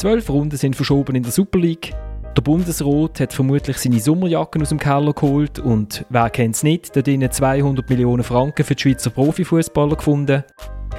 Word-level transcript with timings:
Zwölf 0.00 0.30
Runden 0.30 0.56
sind 0.56 0.76
verschoben 0.76 1.14
in 1.14 1.22
der 1.22 1.30
Super 1.30 1.58
League. 1.58 1.92
Der 2.34 2.40
Bundesrat 2.40 3.20
hat 3.20 3.34
vermutlich 3.34 3.76
seine 3.76 4.00
Sommerjacken 4.00 4.62
aus 4.62 4.70
dem 4.70 4.78
Keller 4.78 5.12
geholt 5.12 5.58
und 5.58 6.06
wer 6.08 6.30
kennt 6.30 6.54
es 6.54 6.62
nicht, 6.62 6.96
dort 6.96 7.34
200 7.34 7.90
Millionen 7.90 8.22
Franken 8.22 8.64
für 8.64 8.74
die 8.74 8.80
Schweizer 8.80 9.10
Profifußballer 9.10 9.96
gefunden. 9.96 10.42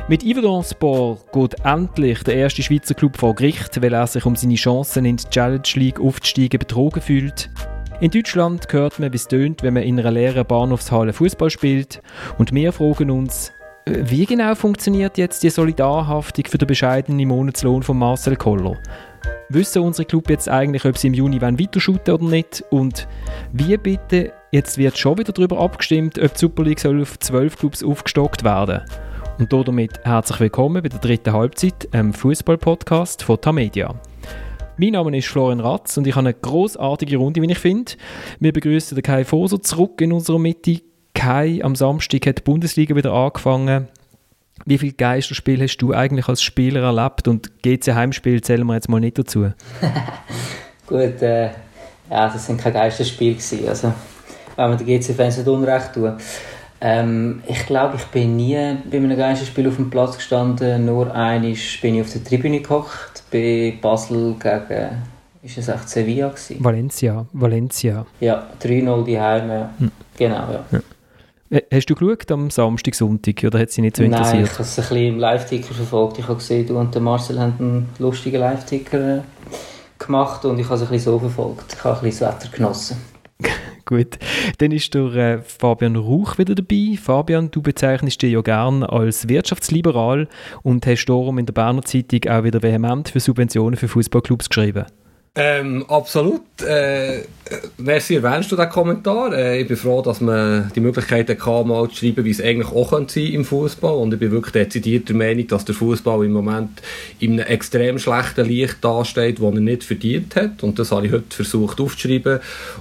Mit 0.07 0.23
Yverdon 0.23 0.63
Sport 0.63 1.33
geht 1.33 1.55
endlich 1.65 2.21
der 2.21 2.35
erste 2.35 2.61
Schweizer 2.61 2.93
Club 2.93 3.17
vor 3.17 3.33
Gericht, 3.33 3.81
weil 3.81 3.91
er 3.91 4.05
sich 4.05 4.23
um 4.23 4.35
seine 4.35 4.53
Chancen 4.53 5.05
in 5.05 5.17
die 5.17 5.29
Challenge 5.31 5.63
League 5.73 5.99
aufzusteigen 5.99 6.59
betrogen 6.59 7.01
fühlt. 7.01 7.49
In 8.01 8.11
Deutschland 8.11 8.67
hört 8.69 8.99
man, 8.99 9.11
wie 9.11 9.17
es 9.17 9.27
tönt, 9.27 9.63
wenn 9.63 9.73
man 9.73 9.81
in 9.81 9.99
einer 9.99 10.11
leeren 10.11 10.45
Bahnhofshalle 10.45 11.13
Fußball 11.13 11.49
spielt. 11.49 12.03
Und 12.37 12.53
wir 12.53 12.71
fragen 12.71 13.09
uns, 13.09 13.51
wie 13.85 14.25
genau 14.25 14.53
funktioniert 14.53 15.17
jetzt 15.17 15.41
die 15.43 15.49
Solidarhaftung 15.49 16.45
für 16.45 16.57
den 16.57 16.67
bescheidenen 16.67 17.27
Monatslohn 17.27 17.81
von 17.81 17.97
Marcel 17.97 18.35
Koller? 18.35 18.77
Wissen 19.49 19.81
unsere 19.81 20.05
Club 20.05 20.29
jetzt 20.29 20.47
eigentlich, 20.47 20.85
ob 20.85 20.97
sie 20.97 21.07
im 21.07 21.13
Juni 21.13 21.41
weiter 21.41 22.13
oder 22.13 22.23
nicht? 22.23 22.63
Und 22.69 23.07
wie 23.51 23.75
bitte, 23.77 24.33
jetzt 24.51 24.77
wird 24.77 24.97
schon 24.97 25.17
wieder 25.17 25.33
darüber 25.33 25.59
abgestimmt, 25.59 26.19
ob 26.19 26.33
die 26.33 26.39
Super 26.39 26.63
League 26.63 26.79
soll 26.79 27.01
auf 27.01 27.19
zwölf 27.19 27.57
Clubs 27.57 27.83
aufgestockt 27.83 28.43
werden 28.43 28.81
Und 29.39 29.51
damit 29.51 29.99
herzlich 30.03 30.39
willkommen 30.39 30.83
bei 30.83 30.89
der 30.89 30.99
dritten 30.99 31.33
Halbzeit, 31.33 31.89
einem 31.91 32.13
Fußball-Podcast 32.13 33.23
von 33.23 33.41
Tamedia. 33.41 33.95
Mein 34.77 34.91
Name 34.91 35.17
ist 35.17 35.27
Florian 35.27 35.59
Ratz 35.59 35.97
und 35.97 36.07
ich 36.07 36.15
habe 36.15 36.27
eine 36.27 36.33
großartige 36.33 37.17
Runde, 37.17 37.41
wie 37.41 37.51
ich 37.51 37.59
finde. 37.59 37.93
Wir 38.39 38.53
begrüßen 38.53 38.95
den 38.95 39.03
Kai 39.03 39.25
Foser 39.25 39.61
zurück 39.61 39.99
in 40.01 40.13
unserer 40.13 40.39
Mitte. 40.39 40.81
Kai, 41.13 41.59
am 41.63 41.75
Samstag 41.75 42.25
hat 42.27 42.39
die 42.39 42.43
Bundesliga 42.43 42.95
wieder 42.95 43.13
angefangen. 43.13 43.87
Wie 44.65 44.77
viele 44.77 44.93
Geisterspiele 44.93 45.63
hast 45.63 45.77
du 45.77 45.93
eigentlich 45.93 46.27
als 46.27 46.43
Spieler 46.43 46.81
erlebt 46.81 47.27
und 47.27 47.61
GC 47.63 47.93
Heimspiel 47.93 48.41
zählen 48.41 48.65
wir 48.67 48.75
jetzt 48.75 48.89
mal 48.89 48.99
nicht 48.99 49.17
dazu? 49.17 49.51
Gut, 50.87 51.21
äh, 51.21 51.45
ja, 52.09 52.29
das 52.29 52.45
sind 52.45 52.59
keine 52.59 52.73
Geisterspiele 52.73 53.35
gewesen. 53.35 53.67
Also, 53.67 53.93
wenn 54.55 54.69
man 54.69 54.77
den 54.77 54.87
GC-Fans 54.87 55.37
nicht 55.37 55.47
unrecht 55.47 55.93
tut. 55.93 56.13
Ähm, 56.81 57.41
ich 57.47 57.65
glaube, 57.65 57.95
ich 57.97 58.05
bin 58.05 58.35
nie 58.35 58.55
bei 58.89 58.97
einem 58.97 59.17
Geisterspiel 59.17 59.67
auf 59.67 59.75
dem 59.75 59.89
Platz 59.89 60.17
gestanden. 60.17 60.85
Nur 60.85 61.13
einmal 61.13 61.55
bin 61.81 61.95
ich 61.95 62.01
auf 62.01 62.11
der 62.11 62.23
Tribüne 62.23 62.59
gekocht 62.59 63.23
bei 63.31 63.77
Basel 63.81 64.35
gegen 64.39 65.11
ist 65.43 65.57
es 65.57 65.67
echt 65.69 65.89
Sevilla 65.89 66.29
gewesen? 66.29 66.63
Valencia, 66.63 67.25
Valencia. 67.33 68.05
Ja, 68.19 68.47
3-0 68.61 69.03
die 69.05 69.19
Heime. 69.19 69.69
Hm. 69.79 69.91
Genau, 70.17 70.35
ja. 70.35 70.65
ja. 70.71 70.79
Hast 71.71 71.89
du 71.89 71.95
geschaut 71.95 72.31
am 72.31 72.49
Samstag, 72.49 72.95
Sonntag 72.95 73.43
oder 73.43 73.59
hat 73.59 73.71
sie 73.71 73.81
nicht 73.81 73.97
so 73.97 74.03
interessiert? 74.03 74.35
Nein, 74.35 74.45
ich 74.45 74.53
habe 74.53 74.61
es 74.61 74.79
ein 74.79 74.83
bisschen 74.83 75.05
im 75.05 75.19
Live-Ticker 75.19 75.73
verfolgt. 75.73 76.17
Ich 76.17 76.23
habe 76.25 76.35
gesehen, 76.35 76.65
du 76.65 76.77
und 76.77 76.95
der 76.95 77.01
Marcel 77.01 77.41
haben 77.41 77.55
einen 77.59 77.89
lustigen 77.99 78.39
Live-Ticker 78.39 79.17
äh, 79.17 79.21
gemacht 79.99 80.45
und 80.45 80.59
ich 80.59 80.65
habe 80.65 80.75
es 80.75 80.81
ein 80.83 80.87
bisschen 80.87 81.11
so 81.11 81.19
verfolgt. 81.19 81.73
Ich 81.73 81.83
habe 81.83 81.97
ein 81.97 82.03
bisschen 82.03 82.27
das 82.27 82.35
Wetter 82.45 82.55
genossen. 82.55 82.97
Gut, 83.85 84.17
dann 84.59 84.71
ist 84.71 84.93
der 84.93 85.13
äh, 85.15 85.41
Fabian 85.41 85.97
Rauch 85.97 86.37
wieder 86.37 86.55
dabei. 86.55 86.97
Fabian, 87.01 87.51
du 87.51 87.61
bezeichnest 87.61 88.21
dich 88.21 88.31
ja 88.31 88.41
gern 88.41 88.83
als 88.83 89.27
wirtschaftsliberal 89.27 90.29
und 90.63 90.87
hast 90.87 91.05
darum 91.07 91.37
in 91.37 91.47
der 91.47 91.53
Berner 91.53 91.81
Zeitung 91.81 92.31
auch 92.31 92.45
wieder 92.45 92.63
vehement 92.63 93.09
für 93.09 93.19
Subventionen 93.19 93.75
für 93.75 93.89
Fußballclubs 93.89 94.47
geschrieben. 94.47 94.85
Ähm, 95.33 95.85
absolut. 95.87 96.41
Äh, 96.61 97.21
merci, 97.77 98.15
erwähnst 98.15 98.51
du 98.51 98.57
diesen 98.57 98.69
Kommentar. 98.69 99.33
Äh, 99.33 99.61
ich 99.61 99.67
bin 99.67 99.77
froh, 99.77 100.01
dass 100.01 100.19
man 100.19 100.69
die 100.75 100.81
Möglichkeit 100.81 101.29
hatte, 101.29 101.65
mal 101.65 101.87
zu 101.87 101.95
schreiben, 101.95 102.25
wie 102.25 102.31
es 102.31 102.41
eigentlich 102.41 102.67
auch 102.67 102.91
sein 102.91 103.07
könnte 103.07 103.21
im 103.21 103.45
Fußball. 103.45 103.95
Und 103.95 104.13
ich 104.13 104.19
bin 104.19 104.31
wirklich 104.31 104.51
dezidiert 104.51 105.07
der 105.07 105.15
Meinung, 105.15 105.47
dass 105.47 105.63
der 105.63 105.73
Fußball 105.73 106.25
im 106.25 106.33
Moment 106.33 106.81
in 107.19 107.39
einem 107.39 107.47
extrem 107.47 107.97
schlechten 107.97 108.45
Licht 108.45 108.77
dasteht, 108.81 109.39
das 109.39 109.45
er 109.45 109.59
nicht 109.61 109.85
verdient 109.85 110.35
hat. 110.35 110.63
Und 110.63 110.77
das 110.77 110.91
habe 110.91 111.05
ich 111.05 111.13
heute 111.13 111.33
versucht 111.33 111.79
aufzuschreiben. 111.79 112.39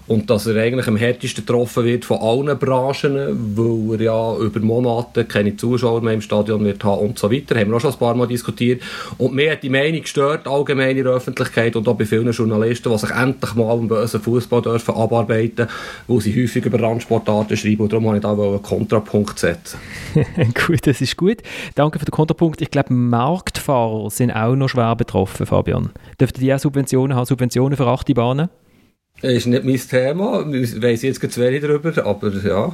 Und 0.09 0.29
dass 0.29 0.49
er 0.49 0.61
eigentlich 0.61 0.89
am 0.89 0.97
härtesten 0.97 1.47
getroffen 1.47 1.85
wird 1.85 2.05
von 2.05 2.19
allen 2.19 2.59
Branchen, 2.59 3.55
weil 3.57 4.01
er 4.01 4.07
ja 4.07 4.37
über 4.39 4.59
Monate 4.59 5.25
keine 5.25 5.57
Zuschauer 5.57 6.01
mehr 6.01 6.15
im 6.15 6.21
Stadion 6.21 6.65
wird 6.65 6.83
haben 6.83 7.01
und 7.01 7.17
so 7.17 7.31
weiter. 7.31 7.55
Haben 7.55 7.71
wir 7.71 7.77
auch 7.77 7.81
schon 7.81 7.93
ein 7.93 7.99
paar 7.99 8.17
Mal 8.17 8.27
diskutiert. 8.27 8.83
Und 9.19 9.37
mir 9.37 9.53
hat 9.53 9.63
die 9.63 9.69
Meinung 9.69 10.03
gestört, 10.03 10.49
allgemein 10.49 10.97
in 10.97 11.05
der 11.05 11.13
Öffentlichkeit 11.13 11.77
und 11.77 11.87
auch 11.87 11.95
bei 11.95 12.05
vielen 12.05 12.33
Journalisten, 12.41 12.91
die 12.91 12.99
sich 12.99 13.11
endlich 13.11 13.55
mal 13.55 13.73
einen 13.73 13.89
bösen 13.89 14.21
Fußball 14.21 14.63
dürfen 14.63 14.95
abarbeiten, 14.95 15.69
wo 16.07 16.21
sie 16.21 16.43
häufig 16.43 16.65
über 16.65 16.81
Randsportarten 16.81 17.57
schreiben 17.57 17.83
und 17.83 17.93
darum 17.93 18.05
wollte 18.05 18.19
ich 18.19 18.23
da 18.23 18.33
einen 18.33 18.63
Kontrapunkt 18.63 19.39
setzen. 19.39 19.79
gut, 20.67 20.87
das 20.87 21.01
ist 21.01 21.17
gut. 21.17 21.39
Danke 21.75 21.99
für 21.99 22.05
den 22.05 22.13
Kontrapunkt. 22.13 22.61
Ich 22.61 22.71
glaube, 22.71 22.93
Marktfahrer 22.93 24.11
sind 24.11 24.31
auch 24.31 24.57
noch 24.57 24.69
schwer 24.69 24.97
betroffen, 24.97 25.47
Fabian. 25.47 25.91
Dürften 26.21 26.41
die 26.41 26.53
auch 26.53 26.59
Subventionen 26.59 27.17
haben, 27.17 27.27
Subventionen 27.27 27.77
für 27.77 27.87
achte 27.87 28.15
Bahnen? 28.15 28.49
Das 29.23 29.33
ist 29.33 29.47
nicht 29.47 29.65
mein 29.65 29.77
Thema, 29.77 30.47
ich 30.53 30.81
weiss 30.81 31.03
jetzt 31.03 31.21
zu 31.21 31.41
wenig 31.41 31.61
darüber, 31.61 31.93
aber 32.07 32.31
ja... 32.31 32.73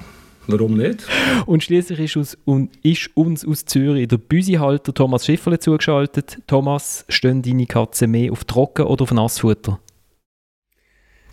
Warum 0.48 0.76
nicht? 0.76 1.06
Und 1.46 1.64
schließlich 1.64 2.16
ist, 2.16 2.38
uns, 2.44 2.68
ist 2.82 3.10
uns 3.14 3.46
aus 3.46 3.64
Zürich 3.64 4.08
der 4.08 4.18
Büsihalter 4.18 4.94
Thomas 4.94 5.26
Schifferle 5.26 5.58
zugeschaltet. 5.58 6.38
Thomas, 6.46 7.04
stehen 7.08 7.42
deine 7.42 7.66
Katzen 7.66 8.10
mehr 8.10 8.32
auf 8.32 8.44
Trocken 8.44 8.86
oder 8.86 9.02
auf 9.02 9.12
Nassfutter? 9.12 9.80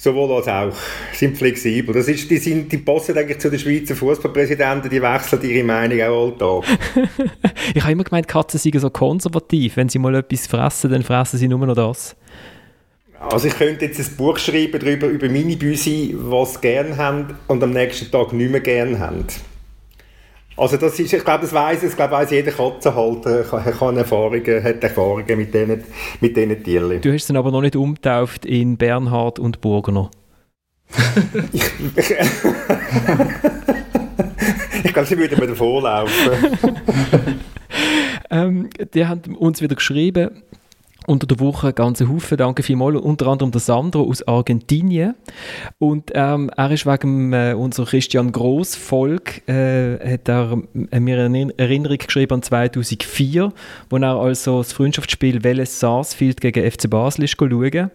Sowohl 0.04 0.36
als 0.36 0.48
auch. 0.48 0.74
Sind 1.14 1.38
flexibel. 1.38 1.94
Das 1.94 2.08
ist, 2.10 2.30
die, 2.30 2.38
sind, 2.38 2.70
die 2.72 2.80
passen 2.80 3.18
eigentlich 3.18 3.40
zu 3.40 3.50
den 3.50 3.60
Schweizer 3.60 3.96
Fußballpräsidenten, 3.96 4.90
die 4.90 5.02
wechseln 5.02 5.42
ihre 5.44 5.64
Meinung 5.64 6.02
auch 6.02 6.26
alltag. 6.26 6.78
ich 7.74 7.82
habe 7.82 7.94
immer 7.94 8.04
gemeint, 8.04 8.28
Katzen 8.28 8.60
seien 8.60 8.80
so 8.80 8.90
konservativ. 8.90 9.78
Wenn 9.78 9.88
sie 9.88 10.00
mal 10.00 10.16
etwas 10.16 10.48
fressen, 10.48 10.92
dann 10.92 11.04
fressen 11.04 11.38
sie 11.38 11.48
nur 11.48 11.66
noch 11.66 11.76
das. 11.76 12.18
Also 13.30 13.48
ich 13.48 13.56
könnte 13.56 13.86
jetzt 13.86 14.00
ein 14.00 14.18
Buch 14.18 14.38
schreiben 14.38 14.80
darüber, 14.80 15.08
über 15.08 15.30
meine 15.30 15.56
Büsi, 15.56 16.14
was 16.18 16.56
sie 16.56 16.62
gerne 16.62 16.98
haben 16.98 17.38
und 17.48 17.64
am 17.64 17.72
nächsten 17.72 18.12
Tag 18.12 18.34
nicht 18.34 18.52
mehr 18.52 18.60
gerne 18.60 19.00
haben. 19.00 19.26
Also 20.56 20.78
das 20.78 21.00
ist, 21.00 21.14
ich 21.14 21.24
glaube, 21.24 21.42
das 21.42 21.54
weiss, 21.54 21.82
das 21.82 21.96
glaube, 21.96 22.12
weiss 22.12 22.30
jeder 22.30 22.52
Katzenhalter, 22.52 23.44
kann, 23.44 23.64
kann 23.64 23.98
Erfahrungen, 23.98 24.64
hat 24.64 24.84
Erfahrungen 24.84 25.38
mit 25.38 25.54
diesen, 25.54 25.84
mit 26.20 26.38
diesen 26.38 26.64
Tieren. 26.64 27.02
Du 27.02 27.12
hast 27.12 27.26
sie 27.26 27.36
aber 27.36 27.50
noch 27.50 27.62
nicht 27.62 27.76
umtauft 27.76 28.46
in 28.46 28.78
Bernhard 28.78 29.40
und 29.40 29.62
Burgener. 29.62 30.12
ich, 31.54 31.64
ich 34.84 34.94
glaube, 34.94 35.08
sie 35.08 35.18
würden 35.18 35.40
mir 35.40 35.48
davonlaufen. 35.48 36.34
ähm, 38.30 38.70
die 38.94 39.08
haben 39.08 39.36
uns 39.36 39.60
wieder 39.62 39.76
geschrieben, 39.76 40.44
unter 41.08 41.28
der 41.28 41.40
Woche 41.40 41.74
ganze 41.74 42.10
Haufen, 42.10 42.38
danke 42.38 42.64
vielmals, 42.64 43.02
unter 43.02 43.28
anderem 43.28 43.52
der 43.52 43.62
Sandro 43.62 44.04
aus 44.04 44.28
Argentinien 44.28 45.16
und 45.80 46.12
ähm, 46.14 46.50
er 46.56 46.72
ist 46.72 46.86
wegen 46.86 47.34
äh, 47.34 47.56
unserer 47.58 47.86
Christian 47.86 48.32
Gross 48.32 48.76
Folge, 48.76 49.42
äh, 49.48 50.14
hat 50.14 50.28
er 50.28 50.58
äh, 50.92 51.00
mir 51.00 51.24
eine 51.24 51.54
Erinnerung 51.58 51.98
geschrieben 51.98 52.36
an 52.36 52.42
2004, 52.42 53.52
wo 53.90 53.98
er 53.98 54.16
also 54.16 54.60
das 54.60 54.74
Freundschaftsspiel 54.74 55.44
Welles 55.44 55.80
Sarsfield 55.80 56.42
gegen 56.42 56.70
FC 56.70 56.90
Basel 56.90 57.24
ist 57.24 57.36
schauen 57.38 57.92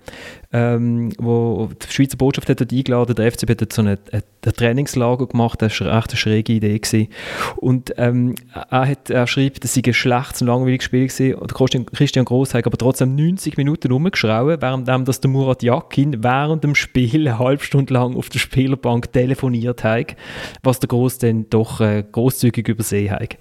ähm, 0.50 1.12
wo 1.18 1.68
die 1.82 1.92
Schweizer 1.92 2.16
Botschaft 2.16 2.48
hat 2.48 2.60
dort 2.60 2.72
eingeladen, 2.72 3.14
der 3.14 3.30
FCB 3.30 3.60
hat 3.60 3.72
so 3.72 3.82
ein, 3.82 3.98
ein, 4.12 4.22
Trainingslager 4.40 5.26
gemacht, 5.26 5.60
das 5.60 5.78
war 5.80 5.88
eine 5.88 5.98
echt 5.98 6.16
schräge 6.16 6.54
Idee. 6.54 6.78
Gewesen. 6.78 7.08
Und 7.56 7.92
ähm, 7.98 8.34
er, 8.70 8.88
hat, 8.88 9.10
er 9.10 9.26
schreibt, 9.26 9.62
dass 9.62 9.74
sie 9.74 9.82
ein 9.84 9.92
schlechtes 9.92 10.40
und 10.40 10.48
langweiliges 10.48 10.84
Spiel 10.84 11.08
war. 11.08 11.46
Christian, 11.48 11.84
Christian 11.86 12.24
Gross 12.24 12.54
hat 12.54 12.66
aber 12.66 12.78
trotzdem 12.78 12.97
90 13.06 13.56
Minuten 13.56 13.92
rumgeschrauben, 13.92 14.60
während 14.60 15.08
dass 15.08 15.20
der 15.20 15.30
Murat 15.30 15.62
Yakin 15.62 16.22
während 16.22 16.64
dem 16.64 16.74
Spiel 16.74 17.28
eine 17.28 17.38
halbe 17.38 17.62
Stunde 17.62 17.94
lang 17.94 18.16
auf 18.16 18.28
der 18.28 18.38
Spielerbank 18.38 19.12
telefoniert 19.12 19.84
hat, 19.84 20.16
was 20.62 20.80
der 20.80 20.88
Gross 20.88 21.18
dann 21.18 21.48
doch 21.50 21.80
äh, 21.80 22.04
großzügig 22.10 22.68
übersehen 22.68 23.12
hat. 23.12 23.36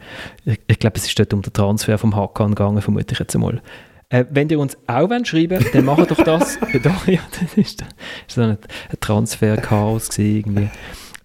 Ich, 0.45 0.59
ich 0.67 0.79
glaube, 0.79 0.97
es 0.97 1.05
ist 1.05 1.17
dort 1.17 1.33
um 1.33 1.41
den 1.41 1.53
Transfer 1.53 1.97
vom 1.97 2.15
Hakan 2.15 2.55
gegangen, 2.55 2.81
vermute 2.81 3.13
ich 3.13 3.19
jetzt 3.19 3.35
einmal. 3.35 3.61
Äh, 4.09 4.25
wenn 4.29 4.47
ihr 4.49 4.59
uns 4.59 4.77
auch 4.87 5.09
schreiben 5.25 5.59
wollt, 5.59 5.75
dann 5.75 5.85
macht 5.85 6.11
doch 6.11 6.23
das. 6.23 6.57
doch, 6.83 7.07
ja, 7.07 7.19
das 7.31 7.53
ist, 7.57 7.81
das 7.81 7.87
ist 8.27 8.35
so 8.35 8.41
ein, 8.41 8.51
ein 8.51 8.99
Transfer-Chaos 8.99 10.17
irgendwie. 10.17 10.69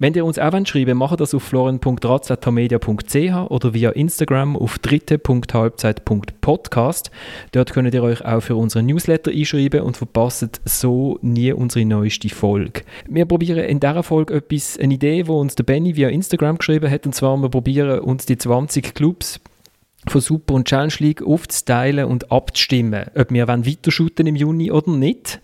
Wenn 0.03 0.15
ihr 0.15 0.25
uns 0.25 0.39
auch 0.41 0.67
schreiben 0.67 0.99
macht 0.99 1.21
das 1.21 1.33
auf 1.33 1.45
florian.ratz.media.ch 1.45 3.51
oder 3.51 3.73
via 3.73 3.91
Instagram 3.91 4.57
auf 4.57 4.81
dritte.halbzeit.podcast. 4.81 7.13
Dort 7.53 7.73
könnt 7.73 7.95
ihr 7.95 8.03
euch 8.03 8.25
auch 8.25 8.41
für 8.41 8.57
unseren 8.57 8.87
Newsletter 8.87 9.31
einschreiben 9.31 9.83
und 9.83 9.97
verpasst 9.97 10.61
so 10.65 11.21
nie 11.23 11.53
unsere 11.53 11.85
neueste 11.85 12.31
Folge. 12.31 12.83
Wir 13.09 13.27
probieren 13.27 13.61
in 13.61 13.79
dieser 13.79 14.03
Folge 14.03 14.35
etwas, 14.35 14.77
eine 14.77 14.95
Idee, 14.95 15.23
die 15.23 15.31
uns 15.31 15.55
der 15.55 15.63
Benny 15.63 15.95
via 15.95 16.09
Instagram 16.09 16.59
geschrieben 16.59 16.91
hat, 16.91 17.07
und 17.07 17.15
zwar 17.15 17.37
wir 17.37 17.49
probieren 17.49 18.01
uns 18.01 18.27
die 18.27 18.37
20 18.37 18.97
Clubs 18.97 19.39
von 20.09 20.21
Super 20.21 20.55
und 20.55 20.67
Challenge 20.67 20.95
League 20.99 21.23
aufzuteilen 21.23 22.07
und 22.07 22.33
abzustimmen, 22.33 23.05
ob 23.15 23.31
wir 23.31 23.47
weiter 23.47 23.93
shooten 23.93 24.27
im 24.27 24.35
Juni 24.35 24.73
oder 24.73 24.91
nicht. 24.91 25.41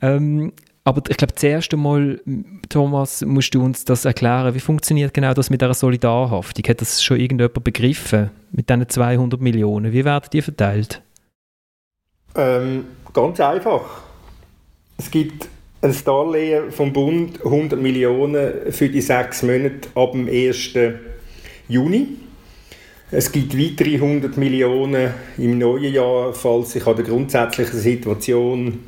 Ähm, 0.00 0.52
aber 0.84 1.02
ich 1.08 1.16
glaube, 1.16 1.34
zuerst 1.34 1.72
einmal, 1.72 2.20
Thomas, 2.68 3.22
musst 3.22 3.54
du 3.54 3.62
uns 3.62 3.84
das 3.84 4.04
erklären. 4.04 4.54
Wie 4.54 4.60
funktioniert 4.60 5.12
genau 5.12 5.34
das 5.34 5.50
mit 5.50 5.60
der 5.60 5.74
Solidarhaftung? 5.74 6.64
Hat 6.68 6.80
das 6.80 7.02
schon 7.02 7.20
irgendjemand 7.20 7.62
begriffen? 7.64 8.30
Mit 8.52 8.68
diesen 8.70 8.88
200 8.88 9.40
Millionen? 9.40 9.92
Wie 9.92 10.04
werden 10.04 10.28
die 10.32 10.42
verteilt? 10.42 11.02
Ähm, 12.34 12.84
Ganz 13.12 13.40
einfach. 13.40 14.02
Es 14.98 15.10
gibt 15.10 15.48
ein 15.82 15.94
Darlehen 16.04 16.70
vom 16.70 16.92
Bund, 16.92 17.44
100 17.44 17.80
Millionen 17.80 18.72
für 18.72 18.88
die 18.88 19.00
sechs 19.00 19.42
Monate 19.42 19.88
ab 19.94 20.12
dem 20.12 20.28
1. 20.28 20.74
Juni. 21.68 22.08
Es 23.10 23.32
gibt 23.32 23.58
weitere 23.58 23.94
100 23.94 24.36
Millionen 24.36 25.12
im 25.38 25.58
neuen 25.58 25.92
Jahr, 25.92 26.32
falls 26.32 26.72
sich 26.72 26.86
an 26.86 26.96
der 26.96 27.04
grundsätzlichen 27.04 27.80
Situation 27.80 28.78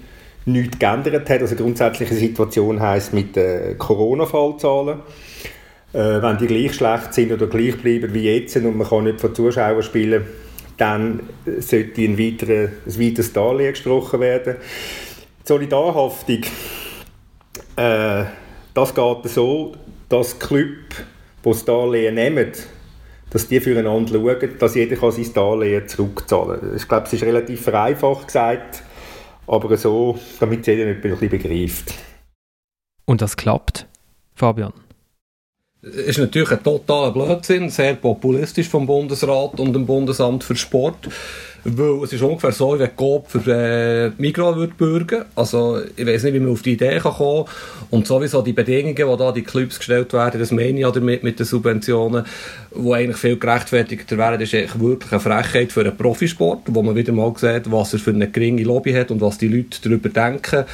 nichts 0.47 0.79
geändert 0.79 1.29
hat. 1.29 1.41
Also 1.41 1.57
grundsätzliche 1.57 2.15
Situation 2.15 2.81
heißt 2.81 3.13
mit 3.13 3.37
den 3.37 3.79
Corona-Fallzahlen. 3.79 5.01
Äh, 5.93 6.23
wenn 6.23 6.39
die 6.39 6.47
gleich 6.47 6.75
schlecht 6.75 7.13
sind 7.13 7.33
oder 7.33 7.47
gleich 7.47 7.77
bleiben 7.81 8.15
wie 8.15 8.35
jetzt 8.35 8.57
und 8.57 8.77
man 8.77 8.89
kann 8.89 9.05
nicht 9.05 9.21
von 9.21 9.35
Zuschauern 9.35 9.83
spielen, 9.83 10.25
dann 10.79 11.21
sollte 11.61 12.01
ein, 12.01 12.19
weiterer, 12.19 12.71
ein 12.87 13.01
weiteres 13.01 13.33
Darlehen 13.33 13.73
gesprochen 13.73 14.21
werden. 14.21 14.57
Die 15.43 15.49
Solidarhaftung, 15.49 16.41
äh, 17.77 18.25
das 18.75 18.95
geht 18.95 19.31
so, 19.31 19.73
dass 20.09 20.39
die 20.39 20.47
Club, 20.47 20.69
die 21.45 21.49
das 21.49 21.65
Darlehen 21.65 22.15
nehmen, 22.15 22.53
dass 23.31 23.49
die 23.49 23.61
füreinander 23.61 24.15
schauen, 24.15 24.59
dass 24.59 24.75
jeder 24.75 24.97
kann 24.97 25.13
sein 25.13 25.33
Darlehen 25.35 25.89
zurückzahlen 25.89 26.61
kann. 26.61 26.77
Ich 26.77 26.89
glaube, 26.89 27.07
es 27.07 27.13
ist 27.13 27.23
relativ 27.23 27.63
vereinfacht 27.63 28.27
gesagt, 28.29 28.83
aber 29.47 29.77
so, 29.77 30.19
damit 30.41 30.67
jeder 30.67 30.87
nicht 30.87 31.05
ein 31.05 31.11
bisschen 31.11 31.29
begreift. 31.29 31.95
Und 33.05 33.21
das 33.21 33.37
klappt, 33.37 33.87
Fabian? 34.35 34.73
ist 35.83 36.19
natürlich 36.19 36.53
ein 36.53 36.63
totaler 36.63 37.11
Blödsinn, 37.11 37.69
sehr 37.69 37.95
populistisch 37.95 38.69
vom 38.69 38.87
Bundesrat 38.87 39.59
und 39.59 39.73
dem 39.73 39.85
Bundesamt 39.85 40.45
für 40.45 40.55
Sport. 40.55 41.09
Weil 41.65 42.03
es 42.03 42.13
ist 42.13 42.23
ungefähr 42.23 42.51
so, 42.51 42.79
wie 42.79 42.89
Coop 42.89 43.29
für 43.29 43.47
äh, 43.47 44.11
Migros 44.21 44.57
würde 44.57 44.73
bürgen. 44.77 45.25
Also, 45.37 45.81
ich 45.97 46.05
weiß 46.05 46.25
nicht, 46.25 46.35
wie 46.35 46.41
man 46.41 46.53
auf 46.53 46.63
die 46.63 46.73
Idee 46.73 46.99
kann 46.99 47.13
kommen 47.13 47.45
Und 47.91 48.07
sowieso 48.07 48.43
die 48.43 48.53
Bedingungen, 48.53 48.97
die 48.97 49.17
da 49.17 49.33
die 49.33 49.43
Clubs 49.43 49.79
gestellt 49.79 50.13
werden, 50.13 50.41
das 50.41 50.51
meine 50.51 50.71
ich 50.71 50.81
ja 50.81 50.91
damit 50.91 51.23
mit 51.23 51.39
den 51.39 51.47
Subventionen, 51.47 52.25
die 52.75 52.93
eigentlich 52.93 53.17
viel 53.17 53.37
gerechtfertigter 53.37 54.19
wären, 54.19 54.41
ist 54.41 54.55
eigentlich 54.55 54.81
wirklich 54.81 55.13
eine 55.13 55.21
Frechheit 55.21 55.73
für 55.73 55.83
einen 55.83 55.97
Profisport, 55.97 56.63
wo 56.67 56.83
man 56.83 56.97
wieder 56.97 57.13
mal 57.13 57.33
sieht, 57.37 57.71
was 57.71 57.93
er 57.93 58.01
für 58.01 58.11
eine 58.11 58.29
geringe 58.29 58.65
Lobby 58.65 58.93
hat 58.93 59.13
und 59.13 59.21
was 59.21 59.39
die 59.39 59.49
Leute 59.49 59.79
darüber 59.83 60.09
denken. 60.09 60.65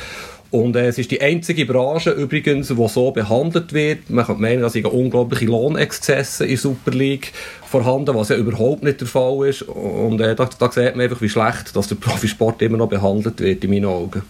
Und 0.50 0.77
äh, 0.77 0.87
es 0.87 0.99
ist 0.99 1.11
die 1.11 1.21
einzige 1.21 1.67
Branche 1.67 2.11
übrigens, 2.11 2.69
die 2.69 2.89
so 2.89 3.11
behandelt 3.11 3.73
wird. 3.73 4.09
Man 4.09 4.25
könnte 4.25 4.41
meinen, 4.41 4.62
dass 4.62 4.75
unglaubliche 4.75 5.47
Lohnexzesse 5.47 6.45
in 6.45 6.50
der 6.50 6.59
Super 6.59 6.91
League 6.93 7.33
vorhanden, 7.67 8.15
was 8.15 8.31
ja 8.31 8.37
überhaupt 8.37 8.83
nicht 8.83 9.00
der 9.00 9.09
Fall 9.09 9.47
ist. 9.47 9.62
Und 9.62 10.21
äh, 10.21 10.35
da, 10.35 10.49
da 10.59 10.71
sieht 10.71 10.97
man 10.97 11.03
einfach, 11.03 11.21
wie 11.21 11.29
schlecht 11.29 11.77
dass 11.77 11.89
der 11.89 11.95
Profisport 12.00 12.62
immer 12.62 12.79
noch 12.79 12.89
behandelt 12.89 13.41
wird, 13.41 13.65
in 13.65 13.71
meinen 13.71 13.85
Augen. 13.85 14.23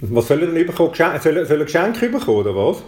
Was 0.00 0.28
soll 0.28 0.42
er 0.42 0.46
denn 0.48 0.66
bekommen? 0.66 0.92
Soll 0.94 1.36
er, 1.36 1.46
soll 1.46 1.58
er 1.58 1.64
Geschenke 1.64 2.08
bekommen, 2.08 2.38
oder 2.38 2.54
was? 2.54 2.82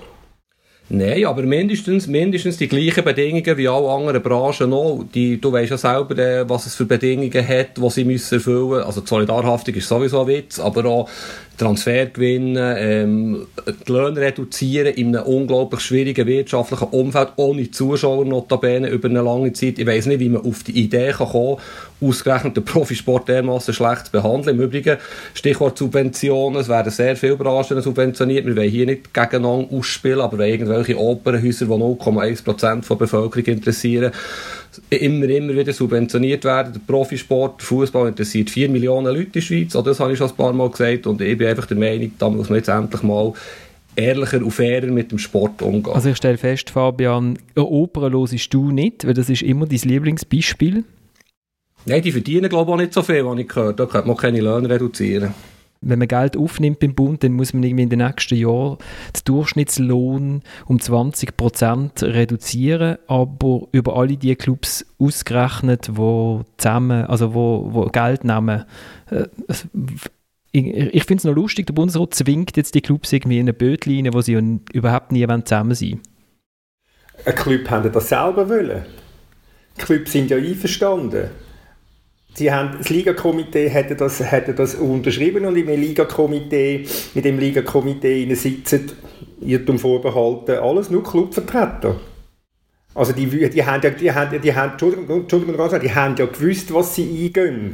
Nein, 0.91 1.25
aber 1.25 1.43
mindestens, 1.43 2.07
mindestens 2.07 2.59
die 2.59 2.69
gleichen 2.69 3.05
Bedingungen 3.05 3.57
wie 3.57 3.69
alle 3.69 3.89
anderen 3.89 4.23
Branchen 4.23 4.71
auch. 4.71 5.03
Die, 5.15 5.41
du 5.41 5.51
weißt 5.51 5.71
ja 5.71 5.79
selber, 5.79 6.19
äh, 6.19 6.49
was 6.49 6.67
es 6.67 6.75
für 6.75 6.85
Bedingungen 6.85 7.49
hat, 7.49 7.79
die 7.79 7.91
sie 7.91 8.05
müssen 8.05 8.35
erfüllen 8.35 8.69
müssen. 8.69 8.85
Also 8.85 9.01
die 9.01 9.09
Solidarhaftung 9.09 9.75
ist 9.75 9.89
sowieso 9.89 10.21
ein 10.21 10.27
Witz, 10.27 10.61
aber 10.61 10.85
auch 10.85 11.09
Transfer 11.57 12.07
gewinnen, 12.07 12.57
ähm, 12.79 13.47
die 13.67 13.93
Löhne 13.93 14.21
reduzieren 14.21 14.95
in 14.95 15.17
einem 15.17 15.27
unglaublich 15.27 15.81
schwierigen 15.81 16.27
wirtschaftlichen 16.27 16.89
Umfeld, 16.89 17.29
ohne 17.37 17.71
Zuschauer 17.71 18.25
notabene 18.25 18.89
über 18.89 19.09
eine 19.09 19.23
lange 19.23 19.53
Zeit. 19.53 19.79
Ich 19.79 19.87
weiß 19.87 20.07
nicht, 20.07 20.21
wie 20.21 20.29
man 20.29 20.45
auf 20.45 20.63
die 20.65 20.79
Idee 20.79 21.13
kann 21.13 21.29
kommen 21.29 21.59
ausgerechnet 22.05 22.57
den 22.57 22.65
Profisport 22.65 23.29
dermaßen 23.29 23.75
schlecht 23.75 24.07
zu 24.07 24.13
behandeln. 24.13 24.57
Im 24.57 24.65
Übrigen, 24.65 24.99
Stichwort 25.33 25.79
Subventionen, 25.79 26.61
es 26.61 26.69
werden 26.69 26.91
sehr 26.91 27.17
viele 27.17 27.37
Branchen 27.37 27.81
subventioniert. 27.81 28.47
Wir 28.47 28.57
wollen 28.57 28.71
hier 28.71 28.87
nicht 28.87 29.15
gegeneinander 29.15 29.73
ausspielen, 29.73 30.21
aber 30.21 30.47
irgendwelche 30.47 30.99
Opernhäuser, 30.99 31.67
die 31.67 31.73
0,1% 31.73 32.89
der 32.89 32.97
Bevölkerung 32.97 33.47
interessieren, 33.47 34.13
immer, 34.91 35.29
immer 35.29 35.55
wieder 35.55 35.73
subventioniert 35.73 36.45
werden. 36.45 36.73
Der 36.73 36.81
Profisport, 36.81 37.61
der 37.61 37.67
Fußball 37.67 38.09
interessiert 38.09 38.51
4 38.51 38.69
Millionen 38.69 39.07
Leute 39.07 39.23
in 39.23 39.33
der 39.33 39.41
Schweiz. 39.41 39.73
das 39.73 40.01
habe 40.01 40.13
ich 40.13 40.19
schon 40.19 40.31
ein 40.31 40.37
paar 40.37 40.53
Mal 40.53 40.71
gesagt. 40.71 41.07
Und 41.07 41.21
ich 41.21 41.37
bin 41.37 41.49
einfach 41.49 41.67
der 41.67 41.77
Meinung, 41.77 42.13
da 42.19 42.29
muss 42.29 42.49
man 42.49 42.59
jetzt 42.59 42.69
endlich 42.69 43.03
mal 43.03 43.33
ehrlicher 43.97 44.43
und 44.43 44.51
fairer 44.51 44.87
mit 44.87 45.13
dem 45.13 45.19
Sport 45.19 45.63
umgehen. 45.63 45.95
Also 45.95 46.11
ich 46.11 46.17
stelle 46.17 46.39
fest, 46.39 46.71
Fabian, 46.71 47.39
Opern 47.57 48.13
hörst 48.13 48.53
du 48.53 48.71
nicht, 48.71 49.07
weil 49.07 49.15
das 49.15 49.29
ist 49.29 49.43
immer 49.43 49.67
dein 49.67 49.79
Lieblingsbeispiel. 49.79 50.85
Nein, 51.87 52.03
die 52.03 52.13
verdienen 52.13 52.49
glaube 52.49 52.71
ich 52.71 52.75
auch 52.75 52.79
nicht 52.79 52.95
so 52.95 53.03
viel, 53.03 53.25
was 53.25 53.39
ich 53.39 53.49
gehört 53.49 53.79
Da 53.79 53.87
könnte 53.87 54.09
man 54.09 54.17
keine 54.17 54.41
Löhne 54.41 54.69
reduzieren 54.71 55.35
wenn 55.85 55.99
man 55.99 56.09
Geld 56.09 56.37
aufnimmt 56.37 56.81
beim 56.81 56.95
Bund, 56.95 57.23
dann 57.23 57.33
muss 57.33 57.53
man 57.53 57.63
irgendwie 57.63 57.85
in 57.85 57.91
den 57.91 57.99
nächsten 58.01 58.37
Jahren 58.37 58.79
den 59.15 59.23
Durchschnittslohn 59.25 60.43
um 60.67 60.81
20 60.81 61.37
Prozent 61.37 62.03
reduzieren, 62.03 62.99
aber 63.07 63.69
über 63.73 63.97
alle 63.97 64.17
die 64.17 64.35
Clubs 64.37 64.87
ausgerechnet, 64.99 65.91
wo 65.93 66.45
zusammen, 66.57 67.05
also 67.07 67.35
wo, 67.35 67.69
wo 67.71 67.85
Geld 67.87 68.25
nehmen, 68.25 68.65
äh, 69.11 69.25
ich, 70.53 70.67
ich 70.67 71.05
finde 71.05 71.21
es 71.21 71.25
noch 71.25 71.35
lustig, 71.35 71.67
der 71.67 71.75
Bundesrat 71.75 72.15
zwingt 72.15 72.57
jetzt 72.57 72.75
die 72.75 72.81
Clubs 72.81 73.13
irgendwie 73.13 73.39
in 73.39 73.45
eine 73.45 73.53
Bötline, 73.53 74.15
wo 74.15 74.21
sie 74.21 74.61
überhaupt 74.73 75.11
nie 75.11 75.27
zusammen 75.45 75.75
sein 75.75 75.91
wollen. 75.91 76.01
Ein 77.27 77.35
Club 77.35 77.71
hätte 77.71 77.91
das 77.91 78.09
selber 78.09 78.49
wollen. 78.49 78.85
Die 79.77 79.83
Clubs 79.83 80.13
sind 80.13 80.31
ja 80.31 80.37
einverstanden. 80.37 81.31
Sie 82.37 82.51
haben, 82.51 82.79
das 82.79 82.89
Ligakomitee 82.89 83.69
hätte 83.69 83.95
das, 83.95 84.19
hätte 84.19 84.55
das 84.55 84.75
unterschrieben 84.75 85.47
und 85.47 85.57
im 85.57 85.69
Ligakomitee, 85.69 86.85
in 87.15 87.23
dem 87.23 87.39
Ligakomitee 87.39 88.35
sitzen, 88.35 88.91
Irrtum 89.41 89.79
vorbehalten, 89.79 90.59
alles 90.59 90.91
nur 90.91 91.05
Clubvertreter. 91.05 92.01
Also 92.95 93.13
die, 93.13 93.27
die 93.27 93.65
haben 93.65 93.83
ja, 93.83 93.91
die 93.91 94.13
haben, 94.13 94.41
die 94.41 94.55
haben, 94.55 94.73
Entschuldigung, 94.73 95.21
Entschuldigung, 95.23 95.81
die 95.81 95.95
haben 95.95 96.17
ja 96.17 96.27
gewusst, 96.27 96.73
was 96.75 96.95
sie 96.95 97.25
eingehen. 97.25 97.73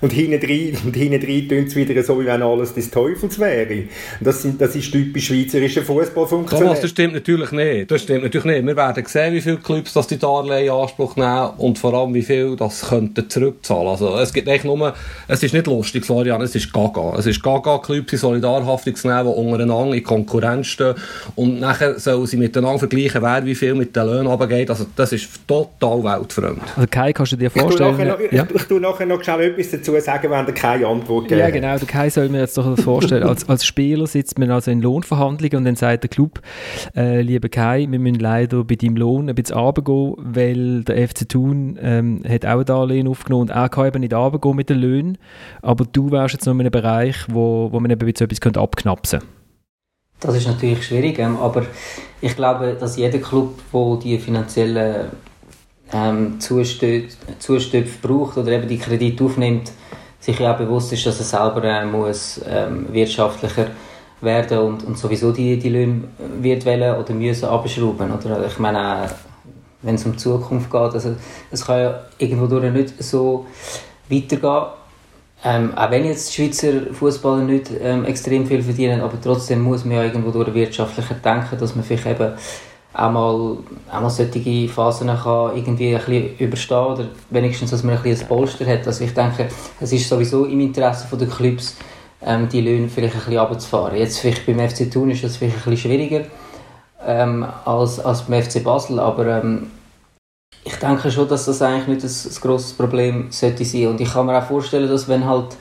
Und 0.00 0.12
hinten 0.12 0.40
drin, 0.40 0.76
und 0.84 0.96
hinten 0.96 1.20
drin 1.20 1.48
tun 1.48 1.64
es 1.66 1.76
wieder 1.76 2.02
so, 2.02 2.18
wie 2.20 2.26
wenn 2.26 2.42
alles 2.42 2.72
des 2.72 2.90
Teufels 2.90 3.38
wäre. 3.38 3.84
Das, 4.20 4.42
sind, 4.42 4.60
das 4.60 4.74
ist 4.74 4.90
typisch 4.90 5.26
schweizerischer 5.26 5.82
Fußballfunktionär. 5.82 6.64
Thomas, 6.64 6.80
das 6.80 6.90
stimmt 6.90 7.12
natürlich 7.12 7.52
nicht. 7.52 7.90
Das 7.90 8.02
stimmt 8.02 8.22
natürlich 8.22 8.46
nicht. 8.46 8.66
Wir 8.66 8.76
werden 8.76 9.04
sehen, 9.06 9.34
wie 9.34 9.42
viele 9.42 9.58
Clubs 9.58 9.92
das 9.92 10.06
die 10.06 10.18
Darlehen 10.18 10.66
in 10.66 10.70
Anspruch 10.70 11.16
nehmen 11.16 11.50
und 11.58 11.78
vor 11.78 11.92
allem, 11.92 12.14
wie 12.14 12.22
viel 12.22 12.56
das 12.56 12.88
könnten 12.88 13.28
zurückzahlen. 13.28 13.88
Also, 13.88 14.16
es 14.18 14.32
gibt 14.32 14.48
echt 14.48 14.64
nur, 14.64 14.94
es 15.28 15.42
ist 15.42 15.52
nicht 15.52 15.66
lustig, 15.66 16.06
Florian, 16.06 16.40
es 16.40 16.54
ist 16.54 16.72
Gaga. 16.72 17.16
Es 17.18 17.26
ist 17.26 17.42
Gaga, 17.42 17.78
Clubs 17.78 18.12
in 18.12 18.18
Solidarhaftung 18.18 18.94
zu 18.94 19.06
nehmen, 19.06 19.26
die 19.26 19.38
untereinander 19.38 19.94
in 19.94 20.02
Konkurrenz 20.02 20.68
stehen. 20.68 20.94
Und 21.36 21.60
nachher 21.60 21.98
sollen 21.98 22.26
sie 22.26 22.38
miteinander 22.38 22.78
vergleichen, 22.78 23.20
wer 23.20 23.44
wie 23.44 23.54
viel 23.54 23.74
mit 23.74 23.94
den 23.94 24.06
Löhnen 24.06 24.26
runtergeht. 24.28 24.70
Also, 24.70 24.86
das 24.96 25.12
ist 25.12 25.28
total 25.46 26.02
weltfremd. 26.02 26.62
Also, 26.74 26.88
Kai, 26.90 27.12
kannst 27.12 27.32
du 27.32 27.36
dir 27.36 27.50
vorstellen? 27.50 27.90
Ich 27.90 27.96
tue 27.96 28.06
nachher 28.06 28.26
noch, 28.26 28.32
ja? 28.32 28.46
ich, 28.48 28.54
ich 28.56 28.62
tue 28.66 28.80
nachher 28.80 29.06
noch 29.06 29.22
schnell 29.22 29.50
etwas 29.50 29.70
dazu 29.70 29.89
dazu 29.92 30.04
sagen, 30.04 30.30
wenn 30.30 30.46
er 30.46 30.52
keine 30.52 30.86
Antwort 30.86 31.28
gibt. 31.28 31.40
Ja, 31.40 31.50
genau. 31.50 31.76
Der 31.76 31.86
Kai 31.86 32.10
soll 32.10 32.28
mir 32.28 32.40
jetzt 32.40 32.56
doch 32.56 32.78
vorstellen, 32.78 33.24
als, 33.24 33.48
als 33.48 33.64
Spieler 33.64 34.06
sitzt 34.06 34.38
man 34.38 34.50
also 34.50 34.70
in 34.70 34.80
Lohnverhandlungen 34.80 35.56
und 35.58 35.64
dann 35.64 35.76
sagt 35.76 36.04
der 36.04 36.10
Club, 36.10 36.40
äh, 36.96 37.20
lieber 37.20 37.48
Kai, 37.48 37.86
wir 37.88 37.98
müssen 37.98 38.20
leider 38.20 38.64
bei 38.64 38.76
deinem 38.76 38.96
Lohn 38.96 39.28
ein 39.28 39.34
bisschen 39.34 39.56
runtergehen, 39.56 40.14
weil 40.18 40.84
der 40.84 41.08
FC 41.08 41.28
Thun 41.28 41.78
ähm, 41.80 42.22
hat 42.28 42.46
auch 42.46 42.60
ein 42.60 42.64
Darlehen 42.64 43.08
aufgenommen 43.08 43.42
und 43.42 43.50
er 43.50 43.68
kann 43.68 43.86
eben 43.86 44.00
nicht 44.00 44.14
runtergehen 44.14 44.56
mit 44.56 44.68
den 44.68 44.78
Löhnen, 44.78 45.18
aber 45.62 45.84
du 45.84 46.10
wärst 46.10 46.34
jetzt 46.34 46.46
noch 46.46 46.54
in 46.54 46.60
einem 46.60 46.70
Bereich, 46.70 47.16
wo, 47.28 47.68
wo 47.72 47.80
man 47.80 47.90
eben 47.90 48.12
so 48.16 48.24
etwas 48.24 48.40
könnte 48.40 48.60
abknapsen 48.60 49.20
könnte. 49.20 49.40
Das 50.20 50.36
ist 50.36 50.46
natürlich 50.46 50.86
schwierig, 50.86 51.18
ähm, 51.18 51.36
aber 51.38 51.64
ich 52.20 52.36
glaube, 52.36 52.76
dass 52.78 52.96
jeder 52.96 53.18
Club, 53.18 53.58
wo 53.72 53.96
die 53.96 54.18
finanziellen 54.18 55.08
ähm, 55.92 56.38
Zustöpfe 56.40 57.98
braucht 58.02 58.36
oder 58.36 58.52
eben 58.52 58.68
die 58.68 58.78
Kredit 58.78 59.20
aufnimmt, 59.22 59.72
sich 60.20 60.38
ja 60.38 60.52
bewusst 60.52 60.92
ist, 60.92 61.06
dass 61.06 61.18
er 61.18 61.24
selber 61.24 61.64
äh, 61.64 61.84
muss, 61.84 62.40
ähm, 62.46 62.86
wirtschaftlicher 62.92 63.68
werden 64.20 64.58
und, 64.58 64.84
und 64.84 64.98
sowieso 64.98 65.32
die, 65.32 65.58
die 65.58 65.70
Löhne 65.70 66.04
wird 66.40 66.64
wählen 66.64 66.96
oder 66.96 67.14
müssen 67.14 67.46
abschrauben. 67.46 68.12
Oder? 68.12 68.46
Ich 68.46 68.58
meine, 68.58 69.08
wenn 69.82 69.94
es 69.94 70.04
um 70.04 70.12
die 70.12 70.18
Zukunft 70.18 70.70
geht, 70.70 70.80
also, 70.80 71.16
es 71.50 71.64
kann 71.64 71.80
ja 71.80 72.00
irgendwo 72.18 72.46
durch 72.46 72.70
nicht 72.70 73.02
so 73.02 73.46
weitergehen. 74.08 74.66
Ähm, 75.42 75.72
auch 75.74 75.90
wenn 75.90 76.04
jetzt 76.04 76.28
die 76.28 76.42
Schweizer 76.42 76.92
Fußballer 76.92 77.44
nicht 77.44 77.70
ähm, 77.80 78.04
extrem 78.04 78.46
viel 78.46 78.62
verdienen, 78.62 79.00
aber 79.00 79.18
trotzdem 79.22 79.62
muss 79.62 79.86
man 79.86 79.96
ja 79.96 80.04
irgendwo 80.04 80.30
durch 80.30 80.52
wirtschaftlicher 80.52 81.14
denken, 81.14 81.56
dass 81.58 81.74
man 81.74 81.82
vielleicht 81.82 82.06
eben 82.06 82.34
auch 82.92 83.10
mal, 83.10 84.10
solche 84.10 84.68
Phasen 84.68 85.08
kann 85.08 85.56
irgendwie 85.56 85.94
ein 85.94 86.04
bisschen 86.04 86.38
überstehen 86.38 86.78
oder 86.78 87.04
wenigstens, 87.30 87.70
dass 87.70 87.84
man 87.84 87.96
ein 87.96 88.02
bisschen 88.02 88.22
ein 88.22 88.28
Polster 88.28 88.66
hat. 88.66 88.86
Also 88.86 89.04
ich 89.04 89.14
denke, 89.14 89.48
es 89.80 89.92
ist 89.92 90.08
sowieso 90.08 90.44
im 90.44 90.60
Interesse 90.60 91.16
der 91.16 91.28
Clubs, 91.28 91.76
ähm, 92.22 92.48
die 92.48 92.60
Löhne 92.60 92.88
vielleicht 92.88 93.14
ein 93.14 93.20
bisschen 93.20 93.38
runterzufahren. 93.38 93.96
Jetzt 93.96 94.18
vielleicht 94.18 94.44
beim 94.44 94.58
FC 94.58 94.90
Thun 94.90 95.10
ist 95.10 95.22
das 95.22 95.36
vielleicht 95.36 95.56
ein 95.56 95.70
bisschen 95.70 95.90
schwieriger 95.90 96.24
ähm, 97.06 97.46
als, 97.64 98.00
als 98.00 98.22
beim 98.22 98.42
FC 98.42 98.62
Basel, 98.62 98.98
aber 98.98 99.26
ähm, 99.26 99.70
ich 100.64 100.74
denke 100.76 101.10
schon, 101.10 101.28
dass 101.28 101.46
das 101.46 101.62
eigentlich 101.62 102.02
nicht 102.02 102.04
ein 102.04 102.40
grosses 102.40 102.72
Problem 102.74 103.28
sollte 103.30 103.64
sein. 103.64 103.86
Und 103.88 104.00
ich 104.00 104.12
kann 104.12 104.26
mir 104.26 104.38
auch 104.38 104.46
vorstellen, 104.46 104.88
dass 104.88 105.08
wenn 105.08 105.24
halt 105.24 105.56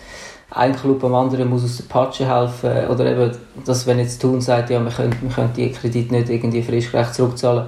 ein 0.51 0.75
Club 0.75 1.03
am 1.03 1.13
anderen 1.13 1.49
muss 1.49 1.63
aus 1.63 1.77
der 1.77 1.83
Patsche 1.83 2.27
helfen 2.27 2.87
oder 2.89 3.05
eben, 3.05 3.31
dass 3.65 3.85
wenn 3.85 3.99
jetzt 3.99 4.21
Thun 4.21 4.41
sagt, 4.41 4.69
ja, 4.71 4.83
wir 4.83 4.91
können, 4.91 5.15
wir 5.21 5.29
können 5.29 5.53
die 5.55 5.71
Kredit 5.71 6.11
nicht 6.11 6.29
irgendwie 6.29 6.63
frischgerecht 6.63 7.13
zurückzahlen, 7.13 7.65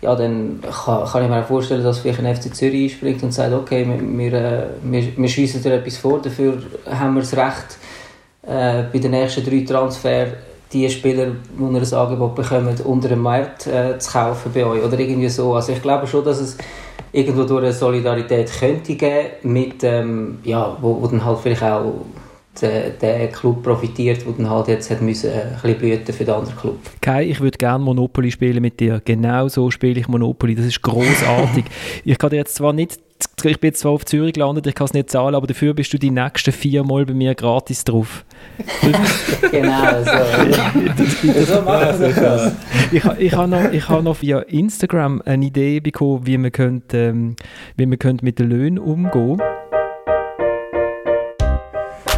ja, 0.00 0.14
dann 0.14 0.60
kann, 0.62 1.04
kann 1.04 1.24
ich 1.24 1.28
mir 1.28 1.40
auch 1.40 1.46
vorstellen, 1.46 1.84
dass 1.84 1.98
vielleicht 1.98 2.20
ein 2.20 2.34
FC 2.34 2.54
Zürich 2.54 2.92
einspringt 2.92 3.22
und 3.22 3.32
sagt, 3.32 3.52
okay, 3.52 3.86
wir, 3.86 4.18
wir, 4.18 4.32
äh, 4.32 5.12
wir 5.16 5.28
schiessen 5.28 5.62
dir 5.62 5.74
etwas 5.74 5.98
vor, 5.98 6.20
dafür 6.20 6.62
haben 6.90 7.14
wir 7.14 7.20
das 7.20 7.36
Recht, 7.36 7.78
äh, 8.42 8.84
bei 8.92 8.98
den 8.98 9.10
nächsten 9.10 9.44
drei 9.44 9.64
Transfers 9.64 10.30
die 10.72 10.88
Spieler, 10.88 11.26
die 11.26 11.62
ihr 11.62 11.82
ein 11.82 11.94
Angebot 11.94 12.34
bekommen, 12.34 12.74
unter 12.84 13.08
dem 13.08 13.20
Markt 13.20 13.66
äh, 13.66 13.98
zu 13.98 14.10
kaufen 14.10 14.52
bei 14.54 14.64
euch 14.64 14.82
oder 14.82 14.98
irgendwie 14.98 15.28
so. 15.28 15.54
Also 15.54 15.72
ich 15.72 15.82
glaube 15.82 16.06
schon, 16.06 16.24
dass 16.24 16.40
es 16.40 16.56
irgendwo 17.12 17.44
durch 17.44 17.64
eine 17.64 17.72
Solidarität 17.72 18.50
könnte 18.58 18.94
geben, 18.94 19.28
mit, 19.42 19.84
ähm, 19.84 20.38
ja, 20.44 20.76
wo, 20.80 21.02
wo 21.02 21.06
dann 21.06 21.24
halt 21.24 21.40
vielleicht 21.40 21.62
auch 21.62 21.92
der, 22.60 22.90
der 22.90 23.28
Club 23.28 23.62
profitiert, 23.62 24.26
der 24.26 24.32
dann 24.32 24.50
halt 24.50 24.68
jetzt 24.68 24.90
hat 24.90 25.00
müssen, 25.00 25.30
äh, 25.30 25.42
ein 25.42 25.52
bisschen 25.62 25.78
blüten 25.78 26.14
für 26.14 26.24
den 26.24 26.34
anderen 26.34 26.56
Club. 26.56 26.78
Kai, 27.00 27.24
ich 27.24 27.40
würde 27.40 27.58
gerne 27.58 27.82
Monopoly 27.82 28.30
spielen 28.30 28.62
mit 28.62 28.78
dir. 28.80 29.00
Genau 29.04 29.48
so 29.48 29.70
spiele 29.70 30.00
ich 30.00 30.08
Monopoly. 30.08 30.54
Das 30.54 30.66
ist 30.66 30.82
großartig. 30.82 31.64
ich 32.04 32.18
kann 32.18 32.30
dir 32.30 32.36
jetzt 32.36 32.54
zwar 32.54 32.72
nicht 32.72 32.98
ich 33.44 33.60
bin 33.60 33.68
jetzt 33.68 33.80
zwar 33.80 33.92
auf 33.92 34.04
Zürich 34.04 34.34
gelandet, 34.34 34.66
ich 34.66 34.74
kann 34.74 34.84
es 34.84 34.92
nicht 34.92 35.10
zahlen, 35.10 35.34
aber 35.34 35.46
dafür 35.46 35.74
bist 35.74 35.92
du 35.92 35.98
die 35.98 36.10
nächsten 36.10 36.52
vier 36.52 36.84
Mal 36.84 37.06
bei 37.06 37.14
mir 37.14 37.34
gratis 37.34 37.84
drauf. 37.84 38.24
genau, 39.50 40.04
so. 40.04 41.44
so 41.44 41.62
machen 41.62 42.00
wir 42.00 42.12
das. 42.12 42.52
Ich, 42.90 43.04
ich 43.04 43.32
habe 43.32 43.48
noch, 43.48 43.88
hab 43.88 44.02
noch 44.02 44.22
via 44.22 44.40
Instagram 44.40 45.22
eine 45.24 45.46
Idee 45.46 45.80
bekommen, 45.80 46.26
wie 46.26 46.38
man, 46.38 46.52
könnte, 46.52 46.96
ähm, 46.98 47.36
wie 47.76 47.86
man 47.86 47.98
könnte 47.98 48.24
mit 48.24 48.38
den 48.38 48.48
Löhnen 48.48 48.78
umgehen 48.78 49.38
könnte. 49.38 49.81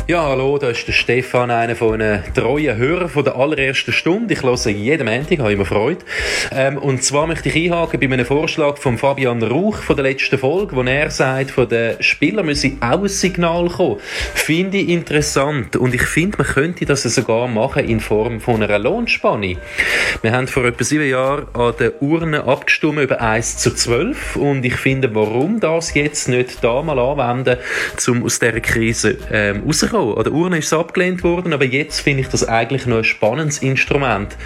Ja, 0.06 0.22
hallo, 0.24 0.58
da 0.58 0.68
ist 0.68 0.86
der 0.86 0.92
Stefan, 0.92 1.50
einer 1.50 1.74
von 1.74 1.98
den 1.98 2.22
treuen 2.34 2.76
Hörern 2.76 3.08
von 3.08 3.24
der 3.24 3.36
allerersten 3.36 3.90
Stunde. 3.90 4.34
Ich 4.34 4.42
höre 4.42 4.68
jeden 4.68 5.06
Montag, 5.06 5.38
habe 5.38 5.54
immer 5.54 5.64
Freude. 5.64 6.04
Ähm, 6.52 6.76
und 6.76 7.02
zwar 7.02 7.26
möchte 7.26 7.48
ich 7.48 7.72
einhaken 7.72 7.98
bei 8.00 8.12
einem 8.12 8.26
Vorschlag 8.26 8.76
von 8.76 8.98
Fabian 8.98 9.42
Rauch 9.42 9.78
von 9.78 9.96
der 9.96 10.02
letzten 10.02 10.36
Folge, 10.36 10.76
wo 10.76 10.82
er 10.82 11.10
sagt, 11.10 11.52
von 11.52 11.70
den 11.70 12.02
Spielern 12.02 12.44
müsse 12.44 12.72
auch 12.80 13.00
ein 13.00 13.08
Signal 13.08 13.70
kommen. 13.70 13.96
Finde 14.34 14.76
ich 14.76 14.90
interessant. 14.90 15.74
Und 15.76 15.94
ich 15.94 16.02
finde, 16.02 16.36
man 16.36 16.48
könnte 16.48 16.84
das 16.84 17.04
sogar 17.04 17.48
machen 17.48 17.88
in 17.88 18.00
Form 18.00 18.42
von 18.42 18.62
einer 18.62 18.78
Lohnspanne. 18.78 19.56
Wir 20.20 20.32
haben 20.32 20.48
vor 20.48 20.66
etwa 20.66 20.84
sieben 20.84 21.08
Jahren 21.08 21.46
an 21.54 21.72
der 21.80 22.02
Urne 22.02 22.44
abgestimmt 22.44 22.98
über 22.98 23.22
1 23.22 23.56
zu 23.56 23.74
12. 23.74 24.36
Und 24.36 24.66
ich 24.66 24.76
finde, 24.76 25.14
warum 25.14 25.60
das 25.60 25.94
jetzt 25.94 26.28
nicht 26.28 26.62
da 26.62 26.82
mal 26.82 26.98
anwenden, 26.98 27.56
um 28.06 28.22
aus 28.22 28.38
dieser 28.38 28.60
Krise 28.60 29.16
ähm, 29.32 29.62
rauszukommen? 29.64 29.93
Rausgekommen. 29.94 30.18
An 30.18 30.24
der 30.24 30.32
Urne 30.32 30.58
ist 30.58 30.66
es 30.66 30.72
abgelehnt 30.72 31.22
worden, 31.24 31.52
aber 31.52 31.64
jetzt 31.64 32.00
finde 32.00 32.22
ich 32.22 32.28
das 32.28 32.46
eigentlich 32.46 32.86
noch 32.86 32.98
ein 32.98 33.04
spannendes 33.04 33.58
Instrument. 33.58 34.36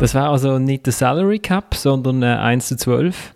Das 0.00 0.14
wäre 0.14 0.28
also 0.28 0.58
nicht 0.58 0.86
der 0.86 0.92
Salary 0.92 1.38
Cap, 1.38 1.74
sondern 1.74 2.22
äh, 2.22 2.26
1 2.26 2.68
zu 2.68 2.76
12. 2.76 3.34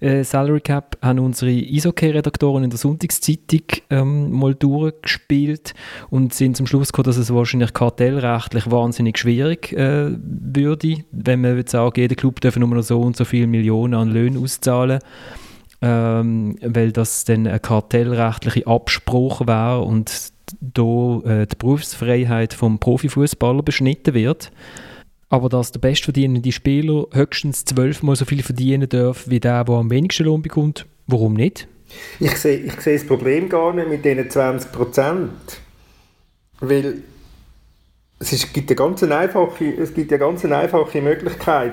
Äh, 0.00 0.24
Salary 0.24 0.60
Cap 0.60 0.96
haben 1.00 1.20
unsere 1.20 1.52
Eishockey-Redaktoren 1.52 2.64
in 2.64 2.70
der 2.70 2.78
Sonntagszeitung 2.78 3.62
ähm, 3.90 4.32
mal 4.32 4.54
durchgespielt 4.54 5.74
und 6.10 6.34
sind 6.34 6.56
zum 6.56 6.66
Schluss 6.66 6.88
gekommen, 6.88 7.04
dass 7.04 7.18
es 7.18 7.32
wahrscheinlich 7.32 7.72
kartellrechtlich 7.72 8.68
wahnsinnig 8.68 9.18
schwierig 9.18 9.72
äh, 9.74 10.10
würde, 10.18 11.04
wenn 11.12 11.40
man 11.42 11.54
würde 11.54 11.70
sagen, 11.70 12.00
jeder 12.00 12.16
Club 12.16 12.40
darf 12.40 12.56
nur 12.56 12.68
noch 12.68 12.82
so 12.82 13.00
und 13.00 13.16
so 13.16 13.24
viele 13.24 13.46
Millionen 13.46 13.94
an 13.94 14.10
Löhnen 14.10 14.42
auszahlen 14.42 14.98
ähm, 15.82 16.56
weil 16.62 16.92
das 16.92 17.24
dann 17.24 17.46
ein 17.46 17.60
kartellrechtlicher 17.60 18.68
Abspruch 18.68 19.46
wäre 19.46 19.80
und 19.82 20.32
da 20.60 21.20
äh, 21.24 21.46
die 21.46 21.56
Berufsfreiheit 21.56 22.54
vom 22.54 22.78
Profifußballer 22.78 23.62
beschnitten 23.62 24.14
wird. 24.14 24.52
Aber 25.28 25.48
dass 25.48 25.72
der 25.72 25.80
bestverdienende 25.80 26.52
Spieler 26.52 27.06
höchstens 27.12 27.64
zwölfmal 27.64 28.14
so 28.16 28.24
viel 28.24 28.42
verdienen 28.42 28.88
darf 28.88 29.28
wie 29.28 29.40
der, 29.40 29.64
der 29.64 29.74
am 29.74 29.90
wenigsten 29.90 30.24
Lohn 30.24 30.42
bekommt, 30.42 30.86
warum 31.06 31.34
nicht? 31.34 31.66
Ich 32.20 32.36
sehe, 32.36 32.58
ich 32.58 32.80
sehe 32.80 32.98
das 32.98 33.06
Problem 33.06 33.48
gar 33.48 33.72
nicht 33.72 33.88
mit 33.88 34.04
diesen 34.04 34.30
20 34.30 34.72
Prozent. 34.72 35.30
Weil 36.60 37.02
es, 38.20 38.32
ist, 38.32 38.52
gibt 38.52 38.70
eine 38.70 38.76
ganz 38.76 39.02
einfache, 39.02 39.64
es 39.64 39.92
gibt 39.92 40.12
eine 40.12 40.20
ganz 40.20 40.44
einfache 40.44 41.02
Möglichkeit 41.02 41.72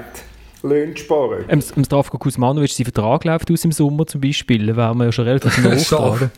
Löhne 0.63 0.97
sparen. 0.97 1.45
Ähm, 1.47 1.61
Zdravko 1.61 2.17
Kuzmanovic, 2.17 2.71
sein 2.71 2.85
Vertrag 2.85 3.23
läuft 3.23 3.51
aus 3.51 3.65
im 3.65 3.71
Sommer 3.71 4.05
zum 4.05 4.21
Beispiel, 4.21 4.67
da 4.67 4.75
wären 4.75 4.97
wir 4.97 5.05
ja 5.05 5.11
schon 5.11 5.25
relativ 5.25 5.57
nah 5.91 6.29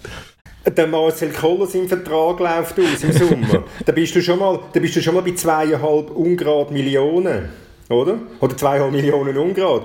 Der 0.70 0.88
Marcel 0.88 1.32
Koller, 1.32 1.68
sein 1.68 1.88
Vertrag 1.88 2.40
läuft 2.40 2.80
aus 2.80 3.04
im 3.04 3.12
Sommer. 3.12 3.64
da, 3.86 3.92
bist 3.92 4.16
du 4.16 4.22
schon 4.22 4.40
mal, 4.40 4.60
da 4.74 4.80
bist 4.80 4.96
du 4.96 5.02
schon 5.02 5.16
mal 5.16 5.22
bei 5.22 5.34
zweieinhalb 5.34 6.12
Ungrad 6.12 6.72
Millionen, 6.72 7.50
oder? 7.90 8.20
Oder 8.40 8.58
zweieinhalb 8.58 8.92
Millionen 8.92 9.38
Ungrad. 9.38 9.84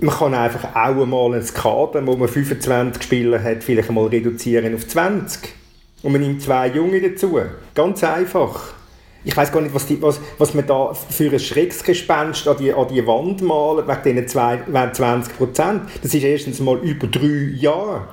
Man 0.00 0.14
kann 0.14 0.34
einfach 0.34 0.76
auch 0.76 1.02
einmal 1.02 1.34
ein 1.34 1.44
Kader, 1.44 2.06
wo 2.06 2.16
man 2.16 2.28
25 2.28 3.02
Spieler 3.02 3.42
hat, 3.42 3.64
vielleicht 3.64 3.88
einmal 3.88 4.06
reduzieren 4.06 4.74
auf 4.74 4.86
20. 4.86 5.54
Und 6.02 6.12
man 6.12 6.20
nimmt 6.20 6.42
zwei 6.42 6.68
Junge 6.68 7.00
dazu. 7.00 7.40
Ganz 7.74 8.04
einfach 8.04 8.74
ich 9.24 9.36
weiß 9.36 9.50
gar 9.52 9.60
nicht, 9.60 9.74
was, 9.74 9.86
die, 9.86 10.00
was, 10.00 10.20
was 10.38 10.54
man 10.54 10.66
da 10.66 10.94
für 10.94 11.30
ein 11.30 11.38
Schrecksgespenst 11.38 12.46
an 12.46 12.56
die, 12.58 12.72
an 12.72 12.88
die 12.88 13.04
Wand 13.06 13.42
malen, 13.42 13.86
wegen 13.86 14.26
diesen 14.26 14.28
20 14.92 15.36
Prozent. 15.36 15.82
Das 16.02 16.14
ist 16.14 16.22
erstens 16.22 16.60
mal 16.60 16.78
über 16.78 17.06
drei 17.08 17.52
Jahre. 17.56 18.08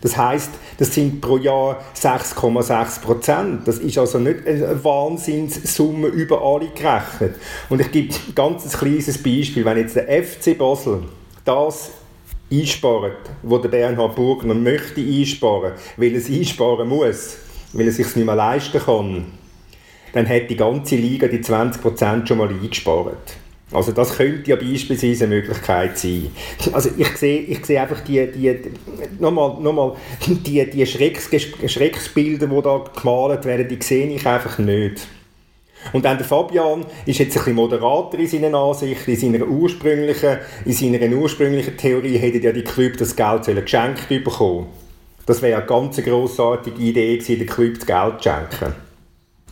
Das 0.00 0.16
heißt, 0.16 0.50
das 0.78 0.94
sind 0.94 1.20
pro 1.20 1.36
Jahr 1.36 1.82
6,6 1.94 3.00
Prozent. 3.02 3.68
Das 3.68 3.78
ist 3.78 3.98
also 3.98 4.18
nicht 4.18 4.46
eine 4.46 4.82
Wahnsinnssumme 4.82 6.08
über 6.08 6.42
alle 6.42 6.68
gerechnet. 6.68 7.36
Und 7.68 7.80
ich 7.80 7.90
gebe 7.90 8.14
ein 8.14 8.34
ganz 8.34 8.70
kleines 8.72 9.22
Beispiel. 9.22 9.64
Wenn 9.64 9.76
jetzt 9.76 9.96
der 9.96 10.22
FC 10.22 10.56
Basel 10.56 11.02
das 11.44 11.90
einspart, 12.50 13.30
wo 13.42 13.58
der 13.58 13.68
Bernhard 13.68 14.16
Burgner 14.16 14.54
möchte 14.54 15.00
einsparen, 15.00 15.72
weil 15.96 16.12
er 16.12 16.18
es 16.18 16.30
einsparen 16.30 16.88
muss, 16.88 17.36
weil 17.72 17.86
er 17.86 17.90
es 17.90 17.96
sich 17.96 18.16
nicht 18.16 18.24
mehr 18.24 18.34
leisten 18.34 18.80
kann, 18.80 19.26
dann 20.12 20.28
hat 20.28 20.50
die 20.50 20.56
ganze 20.56 20.96
Liga 20.96 21.28
die 21.28 21.38
20% 21.38 22.26
schon 22.26 22.38
mal 22.38 22.48
eingespart. 22.48 23.36
Also 23.72 23.92
das 23.92 24.16
könnte 24.16 24.50
ja 24.50 24.56
beispielsweise 24.56 25.24
eine 25.24 25.36
Möglichkeit 25.36 25.96
sein. 25.96 26.30
Also 26.72 26.90
ich 26.96 27.16
sehe, 27.16 27.40
ich 27.42 27.64
sehe 27.64 27.80
einfach 27.80 28.00
die, 28.00 28.26
die, 28.26 28.56
nochmal, 29.20 29.60
nochmal, 29.60 29.92
die, 30.26 30.68
die 30.68 30.86
Schrecks, 30.86 31.30
Schrecksbilder, 31.66 32.48
die 32.48 32.62
da 32.62 32.84
gemalt 33.00 33.44
werden, 33.44 33.68
die 33.68 33.82
sehe 33.82 34.08
ich 34.08 34.26
einfach 34.26 34.58
nicht. 34.58 35.06
Und 35.92 36.04
dann 36.04 36.18
der 36.18 36.26
Fabian 36.26 36.84
ist 37.06 37.18
jetzt 37.18 37.36
ein 37.36 37.38
bisschen 37.38 37.54
moderater 37.54 38.18
in 38.18 38.26
seinen 38.26 38.54
Ansichten, 38.54 39.10
in 39.12 39.16
seiner 39.16 39.46
ursprünglichen, 39.46 40.38
in 40.64 40.72
seiner 40.72 41.16
ursprünglichen 41.16 41.76
Theorie 41.76 42.18
hätten 42.18 42.42
ja 42.42 42.52
die 42.52 42.64
Club 42.64 42.96
das 42.98 43.16
Geld 43.16 43.46
geschenkt 43.46 44.08
bekommen. 44.08 44.66
Das 45.26 45.40
wäre 45.40 45.58
eine 45.58 45.66
ganz 45.66 45.96
grossartige 46.02 46.80
Idee 46.82 47.16
gewesen, 47.16 47.38
den 47.38 47.46
Club 47.46 47.74
das 47.78 47.86
Geld 47.86 48.22
zu 48.22 48.28
schenken. 48.28 48.89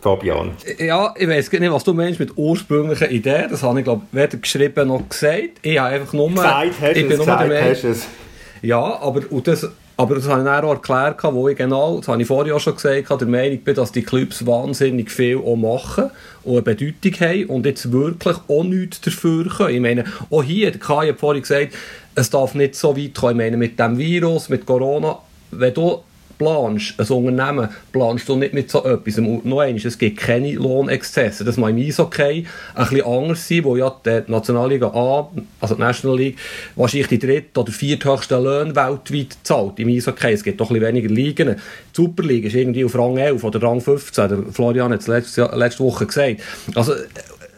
Fabian. 0.01 0.51
Ja, 0.77 1.13
ich 1.17 1.27
weiß 1.27 1.51
nicht, 1.51 1.71
was 1.71 1.83
du 1.83 1.93
meinst 1.93 2.19
mit 2.19 2.31
ursprünglichen 2.35 3.09
Ideen. 3.09 3.49
Das 3.49 3.63
habe 3.63 3.79
ich, 3.79 3.83
glaube 3.83 4.03
weder 4.11 4.37
geschrieben 4.37 4.87
noch 4.87 5.07
gesagt. 5.07 5.59
Ich 5.61 5.77
habe 5.77 5.95
einfach 5.95 6.13
nur... 6.13 6.29
Gesagt 6.29 6.73
hast 6.81 6.97
ich 6.97 7.07
bin 7.07 7.11
es, 7.11 7.19
gesagt 7.19 7.53
hast 7.53 7.83
es. 7.83 8.07
Ja, 8.61 8.99
aber, 9.01 9.21
und 9.29 9.47
das, 9.47 9.67
aber 9.97 10.15
das 10.15 10.27
habe 10.27 10.41
ich 10.41 10.45
dann 10.45 10.65
auch 10.65 10.73
erklärt, 10.73 11.23
wo 11.23 11.47
ich 11.49 11.57
genau, 11.57 11.97
das 11.97 12.07
habe 12.07 12.21
ich 12.21 12.27
vorher 12.27 12.55
auch 12.55 12.59
schon 12.59 12.75
gesagt, 12.75 13.09
der 13.09 13.27
Meinung 13.27 13.59
bin, 13.59 13.75
dass 13.75 13.91
die 13.91 14.03
Clubs 14.03 14.45
wahnsinnig 14.45 15.11
viel 15.11 15.37
auch 15.37 15.55
machen 15.55 16.11
und 16.43 16.53
eine 16.53 16.61
Bedeutung 16.61 17.13
haben 17.19 17.45
und 17.45 17.65
jetzt 17.65 17.91
wirklich 17.91 18.37
auch 18.47 18.63
nichts 18.63 19.01
dafür 19.01 19.45
können. 19.49 19.75
Ich 19.75 19.81
meine, 19.81 20.05
auch 20.29 20.43
hier, 20.43 20.71
der 20.71 20.79
Kai 20.79 21.09
hat 21.09 21.19
vorhin 21.19 21.41
gesagt, 21.41 21.73
es 22.15 22.29
darf 22.29 22.55
nicht 22.55 22.75
so 22.75 22.95
weit 22.97 23.15
kommen. 23.15 23.31
Ich 23.31 23.37
meine, 23.37 23.57
mit 23.57 23.79
dem 23.79 23.97
Virus, 23.97 24.49
mit 24.49 24.65
Corona, 24.65 25.19
wenn 25.51 25.73
du 25.73 26.03
planst, 26.39 26.95
ein 26.97 27.07
Unternehmen, 27.07 27.69
planst 27.91 28.27
du 28.27 28.35
nicht 28.35 28.53
mit 28.53 28.71
so 28.71 28.83
etwas. 28.83 29.17
Noch 29.17 29.59
einmal, 29.59 29.75
es 29.75 29.97
gibt 29.97 30.17
keine 30.17 30.53
Lohnexzesse. 30.53 31.43
Das 31.43 31.57
mag 31.57 31.71
im 31.71 31.77
Eishockey 31.77 32.47
ein 32.73 32.87
bisschen 32.87 33.05
anders 33.05 33.47
sein, 33.47 33.63
wo 33.65 33.75
ja 33.75 33.95
die 34.03 34.23
Nationalliga 34.31 34.87
A, 34.87 35.29
also 35.59 35.75
die 35.75 35.81
National 35.81 36.17
League, 36.17 36.37
wahrscheinlich 36.75 37.09
die 37.09 37.19
dritte 37.19 37.59
oder 37.59 37.71
vierthöchste 37.71 38.39
Löhne 38.39 38.75
weltweit 38.75 39.37
zahlt 39.43 39.79
im 39.79 39.89
Eishockey. 39.89 40.31
Es 40.31 40.43
gibt 40.43 40.59
doch 40.59 40.71
ein 40.71 40.79
bisschen 40.79 40.87
weniger 40.87 41.13
Ligen. 41.13 41.49
Die 41.49 41.55
Superliga 41.93 42.47
ist 42.47 42.55
irgendwie 42.55 42.85
auf 42.85 42.95
Rang 42.95 43.17
11 43.17 43.43
oder 43.43 43.61
Rang 43.61 43.81
15. 43.81 44.29
Der 44.29 44.39
Florian 44.51 44.93
hat 44.93 45.01
es 45.01 45.07
letzte, 45.07 45.51
letzte 45.53 45.83
Woche 45.83 46.05
gesagt. 46.07 46.41
Also, 46.73 46.93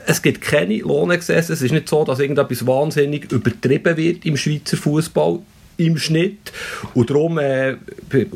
es 0.08 0.24
gibt 0.24 0.42
keine 0.42 0.78
Lohnexzesse. 0.80 1.54
Es 1.54 1.62
ist 1.62 1.72
nicht 1.72 1.88
so, 1.88 2.04
dass 2.04 2.20
irgendetwas 2.20 2.66
wahnsinnig 2.66 3.32
übertrieben 3.32 3.96
wird 3.96 4.26
im 4.26 4.36
Schweizer 4.36 4.76
Fußball 4.76 5.40
im 5.86 5.98
Schnitt. 5.98 6.52
Und 6.94 7.10
darum, 7.10 7.38
äh, 7.38 7.76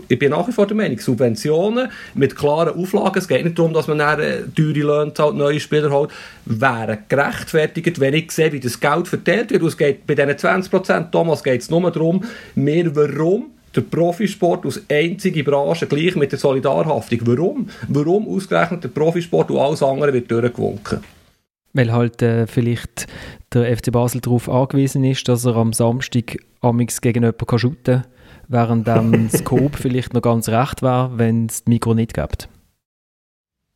ich 0.08 0.20
bin 0.20 0.32
nach 0.32 0.48
wie 0.48 0.52
vor 0.52 0.68
der 0.68 0.76
Meinung, 0.76 1.00
Subventionen 1.00 1.90
mit 2.14 2.36
klaren 2.36 2.76
Auflagen, 2.76 3.18
es 3.18 3.28
geht 3.28 3.44
nicht 3.44 3.58
darum, 3.58 3.74
dass 3.74 3.88
man 3.88 4.00
dann 4.00 4.20
äh, 4.20 4.42
teure 4.56 4.80
Löhne 4.80 5.14
zahlt, 5.14 5.36
neue 5.36 5.60
Spieler 5.60 5.92
holt, 5.92 6.12
wären 6.46 7.00
gerechtfertigt, 7.08 8.00
wenn 8.00 8.14
ich 8.14 8.32
sehe, 8.32 8.52
wie 8.52 8.60
das 8.60 8.80
Geld 8.80 9.08
verteilt 9.08 9.52
wird. 9.52 9.64
Es 9.64 9.78
geht 9.78 10.08
bei 10.08 10.16
diesen 10.16 10.32
20%, 10.32 11.12
Thomas, 11.12 11.44
geht 11.44 11.62
es 11.62 11.70
nur 11.70 11.90
darum, 11.92 12.24
mehr 12.56 12.96
warum 12.96 13.52
der 13.76 13.82
Profisport 13.82 14.66
als 14.66 14.82
einzige 14.90 15.44
Branche 15.44 15.86
gleich 15.86 16.16
mit 16.16 16.32
der 16.32 16.40
Solidarhaftung. 16.40 17.20
Warum? 17.24 17.70
Warum 17.90 18.28
ausgerechnet 18.28 18.84
der 18.84 18.90
Profisport 18.90 19.52
und 19.52 19.60
alles 19.60 19.84
andere 19.84 20.14
wird 20.14 20.32
durchgewunken? 20.32 21.00
Weil 21.76 21.92
halt 21.92 22.22
äh, 22.22 22.48
vielleicht 22.48 23.06
der 23.54 23.76
FC 23.76 23.92
Basel 23.92 24.22
darauf 24.22 24.48
angewiesen 24.50 25.04
ist, 25.04 25.28
dass 25.28 25.46
er 25.46 25.58
am 25.58 25.74
Samstag 25.74 26.38
amix 26.62 27.02
gegen 27.02 27.24
jemanden 27.24 27.46
kann 27.46 27.60
shooten 27.60 28.02
kann, 28.02 28.06
während 28.48 28.88
ähm, 28.88 29.28
das 29.32 29.44
Coop 29.44 29.76
vielleicht 29.76 30.14
noch 30.14 30.22
ganz 30.22 30.48
recht 30.48 30.82
wäre, 30.82 31.12
wenn 31.18 31.48
es 31.48 31.64
das 31.64 31.68
Mikro 31.68 31.94
nicht 31.94 32.14
gibt. 32.14 32.48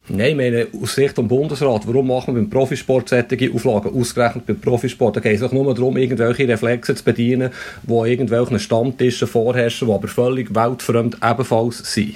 Nein, 0.08 0.30
ich 0.30 0.36
meine, 0.38 0.68
aus 0.82 0.96
Sicht 0.96 1.18
des 1.18 1.28
Bundesrat, 1.28 1.86
warum 1.86 2.08
machen 2.08 2.34
wir 2.34 2.42
beim 2.42 2.50
Profisport 2.50 3.10
solche 3.10 3.54
Auflagen? 3.54 3.94
Ausgerechnet 3.94 4.48
beim 4.48 4.62
Profisport, 4.62 5.18
da 5.18 5.20
geht 5.20 5.36
es 5.36 5.44
auch 5.44 5.52
nur 5.52 5.72
darum, 5.76 5.98
irgendwelche 5.98 6.48
Reflexe 6.48 6.96
zu 6.96 7.04
bedienen, 7.04 7.52
die 7.84 8.10
irgendwelchen 8.10 8.60
Stammtischen 8.60 9.28
vorherrschen, 9.28 9.90
die 9.90 9.94
aber 9.94 10.08
völlig 10.08 10.56
weltfremd 10.56 11.18
ebenfalls 11.22 11.94
sind. 11.94 12.16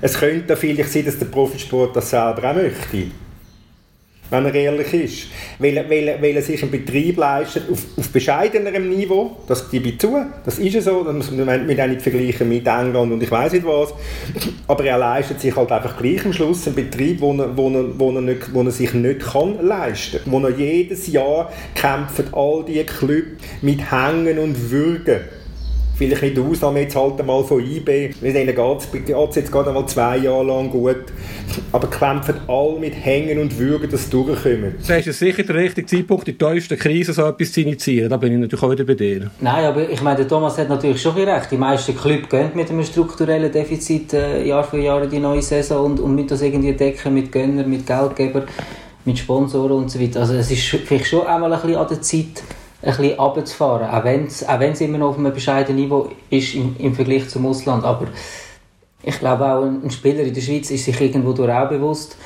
Es 0.00 0.14
könnte 0.18 0.56
vielleicht 0.56 0.92
sein, 0.92 1.04
dass 1.04 1.18
der 1.18 1.26
Profisport 1.26 1.96
das 1.96 2.10
selber 2.10 2.50
auch 2.50 2.54
möchte 2.54 3.10
wenn 4.34 4.46
er 4.46 4.54
ehrlich 4.54 4.94
ist. 4.94 5.26
Weil, 5.58 5.76
weil, 5.88 6.18
weil 6.20 6.36
er 6.36 6.42
sich 6.42 6.62
einen 6.62 6.70
Betrieb 6.70 7.16
leistet 7.16 7.64
auf, 7.70 7.78
auf 7.96 8.08
bescheidenerem 8.08 8.88
Niveau, 8.88 9.36
das 9.46 9.70
gebe 9.70 9.90
ich 9.90 10.00
zu, 10.00 10.24
das 10.44 10.58
ist 10.58 10.82
so, 10.82 11.04
das 11.04 11.14
muss 11.14 11.30
man 11.30 11.66
nicht 11.66 12.02
vergleichen 12.02 12.48
mit 12.48 12.66
England 12.66 13.12
und 13.12 13.22
ich 13.22 13.30
weiß 13.30 13.52
nicht 13.52 13.66
was, 13.66 13.94
aber 14.66 14.84
er 14.84 14.98
leistet 14.98 15.40
sich 15.40 15.54
halt 15.54 15.70
einfach 15.70 15.96
gleich 15.96 16.24
am 16.24 16.32
Schluss 16.32 16.66
einen 16.66 16.76
Betrieb, 16.76 17.20
wo 17.20 17.32
er, 17.34 17.56
wo 17.56 17.70
er, 17.70 17.98
wo 17.98 18.12
er, 18.12 18.20
nicht, 18.20 18.52
wo 18.52 18.62
er 18.62 18.70
sich 18.70 18.92
nicht 18.94 19.20
kann 19.20 19.64
leisten. 19.64 20.20
Kann. 20.24 20.32
Wo 20.32 20.40
er 20.40 20.50
jedes 20.50 21.06
Jahr 21.06 21.52
kämpfen 21.74 22.26
all 22.32 22.64
die 22.64 22.82
Clubs 22.84 23.42
mit 23.62 23.90
Hängen 23.90 24.38
und 24.38 24.70
Würgen 24.70 25.20
vielleicht 25.96 26.22
nicht 26.22 26.36
die 26.36 26.40
Ausnahme 26.40 26.80
jetzt 26.80 26.96
halt 26.96 27.20
einmal 27.20 27.44
von 27.44 27.60
IB, 27.60 28.14
weil 28.20 28.32
denen 28.32 28.54
geht 28.54 29.28
es 29.28 29.36
jetzt 29.36 29.52
gerade 29.52 29.68
einmal 29.68 29.86
zwei 29.86 30.18
Jahre 30.18 30.44
lang 30.44 30.70
gut, 30.70 31.04
aber 31.72 31.88
kämpfen 31.88 32.36
alle 32.48 32.78
mit 32.78 32.94
Hängen 32.94 33.38
und 33.38 33.58
Würgen, 33.58 33.90
dass 33.90 34.04
sie 34.04 34.10
durchkommen. 34.10 34.74
Das 34.86 35.06
ist 35.06 35.18
sicher 35.18 35.42
der 35.42 35.56
richtige 35.56 35.86
Zeitpunkt, 35.86 36.28
in 36.28 36.38
der 36.38 36.52
tiefsten 36.52 36.78
Krise 36.78 37.12
so 37.12 37.24
etwas 37.24 37.52
zu 37.52 37.60
initiieren, 37.60 38.10
da 38.10 38.16
bin 38.16 38.32
ich 38.32 38.38
natürlich 38.38 38.62
auch 38.62 38.70
wieder 38.70 38.84
bei 38.84 38.94
dir. 38.94 39.30
Nein, 39.40 39.64
aber 39.64 39.88
ich 39.88 40.02
meine, 40.02 40.16
der 40.16 40.28
Thomas 40.28 40.58
hat 40.58 40.68
natürlich 40.68 41.00
schon 41.00 41.14
recht, 41.14 41.50
die 41.50 41.56
meisten 41.56 41.96
Clubs 41.96 42.28
gehen 42.28 42.50
mit 42.54 42.70
einem 42.70 42.84
strukturellen 42.84 43.50
Defizit 43.50 44.12
äh, 44.12 44.44
Jahr 44.46 44.64
für 44.64 44.78
Jahr 44.78 45.02
in 45.02 45.10
die 45.10 45.20
neue 45.20 45.42
Saison 45.42 45.86
und, 45.86 46.00
und 46.00 46.14
mit 46.14 46.30
das 46.30 46.42
irgendwie 46.42 46.72
decken 46.72 47.14
mit 47.14 47.30
Gönnern, 47.30 47.68
mit 47.68 47.86
Geldgebern, 47.86 48.44
mit 49.04 49.18
Sponsoren 49.18 49.72
und 49.72 49.90
so 49.90 50.00
weiter. 50.00 50.20
Also 50.20 50.34
es 50.34 50.50
ist 50.50 50.62
vielleicht 50.62 51.06
schon 51.06 51.26
einmal 51.26 51.52
ein 51.52 51.60
bisschen 51.60 51.76
an 51.76 51.88
der 51.88 52.02
Zeit, 52.02 52.42
ein 52.84 52.96
bisschen 52.96 53.18
runterzufahren, 53.18 53.88
auch 53.88 54.04
wenn 54.04 54.26
es 54.72 54.80
immer 54.80 54.98
noch 54.98 55.10
auf 55.10 55.18
einem 55.18 55.32
bescheidenen 55.32 55.80
Niveau 55.80 56.10
ist 56.30 56.54
im, 56.54 56.76
im 56.78 56.94
Vergleich 56.94 57.28
zum 57.28 57.46
Ausland. 57.46 57.84
Aber 57.84 58.06
ich 59.02 59.18
glaube 59.18 59.46
auch, 59.46 59.62
ein 59.62 59.90
Spieler 59.90 60.20
in 60.20 60.34
der 60.34 60.40
Schweiz 60.40 60.70
ist 60.70 60.84
sich 60.84 61.00
irgendwo 61.00 61.32
durch 61.32 61.52
auch 61.52 61.68
bewusst, 61.68 62.16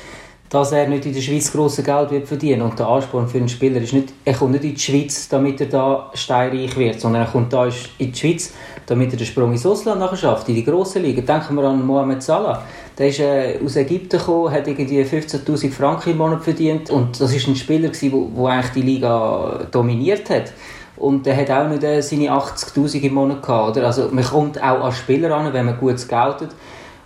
dass 0.49 0.71
er 0.71 0.87
nicht 0.87 1.05
in 1.05 1.13
der 1.13 1.21
Schweiz 1.21 1.51
grosse 1.51 1.83
Geld 1.83 2.09
wird 2.09 2.27
verdienen 2.27 2.63
Und 2.63 2.79
der 2.79 2.87
Ansporn 2.87 3.27
für 3.27 3.37
einen 3.37 3.49
Spieler 3.49 3.79
ist 3.81 3.93
nicht, 3.93 4.13
er 4.25 4.33
kommt 4.33 4.51
nicht 4.51 4.63
in 4.63 4.73
die 4.73 4.79
Schweiz, 4.79 5.29
damit 5.29 5.61
er 5.61 5.67
da 5.67 6.09
steinreich 6.13 6.75
wird, 6.75 6.99
sondern 6.99 7.23
er 7.23 7.27
kommt 7.27 7.53
da 7.53 7.65
in 7.65 8.11
die 8.11 8.15
Schweiz, 8.15 8.53
damit 8.87 9.11
er 9.11 9.17
den 9.17 9.27
Sprung 9.27 9.51
ins 9.51 9.65
Ausland 9.65 9.99
nachher 9.99 10.17
schafft, 10.17 10.49
in 10.49 10.55
die 10.55 10.65
grossen 10.65 11.03
Ligen. 11.03 11.23
Denken 11.23 11.55
wir 11.55 11.63
an 11.65 11.85
Mohamed 11.85 12.23
Salah. 12.23 12.63
Der 12.97 13.09
ist 13.09 13.19
äh, 13.19 13.59
aus 13.63 13.75
Ägypten 13.75 14.17
gekommen, 14.17 14.51
hat 14.51 14.67
irgendwie 14.67 15.01
15'000 15.03 15.71
Franken 15.71 16.11
im 16.11 16.17
Monat 16.17 16.43
verdient 16.43 16.89
und 16.89 17.21
das 17.21 17.33
ist 17.33 17.47
ein 17.47 17.55
Spieler 17.55 17.89
der 17.89 18.45
eigentlich 18.45 18.71
die 18.73 18.81
Liga 18.81 19.67
dominiert 19.71 20.29
hat. 20.31 20.51
Und 20.97 21.25
der 21.25 21.37
hat 21.37 21.49
auch 21.51 21.69
nicht 21.69 21.83
äh, 21.83 22.01
seine 22.01 22.31
80'000 22.31 23.01
im 23.03 23.13
Monat 23.13 23.43
gehabt, 23.43 23.77
oder? 23.77 23.85
Also 23.85 24.09
man 24.11 24.23
kommt 24.23 24.61
auch 24.61 24.83
als 24.83 24.97
Spieler 24.97 25.33
an, 25.35 25.53
wenn 25.53 25.65
man 25.65 25.77
gut 25.77 25.99
scoutet 25.99 26.49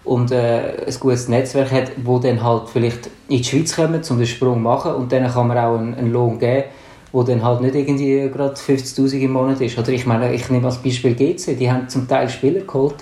und 0.03 0.31
äh, 0.31 0.85
ein 0.85 0.99
gutes 0.99 1.27
Netzwerk 1.29 1.71
hat, 1.71 1.91
wo 2.03 2.19
dann 2.19 2.43
halt 2.43 2.69
vielleicht 2.69 3.07
in 3.29 3.37
die 3.37 3.43
Schweiz 3.43 3.75
kommen, 3.75 4.01
um 4.09 4.17
den 4.17 4.27
Sprung 4.27 4.55
zu 4.55 4.59
machen 4.59 4.93
und 4.95 5.11
dann 5.11 5.31
kann 5.31 5.47
man 5.47 5.57
auch 5.57 5.77
einen, 5.77 5.95
einen 5.95 6.11
Lohn 6.11 6.39
geben, 6.39 6.65
wo 7.11 7.23
dann 7.23 7.43
halt 7.43 7.61
nicht 7.61 7.75
irgendwie 7.75 8.29
gerade 8.29 8.55
50'000 8.55 9.19
im 9.19 9.31
Monat 9.31 9.61
ist. 9.61 9.77
Oder 9.77 9.89
ich 9.89 10.05
meine, 10.05 10.33
ich 10.33 10.49
nehme 10.49 10.65
als 10.65 10.77
Beispiel 10.77 11.15
GC, 11.15 11.57
die 11.57 11.71
haben 11.71 11.87
zum 11.87 12.07
Teil 12.07 12.27
Spieler 12.29 12.61
geholt, 12.61 12.95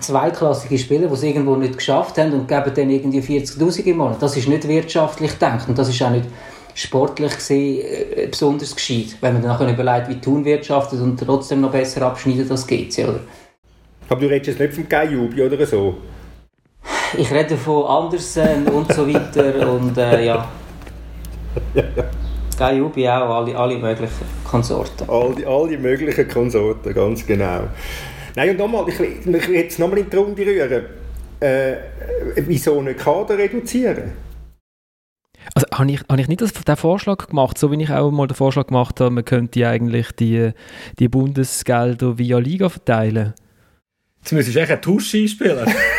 zweiklassige 0.00 0.78
Spieler, 0.78 1.08
die 1.08 1.14
es 1.14 1.22
irgendwo 1.22 1.56
nicht 1.56 1.76
geschafft 1.76 2.18
haben 2.18 2.32
und 2.32 2.48
geben 2.48 2.72
dann 2.74 2.90
irgendwie 2.90 3.20
40'000 3.20 3.84
im 3.84 3.96
Monat. 3.98 4.22
Das 4.22 4.36
ist 4.36 4.48
nicht 4.48 4.66
wirtschaftlich 4.66 5.32
gedacht 5.32 5.68
und 5.68 5.76
das 5.76 5.88
ist 5.88 6.02
auch 6.02 6.10
nicht 6.10 6.26
sportlich 6.74 7.34
gesehen 7.34 7.84
äh, 7.84 8.26
besonders 8.28 8.74
gescheit, 8.74 9.16
wenn 9.20 9.34
man 9.34 9.42
dann 9.42 9.74
überlegt, 9.74 10.08
wie 10.08 10.20
Thun 10.20 10.44
wirtschaftet 10.44 11.00
und 11.00 11.18
trotzdem 11.18 11.60
noch 11.60 11.72
besser 11.72 12.02
abschneidet 12.02 12.50
als 12.50 12.66
GC, 12.66 13.08
oder? 13.08 13.20
Aber 14.08 14.20
du 14.20 14.28
redest 14.28 14.46
jetzt 14.46 14.60
nicht 14.60 14.74
vom 14.74 14.88
Gaiubi 14.88 15.42
oder 15.42 15.66
so? 15.66 15.96
Ich 17.16 17.32
rede 17.32 17.56
von 17.56 17.86
Andersen 17.86 18.68
und 18.68 18.92
so 18.92 19.06
weiter 19.06 19.72
und 19.72 19.96
äh, 19.96 20.26
ja. 20.26 20.48
Sky 22.52 22.80
Ubi 22.80 23.08
auch, 23.08 23.36
alle, 23.36 23.56
alle 23.56 23.78
möglichen 23.78 24.26
Konsorten. 24.44 25.08
Alle, 25.08 25.46
alle 25.46 25.78
möglichen 25.78 26.28
Konsorten, 26.28 26.92
ganz 26.92 27.24
genau. 27.26 27.68
Nein, 28.34 28.50
und 28.50 28.58
nochmal, 28.58 28.88
ich, 28.88 29.00
ich 29.00 29.26
will 29.26 29.54
jetzt 29.54 29.78
nochmal 29.78 29.98
in 29.98 30.10
die 30.10 30.16
Runde 30.16 30.42
rühren. 30.42 30.84
Äh, 31.40 31.76
wieso 32.36 32.82
nicht 32.82 32.98
Kader 32.98 33.38
reduzieren? 33.38 34.12
Also 35.54 35.66
habe 35.72 35.92
ich, 35.92 36.00
habe 36.08 36.20
ich 36.20 36.28
nicht 36.28 36.68
den 36.68 36.76
Vorschlag 36.76 37.28
gemacht, 37.28 37.58
so 37.58 37.70
wie 37.70 37.82
ich 37.82 37.90
auch 37.90 38.10
mal 38.10 38.26
den 38.26 38.34
Vorschlag 38.34 38.66
gemacht 38.66 39.00
habe, 39.00 39.10
man 39.10 39.24
könnte 39.24 39.66
eigentlich 39.66 40.12
die, 40.12 40.50
die 40.98 41.08
Bundesgelder 41.08 42.18
via 42.18 42.38
Liga 42.38 42.68
verteilen. 42.68 43.34
Jetzt 44.20 44.32
müsstest 44.32 44.56
du 44.56 44.60
echt 44.60 44.72
einen 44.72 44.82
Tausch 44.82 45.14
einspielen. 45.14 45.66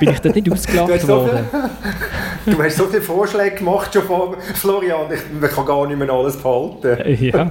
Bin 0.00 0.10
ich 0.10 0.20
dort 0.20 0.34
nicht 0.34 0.50
ausgelacht 0.50 1.08
worden? 1.08 1.46
Du 2.46 2.62
hast 2.62 2.76
so 2.76 2.86
viele 2.86 3.00
Vorschläge 3.00 3.56
gemacht 3.56 3.92
schon 3.92 4.02
von 4.02 4.36
Florian, 4.54 5.10
ich, 5.12 5.20
ich 5.42 5.50
kann 5.50 5.64
gar 5.64 5.86
nicht 5.86 5.98
mehr 5.98 6.10
alles 6.10 6.36
behalten. 6.36 7.24
Ja. 7.24 7.50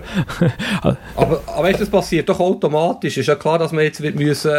aber, 1.16 1.42
aber 1.48 1.64
weißt, 1.64 1.82
das 1.82 1.90
passiert 1.90 2.30
doch 2.30 2.40
automatisch. 2.40 3.14
Es 3.14 3.22
ist 3.22 3.28
ja 3.28 3.36
klar, 3.36 3.58
dass 3.58 3.72
wir 3.72 3.82
jetzt 3.82 4.02
müssen 4.02 4.52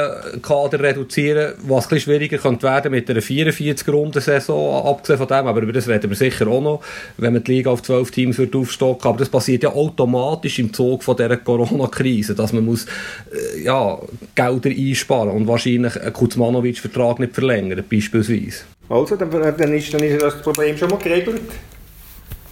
Kader 0.42 0.80
reduzieren 0.80 1.54
müssen, 1.56 1.70
was 1.70 1.90
ein 1.90 2.00
schwieriger 2.00 2.38
könnte 2.38 2.64
werden 2.64 2.90
mit 2.90 3.08
einer 3.08 3.20
44-Runden-Saison, 3.20 4.86
abgesehen 4.86 5.18
von 5.18 5.28
dem, 5.28 5.46
aber 5.46 5.60
über 5.62 5.72
das 5.72 5.88
reden 5.88 6.10
wir 6.10 6.16
sicher 6.16 6.48
auch 6.48 6.60
noch, 6.60 6.80
wenn 7.16 7.32
man 7.32 7.44
die 7.44 7.52
Liga 7.52 7.70
auf 7.70 7.82
12 7.82 8.10
Teams 8.10 8.38
wird 8.38 8.56
aufstocken 8.56 9.08
aber 9.08 9.18
das 9.18 9.28
passiert 9.28 9.62
ja 9.62 9.70
automatisch 9.70 10.58
im 10.58 10.72
Zug 10.72 11.02
von 11.02 11.16
dieser 11.16 11.36
Corona-Krise, 11.36 12.34
dass 12.34 12.52
man 12.52 12.64
muss, 12.64 12.86
äh, 13.32 13.62
ja, 13.62 13.98
Gelder 14.34 14.70
einsparen 14.70 15.30
und 15.30 15.46
wahrscheinlich 15.46 16.00
einen 16.00 16.12
Kuzmanovic-Vertrag 16.12 17.20
nicht 17.20 17.34
verlängern, 17.34 17.84
beispielsweise. 17.88 18.64
Also, 18.88 19.16
dann, 19.16 19.30
dann, 19.30 19.72
ist, 19.72 19.92
dann 19.94 20.02
ist 20.02 20.20
das 20.20 20.42
Problem 20.42 20.76
schon 20.76 20.90
mal 20.90 20.98
geregelt. 20.98 21.42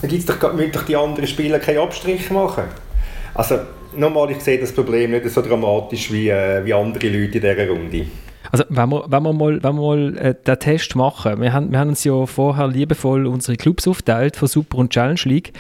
Dann 0.00 0.10
gibt's 0.10 0.26
doch, 0.26 0.52
müssen 0.54 0.72
doch 0.72 0.82
die 0.84 0.96
anderen 0.96 1.26
Spieler 1.26 1.58
keinen 1.58 1.78
Abstrich 1.78 2.30
machen. 2.30 2.64
Also, 3.34 3.60
nochmal, 3.96 4.30
ich 4.30 4.40
sehe 4.40 4.58
das 4.58 4.72
Problem 4.72 5.10
nicht 5.10 5.28
so 5.30 5.42
dramatisch 5.42 6.10
wie, 6.12 6.28
äh, 6.28 6.64
wie 6.64 6.74
andere 6.74 7.08
Leute 7.08 7.38
in 7.38 7.42
dieser 7.42 7.68
Runde. 7.68 8.06
Also 8.50 8.64
wenn 8.68 8.88
wir, 8.88 9.04
wenn 9.08 9.22
wir 9.22 9.32
mal, 9.32 9.62
wenn 9.62 9.74
wir 9.76 9.82
mal 9.82 10.18
äh, 10.18 10.34
den 10.34 10.58
Test 10.58 10.96
machen, 10.96 11.40
wir 11.40 11.52
haben, 11.52 11.70
wir 11.70 11.78
haben 11.78 11.90
uns 11.90 12.04
ja 12.04 12.26
vorher 12.26 12.68
liebevoll 12.68 13.26
unsere 13.26 13.56
Clubs 13.56 13.86
aufteilt 13.86 14.36
von 14.36 14.48
Super 14.48 14.78
und 14.78 14.90
Challenge 14.90 15.20
League 15.24 15.52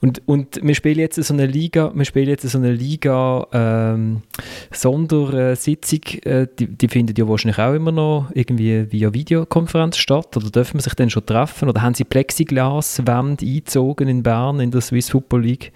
und, 0.00 0.22
und 0.26 0.60
wir 0.62 0.74
spielen 0.74 0.98
jetzt 0.98 1.22
so 1.22 1.34
eine 1.34 1.46
Liga, 1.46 1.90
wir 1.94 2.04
spielen 2.04 2.28
jetzt 2.28 2.48
so 2.48 2.58
eine 2.58 2.72
Liga 2.72 3.46
ähm, 3.52 4.22
Sondersitzung, 4.70 6.00
äh, 6.24 6.46
die, 6.58 6.66
die 6.66 6.88
findet 6.88 7.18
ja 7.18 7.28
wahrscheinlich 7.28 7.58
auch 7.58 7.74
immer 7.74 7.92
noch 7.92 8.28
irgendwie 8.34 8.90
via 8.90 9.12
Videokonferenz 9.12 9.96
statt 9.96 10.36
oder 10.36 10.50
dürfen 10.50 10.74
wir 10.74 10.82
sich 10.82 10.94
dann 10.94 11.10
schon 11.10 11.26
treffen 11.26 11.68
oder 11.68 11.82
haben 11.82 11.94
sie 11.94 12.04
Plexiglaswände 12.04 13.44
eingezogen 13.44 14.08
in 14.08 14.22
Bern 14.22 14.60
in 14.60 14.70
der 14.70 14.80
Swiss 14.80 15.10
Football 15.10 15.42
League? 15.42 15.72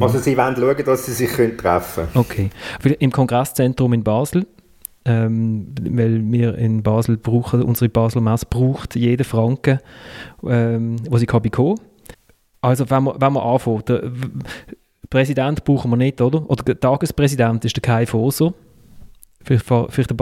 Also 0.00 0.18
sie 0.18 0.36
wollen 0.36 0.56
schauen, 0.56 0.84
dass 0.84 1.06
sie 1.06 1.12
sich 1.12 1.30
treffen 1.30 1.56
können. 1.56 2.08
Okay. 2.14 2.50
Im 2.98 3.12
Kongresszentrum 3.12 3.92
in 3.92 4.02
Basel 4.02 4.46
ähm, 5.04 5.74
weil 5.80 6.20
wir 6.32 6.56
in 6.56 6.82
Basel 6.82 7.16
brauchen, 7.16 7.62
unsere 7.62 7.88
Basel 7.88 8.22
Messe 8.22 8.46
braucht 8.48 8.96
jeden 8.96 9.24
Franken, 9.24 9.78
ähm, 10.46 10.96
wo 11.10 11.18
sie 11.18 11.26
kann 11.26 11.42
bekommen. 11.42 11.78
Also 12.60 12.88
wenn 12.88 13.04
wir, 13.04 13.20
wenn 13.20 13.32
wir 13.34 13.42
anfangen, 13.44 13.84
der 13.86 14.10
Präsident 15.10 15.64
brauchen 15.64 15.90
wir 15.90 15.96
nicht, 15.96 16.20
oder? 16.20 16.48
Oder 16.48 16.64
der 16.64 16.80
Tagespräsident 16.80 17.64
ist 17.64 17.76
der 17.76 17.82
Kai 17.82 18.06
Foser. 18.06 18.54
Vielleicht, 19.42 19.70
äh, 19.70 19.86
vielleicht 19.90 20.10
ein 20.10 20.16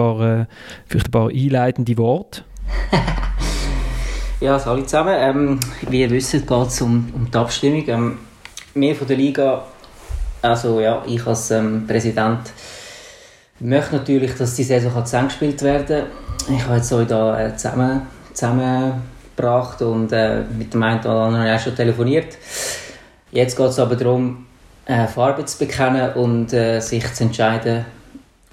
paar 1.10 1.28
einleitende 1.28 1.96
Worte. 1.96 2.42
ja, 4.40 4.56
alle 4.56 4.84
zusammen. 4.84 5.14
Ähm, 5.16 5.60
wie 5.88 6.00
ihr 6.00 6.10
wisst, 6.10 6.32
geht 6.32 6.50
es 6.50 6.82
um, 6.82 7.08
um 7.14 7.30
die 7.30 7.38
Abstimmung. 7.38 7.84
Ähm, 7.86 8.18
wir 8.74 8.96
von 8.96 9.06
der 9.06 9.16
Liga, 9.16 9.64
also 10.40 10.80
ja, 10.80 11.02
ich 11.06 11.24
als 11.26 11.52
ähm, 11.52 11.86
Präsident 11.86 12.52
möchte 13.62 13.96
natürlich, 13.96 14.34
dass 14.34 14.56
die 14.56 14.64
Saison 14.64 15.04
zusammengespielt 15.04 15.62
werden 15.62 16.04
kann. 16.46 16.54
Ich 16.54 16.64
habe 16.64 16.76
jetzt 16.76 16.92
euch 16.92 17.06
da 17.06 17.40
äh, 17.40 17.56
zusammen, 17.56 18.02
zusammengebracht 18.32 19.82
und 19.82 20.12
äh, 20.12 20.42
mit 20.58 20.74
dem 20.74 20.82
einen 20.82 21.00
oder 21.00 21.10
anderen 21.10 21.54
auch 21.54 21.60
schon 21.60 21.76
telefoniert. 21.76 22.36
Jetzt 23.30 23.56
geht 23.56 23.66
es 23.66 23.78
aber 23.78 23.96
darum, 23.96 24.46
äh, 24.86 25.06
Farbe 25.06 25.44
zu 25.44 25.58
bekennen 25.58 26.12
und 26.14 26.52
äh, 26.52 26.80
sich 26.80 27.12
zu 27.14 27.24
entscheiden, 27.24 27.84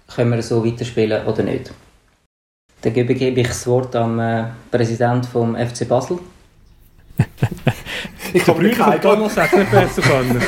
können 0.08 0.32
wir 0.32 0.42
so 0.42 0.66
weiterspielen 0.66 1.26
oder 1.26 1.44
nicht. 1.44 1.72
Dann 2.82 2.94
gebe 2.94 3.14
ich 3.14 3.48
das 3.48 3.68
Wort 3.68 3.96
am 3.96 4.20
äh, 4.20 4.46
Präsident 4.72 5.26
vom 5.26 5.56
FC 5.56 5.88
Basel. 5.88 6.20
ich 8.34 8.44
kann 8.44 8.62
mir 8.62 9.02
Thomas 9.02 9.36
hätte 9.36 9.60
nicht 9.60 9.72
besser 9.72 10.02
können. 10.02 10.42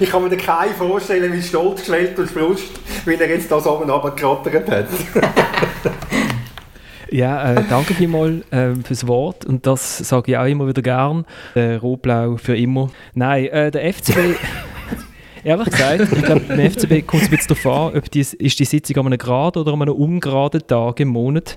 ich 0.00 0.10
kann 0.10 0.28
mir 0.28 0.36
keinen 0.36 0.74
vorstellen, 0.74 1.32
wie 1.32 1.42
stolz 1.42 1.80
geschwellt 1.80 2.18
und 2.18 2.32
Brust, 2.34 2.64
wie 3.04 3.14
er 3.14 3.28
jetzt 3.28 3.50
das 3.50 3.66
oben 3.66 3.90
runtergerattert 3.90 4.70
hat. 4.70 4.86
Ja, 7.10 7.52
äh, 7.52 7.62
danke 7.70 7.94
vielmals 7.94 8.42
äh, 8.50 8.74
fürs 8.82 9.06
Wort 9.06 9.44
und 9.44 9.64
das 9.68 9.98
sage 9.98 10.32
ich 10.32 10.36
auch 10.36 10.46
immer 10.46 10.66
wieder 10.66 10.82
gern. 10.82 11.24
Äh, 11.54 11.74
Rotblau 11.74 12.38
für 12.38 12.56
immer. 12.56 12.90
Nein, 13.14 13.46
äh, 13.46 13.70
der 13.70 13.94
FCB... 13.94 14.18
Ehrlich 15.44 15.70
gesagt, 15.70 16.00
ich 16.00 16.22
glaube, 16.24 16.40
beim 16.40 16.70
FCB 16.70 17.06
kommt 17.06 17.22
es 17.22 17.28
ein 17.28 17.36
bisschen 17.36 17.56
darauf 17.62 17.92
an, 17.92 17.98
ob 17.98 18.10
die, 18.10 18.20
ist 18.20 18.58
die 18.58 18.64
Sitzung 18.64 18.96
an 18.96 19.06
einem 19.06 19.18
geraden 19.18 19.62
oder 19.62 19.74
an 19.74 19.82
einem 19.82 19.94
ungeraden 19.94 20.66
Tag 20.66 20.98
im 20.98 21.08
Monat. 21.08 21.56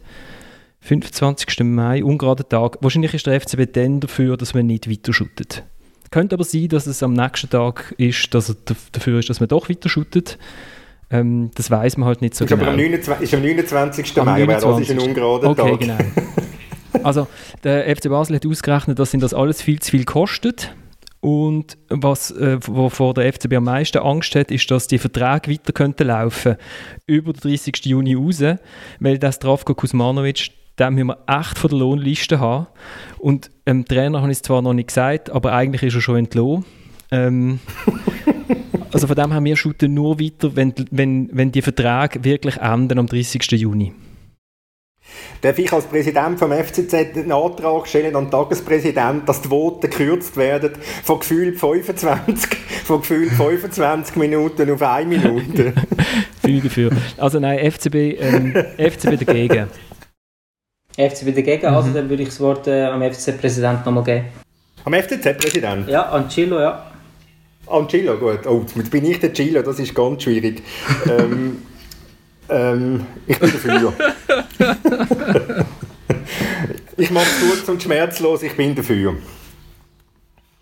25. 0.87 1.65
Mai, 1.65 2.01
ungeraden 2.03 2.47
Tag. 2.47 2.77
Wahrscheinlich 2.81 3.13
ist 3.13 3.27
der 3.27 3.39
FCB 3.41 3.73
dann 3.73 3.99
dafür, 3.99 4.37
dass 4.37 4.53
man 4.53 4.67
nicht 4.67 4.89
weiter 4.89 5.11
shootet. 5.11 5.63
Könnte 6.11 6.35
aber 6.35 6.45
sein, 6.45 6.69
dass 6.69 6.87
es 6.87 7.03
am 7.03 7.13
nächsten 7.13 7.49
Tag 7.49 7.93
ist, 7.97 8.33
dass 8.33 8.49
er 8.49 8.55
dafür 8.93 9.19
ist, 9.19 9.29
dass 9.29 9.41
man 9.41 9.49
doch 9.49 9.69
weiter 9.69 9.89
shootet. 9.89 10.37
Ähm, 11.09 11.51
das 11.55 11.69
weiß 11.69 11.97
man 11.97 12.07
halt 12.07 12.21
nicht 12.21 12.35
so 12.35 12.45
ist 12.45 12.49
genau. 12.49 12.63
Aber 12.63 12.71
am 12.71 12.77
29, 12.77 13.23
ist 13.23 13.33
am 13.33 13.41
29. 13.41 14.19
Am 14.19 14.25
Mai, 14.25 14.45
29. 14.45 14.65
aber 14.65 14.79
das 14.79 14.89
ist 14.89 14.91
ein 14.91 15.09
ungerader 15.09 15.49
okay, 15.49 15.71
Tag. 15.71 15.79
genau. 15.79 15.97
Also 17.03 17.27
der 17.63 17.95
FC 17.95 18.09
Basel 18.09 18.37
hat 18.37 18.45
ausgerechnet, 18.45 18.97
dass 18.97 19.13
ihn 19.13 19.19
das 19.19 19.33
alles 19.33 19.61
viel 19.61 19.79
zu 19.79 19.91
viel 19.91 20.05
kostet. 20.05 20.73
Und 21.19 21.77
was 21.89 22.31
äh, 22.31 22.57
wovor 22.65 23.13
der 23.13 23.31
FCB 23.33 23.55
am 23.55 23.65
meisten 23.65 23.97
Angst 23.97 24.35
hat, 24.35 24.51
ist, 24.51 24.69
dass 24.71 24.87
die 24.87 24.97
Verträge 24.97 25.51
weiter 25.51 25.73
könnten 25.73 26.07
laufen 26.07 26.55
über 27.05 27.33
den 27.33 27.41
30. 27.41 27.85
Juni 27.85 28.13
raus, 28.13 28.41
weil 28.99 29.17
das 29.17 29.39
Zdravko 29.39 29.73
Kuzmanovic, 29.73 30.51
den 30.79 30.93
müssen 30.93 31.07
wir 31.07 31.17
echt 31.27 31.57
von 31.57 31.69
der 31.69 31.79
Lohnliste 31.79 32.39
haben. 32.39 32.67
Und 33.19 33.47
dem 33.67 33.79
ähm, 33.79 33.85
Trainer 33.85 34.21
habe 34.21 34.31
ich 34.31 34.37
es 34.37 34.41
zwar 34.41 34.61
noch 34.61 34.73
nicht 34.73 34.87
gesagt, 34.87 35.29
aber 35.29 35.53
eigentlich 35.53 35.83
ist 35.83 35.95
er 35.95 36.01
schon 36.01 36.17
entlohnt. 36.17 36.65
Ähm, 37.11 37.59
also 38.91 39.07
von 39.07 39.15
dem 39.15 39.31
her, 39.31 39.43
wir 39.43 39.55
shooten 39.55 39.93
nur 39.93 40.19
weiter, 40.19 40.55
wenn, 40.55 40.73
wenn, 40.91 41.29
wenn 41.31 41.51
die 41.51 41.61
Verträge 41.61 42.23
wirklich 42.23 42.57
enden 42.57 42.99
am 42.99 43.07
30. 43.07 43.51
Juni. 43.51 43.93
Darf 45.41 45.57
ich 45.57 45.71
als 45.71 45.85
Präsident 45.85 46.37
vom 46.37 46.51
FCZ 46.51 46.93
einen 46.93 47.31
Antrag 47.31 47.87
stellen 47.87 48.15
an 48.15 48.25
den 48.25 48.31
Tagespräsident, 48.31 49.29
dass 49.29 49.41
die 49.41 49.49
Voten 49.49 49.89
gekürzt 49.89 50.35
werden 50.35 50.71
von 51.03 51.19
gefühlt 51.19 51.59
25, 51.59 52.59
von 52.83 52.99
gefühlt 52.99 53.31
25 53.31 54.15
Minuten 54.17 54.69
auf 54.69 54.81
1 54.81 55.07
Minute? 55.07 55.73
Ich 56.45 56.63
dafür. 56.63 56.91
Also 57.17 57.39
nein, 57.39 57.71
FCB, 57.71 57.95
ähm, 58.19 58.53
FCB 58.77 59.25
dagegen. 59.25 59.67
FCB 60.97 61.35
dagegen, 61.35 61.67
also 61.67 61.89
mhm. 61.89 61.93
dann 61.93 62.09
würde 62.09 62.23
ich 62.23 62.29
das 62.29 62.39
Wort 62.39 62.67
äh, 62.67 62.85
am 62.85 63.01
FCZ-Präsident 63.01 63.85
nochmal 63.85 64.03
geben. 64.03 64.25
Am 64.83 64.93
FCZ-Präsident? 64.93 65.87
Ja, 65.87 66.09
an 66.09 66.27
Chilo, 66.27 66.59
ja. 66.59 66.91
An 67.67 67.87
Chilo, 67.87 68.17
gut. 68.17 68.47
Oh, 68.47 68.65
jetzt 68.75 68.89
bin 68.89 69.05
ich 69.05 69.19
der 69.19 69.31
Chilo, 69.31 69.61
das 69.61 69.77
ist 69.79 69.93
ganz 69.93 70.23
schwierig. 70.23 70.63
ähm, 71.05 71.61
ähm, 72.49 73.05
ich 73.27 73.39
bin 73.39 73.51
dafür. 73.51 73.93
ich 76.97 77.11
mache 77.11 77.25
es 77.25 77.47
kurz 77.47 77.69
und 77.69 77.83
schmerzlos, 77.83 78.41
ich 78.41 78.55
bin 78.55 78.73
dafür. 78.73 79.17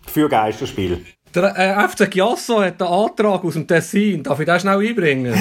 Für 0.06 0.28
Geisterspiel. 0.28 1.02
Der 1.34 1.56
äh, 1.56 1.88
FC 1.88 2.10
Giasso 2.10 2.62
hat 2.62 2.82
einen 2.82 2.92
Antrag 2.92 3.42
aus 3.42 3.54
dem 3.54 3.66
Tessin. 3.66 4.22
Darf 4.22 4.38
ich 4.40 4.46
den 4.46 4.60
schnell 4.60 4.86
einbringen? 4.86 5.34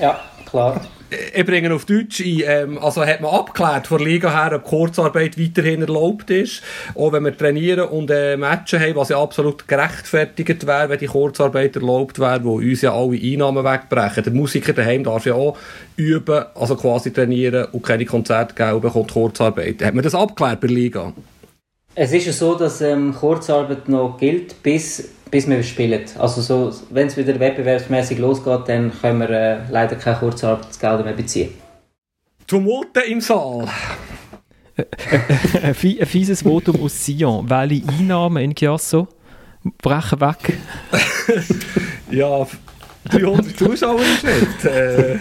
ja, 0.00 0.20
klar 0.46 0.80
ich 1.10 1.46
bringe 1.46 1.72
auf 1.74 1.84
Deutsch 1.86 2.20
ein, 2.20 2.42
ähm, 2.44 2.78
also 2.78 3.04
hat 3.04 3.20
man 3.20 3.30
abgeklärt 3.30 3.86
von 3.86 4.04
Liga 4.04 4.30
her, 4.30 4.56
ob 4.56 4.64
Kurzarbeit 4.64 5.38
weiterhin 5.38 5.82
erlaubt 5.82 6.30
ist, 6.30 6.62
auch 6.94 7.12
wenn 7.12 7.24
wir 7.24 7.36
trainieren 7.36 7.88
und 7.88 8.10
äh, 8.10 8.36
Matchen 8.36 8.80
haben, 8.80 8.96
was 8.96 9.08
ja 9.08 9.20
absolut 9.20 9.66
gerechtfertigt 9.66 10.66
wäre, 10.66 10.88
wenn 10.88 10.98
die 10.98 11.06
Kurzarbeit 11.06 11.76
erlaubt 11.76 12.18
wäre, 12.18 12.44
wo 12.44 12.56
uns 12.56 12.82
ja 12.82 12.92
alle 12.92 13.18
Einnahmen 13.18 13.64
wegbrechen. 13.64 14.24
Der 14.24 14.32
Musiker 14.32 14.72
daheim 14.72 15.04
darf 15.04 15.24
ja 15.24 15.34
auch 15.34 15.56
üben, 15.96 16.44
also 16.54 16.76
quasi 16.76 17.12
trainieren 17.12 17.66
und 17.72 17.82
keine 17.82 18.04
Konzerte 18.04 18.54
geben, 18.54 18.80
bekommt 18.80 19.12
Kurzarbeit. 19.12 19.82
Hat 19.82 19.94
man 19.94 20.04
das 20.04 20.14
abgeklärt 20.14 20.60
bei 20.60 20.68
Liga? 20.68 21.12
Es 21.94 22.12
ist 22.12 22.26
ja 22.26 22.32
so, 22.32 22.54
dass 22.54 22.80
ähm, 22.80 23.12
Kurzarbeit 23.12 23.88
noch 23.88 24.18
gilt, 24.18 24.62
bis 24.62 25.08
bis 25.30 25.48
wir 25.48 25.62
spielen. 25.62 26.04
Also 26.18 26.40
so, 26.40 26.72
wenn 26.90 27.06
es 27.06 27.16
wieder 27.16 27.38
wettbewerbsmäßig 27.38 28.18
losgeht, 28.18 28.68
dann 28.68 28.92
können 29.00 29.20
wir 29.20 29.30
äh, 29.30 29.58
leider 29.70 29.96
keine 29.96 30.18
Kurzarbeitsgelder 30.18 31.04
mehr 31.04 31.12
beziehen. 31.12 31.50
Tumulte 32.46 33.00
im 33.00 33.20
Saal. 33.20 33.68
ein 35.62 35.74
fieses 35.74 36.42
Votum 36.42 36.80
aus 36.82 37.04
Sion. 37.04 37.48
Welche 37.50 37.88
Einnahmen 37.88 38.42
in 38.42 38.54
Chiasso 38.54 39.08
brechen 39.82 40.20
weg? 40.20 40.58
ja, 42.10 42.46
300 43.08 43.56
Zuschauer 43.56 44.00
ist 44.00 44.24
nicht. 44.24 44.64
Äh, 44.64 45.18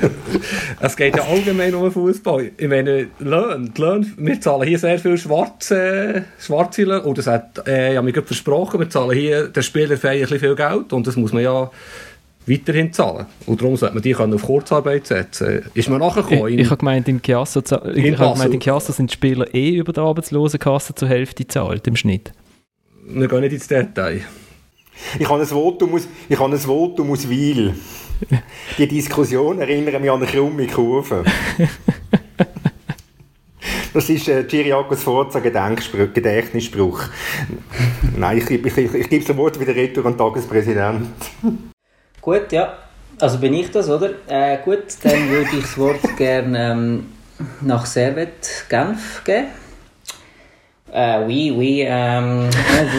es 0.80 0.96
geht 0.96 1.16
ja 1.16 1.24
allgemein 1.24 1.74
um 1.76 1.92
Fußball. 1.92 2.52
Ich 2.58 2.68
meine, 2.68 3.08
Löhne, 3.20 3.70
Löhne, 3.78 4.06
wir 4.18 4.42
zahlen 4.42 4.68
hier 4.68 4.80
sehr 4.80 5.00
viel 5.00 5.18
schwarze, 5.18 6.26
schwarze 6.40 6.84
Löhne. 6.84 7.04
Und 7.04 7.18
das 7.18 7.28
hat, 7.28 7.68
äh, 7.68 7.92
ich 7.92 7.98
habe 7.98 8.06
mir 8.06 8.24
versprochen, 8.24 8.80
wir 8.80 8.90
zahlen 8.90 9.18
hier 9.18 9.48
den 9.48 9.64
Spielern 9.64 9.98
viel 9.98 10.56
Geld. 10.56 10.94
Und 10.94 11.08
das 11.08 11.16
muss 11.16 11.34
man 11.34 11.44
ja 11.44 11.70
weiterhin 12.48 12.94
zahlen. 12.94 13.26
Und 13.46 13.62
darum 13.62 13.76
sollte 13.76 13.96
man 13.96 14.04
die 14.04 14.16
auf 14.16 14.42
Kurzarbeit 14.42 15.08
setzen. 15.08 15.64
Ist 15.74 15.90
man 15.90 16.00
nachgekommen? 16.00 16.54
Ich, 16.54 16.60
ich 16.60 16.70
habe 16.70 16.78
gemeint, 16.78 17.08
in 17.08 17.22
Chiasso, 17.22 17.60
ich 17.60 17.72
habe 17.74 18.34
gemeint, 18.34 18.54
in 18.54 18.60
Chiasso 18.60 18.94
sind 18.94 19.12
die 19.12 19.14
Spieler 19.14 19.54
eh 19.54 19.76
über 19.76 19.94
die 19.94 20.00
Arbeitslosenkasse 20.00 20.96
zur 20.96 21.08
Hälfte 21.08 21.46
zahlt, 21.48 21.88
im 21.88 21.96
Schnitt. 21.96 22.32
Wir 23.10 23.28
gehen 23.28 23.42
nicht 23.42 23.54
ins 23.54 23.68
Detail. 23.68 24.22
Ich 25.20 25.30
habe 25.30 25.42
ein 25.42 25.48
Votum 25.48 25.96
aus, 25.96 26.08
ich 26.28 26.40
habe 26.40 26.54
ein 26.54 26.60
Votum 26.60 27.12
aus 27.12 27.30
Wiel. 27.30 27.76
Die 28.78 28.88
Diskussion 28.88 29.60
erinnert 29.60 30.02
mich 30.02 30.10
an 30.10 30.22
eine 30.22 30.26
krumme 30.26 30.68
Kurve. 30.68 31.24
Das 33.94 34.10
ist 34.10 34.28
äh, 34.28 34.44
Giriakos 34.44 35.02
Forza 35.02 35.40
Gedächtnisspruch. 35.40 37.06
Nein, 38.16 38.38
ich, 38.38 38.50
ich, 38.50 38.78
ich, 38.78 38.94
ich 38.94 39.10
gebe 39.10 39.26
das 39.26 39.36
Wort 39.36 39.60
wieder 39.60 39.76
retour 39.76 40.06
an 40.06 40.14
den 40.14 40.20
Tagespräsident. 40.20 41.08
Gut, 42.22 42.52
ja. 42.52 42.78
Also 43.20 43.40
bin 43.40 43.56
ich 43.56 43.72
das, 43.72 43.90
oder? 43.90 44.12
Äh, 44.28 44.60
gut, 44.64 44.84
dann 45.02 45.30
würde 45.30 45.50
ich 45.58 45.64
das 45.64 45.78
Wort 45.80 46.02
gerne 46.18 46.72
ähm, 46.72 47.06
nach 47.62 47.86
Servet 47.88 48.66
Genf 48.70 49.24
geben. 49.24 49.48
Euh, 50.94 51.26
oui, 51.28 51.54
oui, 51.56 51.84
euh, 51.86 52.50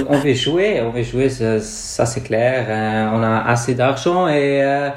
on, 0.09 0.19
veut 0.19 0.35
jouer, 0.35 0.83
on 0.83 0.91
veut 0.91 1.03
jouer, 1.03 1.31
ça, 1.31 1.59
ça 1.61 2.05
c'est 2.05 2.21
clair. 2.21 2.67
Euh, 2.69 3.17
on 3.17 3.23
a 3.23 3.45
assez 3.47 3.75
d'argent 3.75 4.29
et 4.29 4.63
euh, 4.63 4.91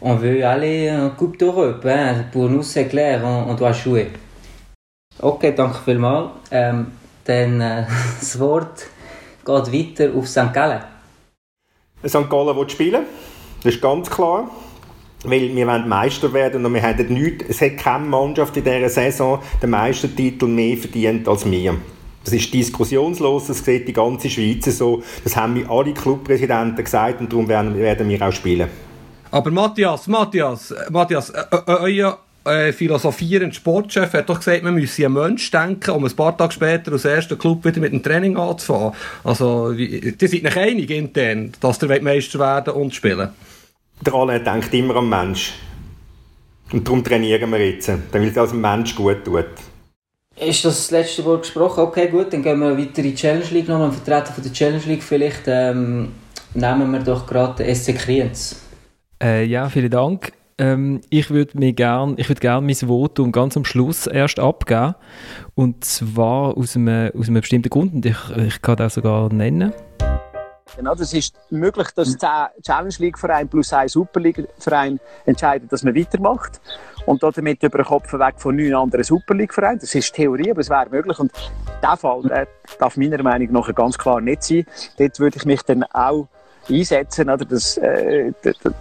on 0.00 0.14
veut 0.14 0.44
aller 0.44 0.90
en 0.90 1.10
Coupe 1.10 1.38
d'Europe. 1.38 1.84
Hein. 1.84 2.24
Pour 2.32 2.48
nous, 2.48 2.62
c'est 2.62 2.88
clair, 2.88 3.20
on, 3.24 3.50
on, 3.50 3.54
doit 3.54 3.72
jouer. 3.72 4.10
Okay, 5.20 5.52
danke 5.52 5.78
vielmals. 5.84 6.30
Ähm, 6.50 6.86
dann 7.24 7.58
das 7.58 8.40
Wort 8.40 8.86
geht 9.44 9.70
weiter 9.70 10.16
auf 10.16 10.26
St. 10.26 10.50
Gallen. 10.54 10.80
St. 12.06 12.30
Gallen 12.30 12.56
will 12.56 12.70
spielen, 12.70 13.04
das 13.62 13.74
ist 13.74 13.82
ganz 13.82 14.08
klar. 14.08 14.48
Weil 15.24 15.54
wir 15.54 15.66
wollen 15.66 15.88
Meister 15.88 16.32
werden 16.32 16.64
und 16.64 16.72
wir 16.72 16.82
haben 16.82 17.12
nichts, 17.12 17.44
es 17.48 17.60
hat 17.60 17.76
keine 17.76 18.06
Mannschaft 18.06 18.56
in 18.56 18.64
dieser 18.64 18.88
Saison 18.88 19.42
den 19.60 19.70
Meistertitel 19.70 20.46
mehr 20.46 20.76
verdient 20.78 21.28
als 21.28 21.44
wir. 21.50 21.74
Das 22.28 22.34
ist 22.34 22.52
diskussionslos, 22.52 23.46
das 23.46 23.64
sieht 23.64 23.88
die 23.88 23.92
ganze 23.94 24.28
Schweiz 24.28 24.66
so. 24.76 25.02
Das 25.24 25.34
haben 25.34 25.54
mir 25.54 25.70
alle 25.70 25.94
Clubpräsidenten 25.94 26.84
gesagt 26.84 27.22
und 27.22 27.32
darum 27.32 27.48
werden, 27.48 27.74
werden 27.74 28.06
wir 28.06 28.20
auch 28.20 28.32
spielen. 28.32 28.68
Aber 29.30 29.50
Matthias, 29.50 30.06
Matthias, 30.08 30.74
Matthias, 30.90 31.30
äh, 31.30 31.40
äh, 31.66 31.72
euer 31.80 32.18
äh, 32.44 32.70
philosophierender 32.74 33.54
Sportchef 33.54 34.12
hat 34.12 34.28
doch 34.28 34.40
gesagt, 34.40 34.62
man 34.62 34.74
müsse 34.74 35.06
an 35.06 35.14
Mensch 35.14 35.50
denken, 35.50 35.90
um 35.92 36.04
ein 36.04 36.12
paar 36.12 36.36
Tage 36.36 36.52
später 36.52 36.92
als 36.92 37.06
erster 37.06 37.36
Club 37.36 37.64
wieder 37.64 37.80
mit 37.80 37.94
dem 37.94 38.02
Training 38.02 38.36
anzufangen. 38.36 38.92
Also, 39.24 39.72
die 39.72 40.14
sind 40.18 40.42
nicht 40.42 40.56
einig 40.58 40.90
intern, 40.90 41.52
dass 41.60 41.78
der 41.78 42.02
Meister 42.02 42.38
werden 42.38 42.74
und 42.74 42.94
spielen. 42.94 43.30
Der 44.04 44.12
Alain 44.12 44.44
denkt 44.44 44.74
immer 44.74 44.96
am 44.96 45.08
Mensch. 45.08 45.54
Und 46.72 46.86
darum 46.86 47.02
trainieren 47.02 47.50
wir 47.50 47.70
jetzt, 47.70 47.90
damit 48.12 48.32
es 48.32 48.36
als 48.36 48.52
Mensch 48.52 48.94
gut 48.94 49.24
tut. 49.24 49.46
Ist 50.40 50.64
das 50.64 50.76
das 50.76 50.90
letzte 50.90 51.24
Wort 51.24 51.42
gesprochen? 51.42 51.80
Okay, 51.80 52.08
gut, 52.08 52.32
dann 52.32 52.42
gehen 52.42 52.60
wir 52.60 52.76
weiter 52.78 52.98
in 52.98 53.04
die 53.04 53.14
Challenge 53.14 53.44
League 53.50 53.68
noch. 53.68 53.80
Ein 53.80 53.92
Vertreter 53.92 54.32
von 54.32 54.44
der 54.44 54.52
Challenge 54.52 54.82
League 54.86 55.02
vielleicht. 55.02 55.42
Ähm, 55.46 56.12
nehmen 56.54 56.90
wir 56.92 57.00
doch 57.00 57.26
gerade 57.26 57.64
den 57.64 57.74
SC 57.74 57.96
Kriens. 57.96 58.60
Äh, 59.22 59.44
ja, 59.44 59.68
vielen 59.68 59.90
Dank. 59.90 60.32
Ähm, 60.58 61.00
ich 61.10 61.30
würde 61.30 61.58
mir 61.58 61.72
gern, 61.72 62.14
ich 62.18 62.28
würde 62.28 62.40
gern 62.40 62.66
mein 62.66 62.74
Votum 62.74 63.32
ganz 63.32 63.56
am 63.56 63.64
Schluss 63.64 64.06
erst 64.06 64.38
abgeben. 64.38 64.94
Und 65.54 65.84
zwar 65.84 66.56
aus 66.56 66.76
einem, 66.76 67.10
aus 67.18 67.28
einem 67.28 67.40
bestimmten 67.40 67.70
Grund. 67.70 67.94
Und 67.94 68.06
ich, 68.06 68.36
ich 68.36 68.62
kann 68.62 68.76
das 68.76 68.94
sogar 68.94 69.32
nennen. 69.32 69.72
Oder? 70.78 70.92
Es 71.00 71.12
ist 71.12 71.34
möglich, 71.50 71.88
dass 71.94 72.16
zehn 72.16 72.46
Challenge 72.62 72.94
League 72.98 73.18
Vereine 73.18 73.48
plus 73.48 73.72
ein 73.72 73.88
Super 73.88 74.20
League 74.20 74.46
Verein 74.58 75.00
entscheiden, 75.26 75.68
dass 75.68 75.82
man 75.82 75.96
weitermacht. 75.96 76.60
Und 77.08 77.22
damit 77.22 77.62
über 77.62 77.78
den 77.78 77.86
Kopf 77.86 78.12
weg 78.12 78.34
von 78.36 78.54
neun 78.54 78.74
anderen 78.74 79.02
Super 79.02 79.34
League 79.34 79.54
Vereinen. 79.54 79.78
Das 79.78 79.94
ist 79.94 80.14
Theorie, 80.14 80.50
aber 80.50 80.60
es 80.60 80.68
wäre 80.68 80.90
möglich. 80.90 81.18
Und 81.18 81.32
der 81.82 81.96
Fall 81.96 82.20
der 82.24 82.46
darf 82.78 82.98
meiner 82.98 83.22
Meinung 83.22 83.50
nach 83.50 83.74
ganz 83.74 83.96
klar 83.96 84.20
nicht 84.20 84.42
sein. 84.42 84.66
Dort 84.98 85.18
würde 85.18 85.38
ich 85.38 85.46
mich 85.46 85.62
dann 85.62 85.84
auch 85.84 86.28
einsetzen, 86.68 87.30
oder? 87.30 87.46
Dass, 87.46 87.78
äh, 87.78 88.32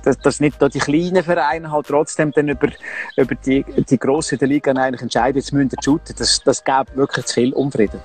dass, 0.04 0.18
dass 0.20 0.40
nicht 0.42 0.62
die 0.62 0.80
kleinen 0.80 1.24
Vereine 1.24 1.72
halt 1.72 1.88
trotzdem 1.88 2.34
dann 2.34 2.50
über, 2.50 2.68
über 3.16 3.34
die, 3.34 3.64
die 3.64 3.98
grossen 3.98 4.38
der 4.40 4.50
Liga 4.50 4.74
eigentlich 4.74 5.04
entscheiden, 5.04 5.38
jetzt 5.38 5.54
müssen 5.54 5.72
shooten. 5.82 6.14
Das, 6.18 6.42
das 6.44 6.62
gäbe 6.66 6.96
wirklich 6.96 7.26
zu 7.28 7.34
viel 7.34 7.54
Unfrieden. 7.54 8.02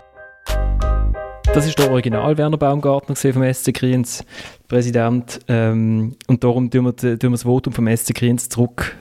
Das 1.52 1.66
ist 1.66 1.76
der 1.80 1.90
Original 1.90 2.38
Werner 2.38 2.58
Baumgartner 2.58 3.16
vom 3.16 3.52
SC 3.52 3.74
Kriens, 3.74 4.24
Präsident. 4.68 5.40
Ähm, 5.48 6.14
und 6.28 6.44
darum 6.44 6.70
tun 6.70 6.84
wir, 6.84 6.96
tun 6.96 7.18
wir 7.20 7.30
das 7.30 7.42
Votum 7.42 7.72
vom 7.72 7.88
SC 7.94 8.14
Kriens 8.14 8.48
zurück, 8.48 8.96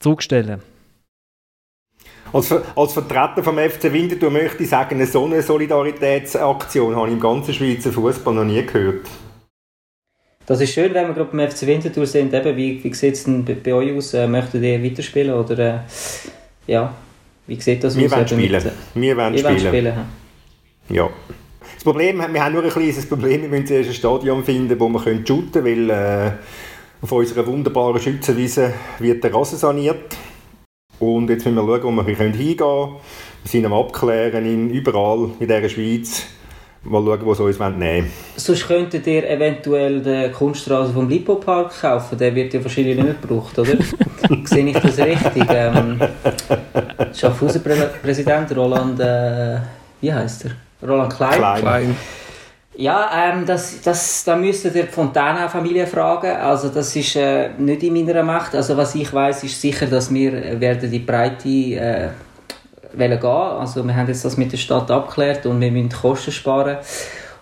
zurückstellen. 0.00 0.62
Als, 2.32 2.52
als 2.52 2.92
Vertreter 2.92 3.42
vom 3.42 3.58
FC 3.58 3.92
Winterthur 3.92 4.30
möchte 4.30 4.62
ich 4.62 4.68
sagen, 4.68 5.04
so 5.04 5.24
eine 5.24 5.42
Solidaritätsaktion 5.42 6.94
habe 6.94 7.08
ich 7.08 7.14
im 7.14 7.20
ganzen 7.20 7.52
Schweizer 7.54 7.92
Fußball 7.92 8.34
noch 8.34 8.44
nie 8.44 8.64
gehört. 8.64 9.06
Das 10.46 10.60
ist 10.60 10.72
schön, 10.72 10.92
wenn 10.94 11.08
wir 11.08 11.14
gerade 11.14 11.30
beim 11.30 11.50
FC 11.50 11.66
Winterthur 11.66 12.06
sind. 12.06 12.32
Eben, 12.32 12.56
wie, 12.56 12.82
wie 12.82 12.94
sieht 12.94 13.14
es 13.14 13.24
denn 13.24 13.44
bei, 13.44 13.54
bei 13.54 13.72
euch 13.72 13.96
aus? 13.96 14.14
Äh, 14.14 14.26
möchtet 14.26 14.62
ihr 14.62 14.82
weiterspielen? 14.82 15.34
Oder, 15.34 15.58
äh, 15.58 15.78
ja, 16.66 16.94
wie 17.46 17.60
sieht 17.60 17.84
das 17.84 17.96
wir 17.96 18.06
aus? 18.06 18.12
Wollen 18.12 18.28
spielen. 18.28 18.52
Mit, 18.52 18.64
äh, 18.64 18.70
wir 18.94 19.16
wollen 19.16 19.38
spielen. 19.38 19.58
spielen. 19.60 19.94
Ja. 20.88 21.10
Das 21.74 21.84
Problem, 21.84 22.18
wir 22.18 22.44
haben 22.44 22.52
nur 22.52 22.64
ein 22.64 22.70
kleines 22.70 23.06
Problem, 23.06 23.42
wir 23.42 23.48
müssen 23.48 23.66
zuerst 23.66 23.90
ein 23.90 23.94
Stadion 23.94 24.44
finden, 24.44 24.78
wo 24.78 24.88
wir 24.88 25.00
shooten 25.00 25.52
können, 25.52 25.88
weil 25.88 25.90
äh, 25.90 26.32
auf 27.02 27.12
unserer 27.12 27.46
wunderbaren 27.46 28.00
Schützenwiese 28.00 28.74
wird 28.98 29.24
der 29.24 29.34
Rasen 29.34 29.58
saniert. 29.58 30.16
Und 30.98 31.30
jetzt 31.30 31.46
müssen 31.46 31.56
wir 31.56 31.80
schauen, 31.80 31.96
wo 31.96 32.02
wir 32.02 32.16
hingehen 32.16 32.56
können. 32.56 32.96
Wir 33.42 33.50
sind 33.50 33.64
am 33.66 33.72
Abklären 33.72 34.44
in, 34.44 34.70
überall 34.70 35.30
in 35.38 35.48
dieser 35.48 35.68
Schweiz 35.68 36.26
Mal 36.82 37.04
schauen, 37.04 37.20
was 37.26 37.40
uns 37.40 37.58
nehmen 37.58 37.78
wollen. 37.78 38.10
Sonst 38.36 38.66
könntet 38.66 39.06
ihr 39.06 39.28
eventuell 39.28 40.00
den 40.00 40.32
Kunststraße 40.32 40.94
vom 40.94 41.10
Lipo-Park 41.10 41.78
kaufen. 41.78 42.16
Der 42.16 42.34
wird 42.34 42.54
ja 42.54 42.64
wahrscheinlich 42.64 42.96
nicht 42.96 43.20
gebraucht, 43.20 43.58
oder? 43.58 43.72
Sehe 44.44 44.66
ich 44.66 44.78
das 44.78 44.96
richtig? 44.96 45.44
Ähm, 45.50 46.00
Schaffhauser 47.14 47.60
Präsident 47.60 48.56
Roland, 48.56 48.98
äh, 48.98 49.58
wie 50.00 50.10
heißt 50.10 50.46
er? 50.46 50.88
Roland 50.88 51.14
Klein. 51.14 51.34
Klein. 51.34 51.60
Klein. 51.60 51.96
Ja, 52.80 53.10
ähm, 53.14 53.44
das, 53.44 53.82
das, 53.82 54.24
da 54.24 54.34
müsstet 54.36 54.74
ihr 54.74 54.84
die 54.84 54.88
Fontana-Familie 54.88 55.86
fragen. 55.86 56.30
Also 56.30 56.70
das 56.70 56.96
ist 56.96 57.14
äh, 57.14 57.50
nicht 57.58 57.82
in 57.82 57.92
meiner 57.92 58.22
Macht. 58.22 58.54
Also 58.54 58.74
was 58.74 58.94
ich 58.94 59.12
weiß, 59.12 59.44
ist 59.44 59.60
sicher, 59.60 59.84
dass 59.84 60.12
wir 60.12 60.58
werden 60.58 60.90
die 60.90 61.00
Breite 61.00 61.46
äh, 61.46 62.08
gehen. 62.96 63.22
Also 63.22 63.86
wir 63.86 63.94
haben 63.94 64.08
jetzt 64.08 64.24
das 64.24 64.38
mit 64.38 64.50
der 64.52 64.56
Stadt 64.56 64.90
abgeklärt 64.90 65.44
und 65.44 65.60
wir 65.60 65.70
müssen 65.70 65.90
Kosten 65.90 66.32
sparen. 66.32 66.78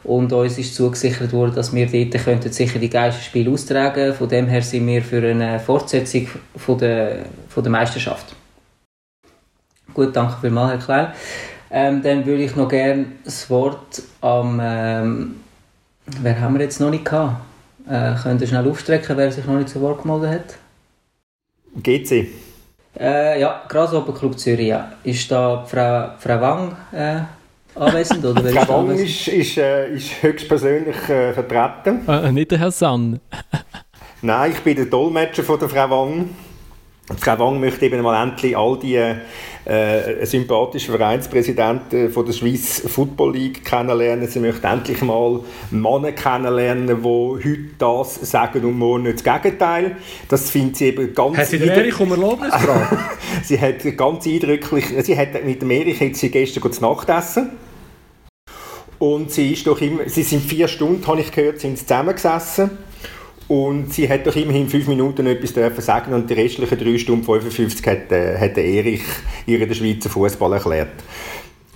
Und 0.03 0.33
uns 0.33 0.59
ist 0.59 0.75
zugesichert 0.75 1.33
worden, 1.33 1.55
dass 1.55 1.73
wir 1.73 1.87
dort 1.87 2.25
könnten 2.25 2.51
sicher 2.51 2.81
die 2.81 2.91
Geisterspiele 2.91 3.53
austragen 3.53 4.15
Von 4.15 4.29
dem 4.29 4.49
her 4.49 4.63
sind 4.63 4.89
wir 4.89 5.03
für 5.03 5.23
eine 5.25 5.61
Fortsetzung 5.61 6.27
von 6.57 6.79
der, 6.79 7.19
von 7.49 7.63
der 7.63 7.71
Meisterschaft. 7.71 8.35
Gut, 9.95 10.17
danke 10.17 10.35
vielmals, 10.41 10.73
Herr 10.73 10.79
Klein. 10.79 11.13
Ähm, 11.71 12.03
dann 12.03 12.25
würde 12.25 12.45
ich 12.45 12.57
noch 12.57 12.69
gerne 12.69 13.07
das 13.25 13.49
Wort 13.51 14.03
am... 14.21 14.61
Ähm, 14.63 15.37
wer 16.23 16.41
haben 16.41 16.55
wir 16.55 16.63
jetzt 16.63 16.81
noch 16.81 16.91
nicht 16.91 17.05
gehabt? 17.05 17.43
Äh, 17.89 18.15
könnt 18.23 18.41
ihr 18.41 18.47
schnell 18.47 18.69
aufstrecken, 18.69 19.17
wer 19.17 19.31
sich 19.31 19.45
noch 19.45 19.55
nicht 19.55 19.69
zu 19.69 19.81
Wort 19.81 20.03
gemeldet 20.03 20.31
hat? 20.31 20.59
GC. 21.83 22.29
Äh, 22.99 23.41
ja, 23.41 23.63
Grasshopper 23.69 24.13
Club 24.13 24.39
Zürich, 24.39 24.69
ja. 24.69 24.93
Ist 25.05 25.31
da 25.31 25.65
Frau, 25.65 26.11
Frau 26.19 26.41
Wang 26.41 26.77
äh, 26.93 27.21
anwesend? 27.75 28.25
Oder 28.25 28.45
wer 28.53 28.67
Frau 28.67 28.87
Wang 28.87 28.97
ist, 28.97 29.29
ist, 29.29 29.59
äh, 29.59 29.95
ist 29.95 30.23
höchstpersönlich 30.23 31.09
äh, 31.09 31.33
vertreten. 31.33 32.07
Äh, 32.09 32.33
nicht 32.33 32.51
der 32.51 32.59
Herr 32.59 32.71
San. 32.71 33.21
Nein, 34.21 34.53
ich 34.53 34.61
bin 34.61 34.77
der 34.77 34.87
Dolmetscher 34.87 35.45
von 35.45 35.59
der 35.61 35.69
Frau 35.69 35.89
Wang. 35.89 36.31
Frau 37.17 37.39
Wang 37.39 37.59
möchte 37.59 37.87
eben 37.87 38.03
mal 38.03 38.23
endlich 38.23 38.55
all 38.57 38.79
die 38.79 38.97
äh, 38.97 40.27
sympathischen 40.27 40.95
Vereinspräsidenten 40.95 42.11
von 42.11 42.27
der 42.27 42.35
Swiss 42.35 42.83
Football 42.87 43.33
League 43.33 43.65
kennenlernen. 43.65 44.29
Sie 44.29 44.41
möchte 44.41 44.67
endlich 44.67 45.01
mal 45.01 45.41
Männer 45.71 46.13
kennenlernen, 46.13 46.87
die 46.87 47.03
heute 47.03 47.59
das 47.79 48.17
sagen 48.31 48.63
und 48.65 48.79
morgen 48.79 49.05
nicht 49.05 49.27
das 49.27 49.43
Gegenteil. 49.43 49.97
Das 50.29 50.51
findet 50.51 50.77
sie 50.77 50.87
eben 50.87 51.15
ganz... 51.15 51.39
Hat 51.39 51.47
sie 51.47 51.59
den 51.59 51.71
Erich 51.71 51.99
um 51.99 52.11
Erlaubnis 52.11 52.53
gefragt? 52.53 52.97
sie 53.43 53.59
hat 53.59 53.97
ganz 53.97 54.27
eindrücklich... 54.27 54.85
Sie 55.03 55.17
hat 55.17 55.45
mit 55.45 55.63
dem 55.63 55.71
Erich 55.71 56.01
hat 56.01 56.15
sie 56.15 56.31
gestern 56.31 56.71
zu 56.71 56.83
Nacht 56.83 57.09
essen. 57.09 57.51
Und 58.99 59.31
sie 59.31 59.53
ist 59.53 59.67
doch 59.67 59.81
immer... 59.81 60.07
Sie 60.07 60.25
sind 60.25 60.43
vier 60.43 60.69
Stunden, 60.69 61.07
habe 61.07 61.23
ich 61.23 61.33
gehört, 61.33 61.61
sind 61.61 61.79
zusammengesessen 61.79 62.71
und 63.49 63.93
sie 63.93 64.09
hat 64.09 64.27
doch 64.27 64.37
immerhin 64.37 64.69
fünf 64.69 64.87
Minuten 64.87 65.27
etwas 65.27 65.55
dürfen 65.55 65.81
sagen 65.81 66.13
und 66.13 66.29
die 66.29 66.35
restlichen 66.35 66.79
drei 66.79 66.99
Stunden 66.99 67.25
55 67.25 67.87
hat, 67.87 68.13
äh, 68.13 68.39
hat 68.39 68.59
Erich 68.59 69.03
ihr 69.47 69.59
den 69.59 69.75
Schweizer 69.75 70.11
Fußball 70.11 70.53
erklärt. 70.53 70.93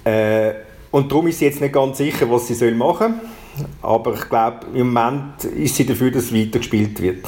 Äh, 0.04 0.52
und 0.90 1.10
darum 1.10 1.26
ist 1.28 1.38
sie 1.38 1.46
jetzt 1.46 1.60
nicht 1.60 1.72
ganz 1.72 1.98
sicher, 1.98 2.30
was 2.30 2.46
sie 2.46 2.54
soll 2.54 2.74
machen 2.74 3.14
soll. 3.56 3.66
Aber 3.80 4.14
ich 4.14 4.28
glaube, 4.28 4.66
im 4.74 4.92
Moment 4.92 5.44
ist 5.44 5.76
sie 5.76 5.86
dafür, 5.86 6.10
dass 6.10 6.24
es 6.24 6.34
weitergespielt 6.34 7.00
wird. 7.00 7.26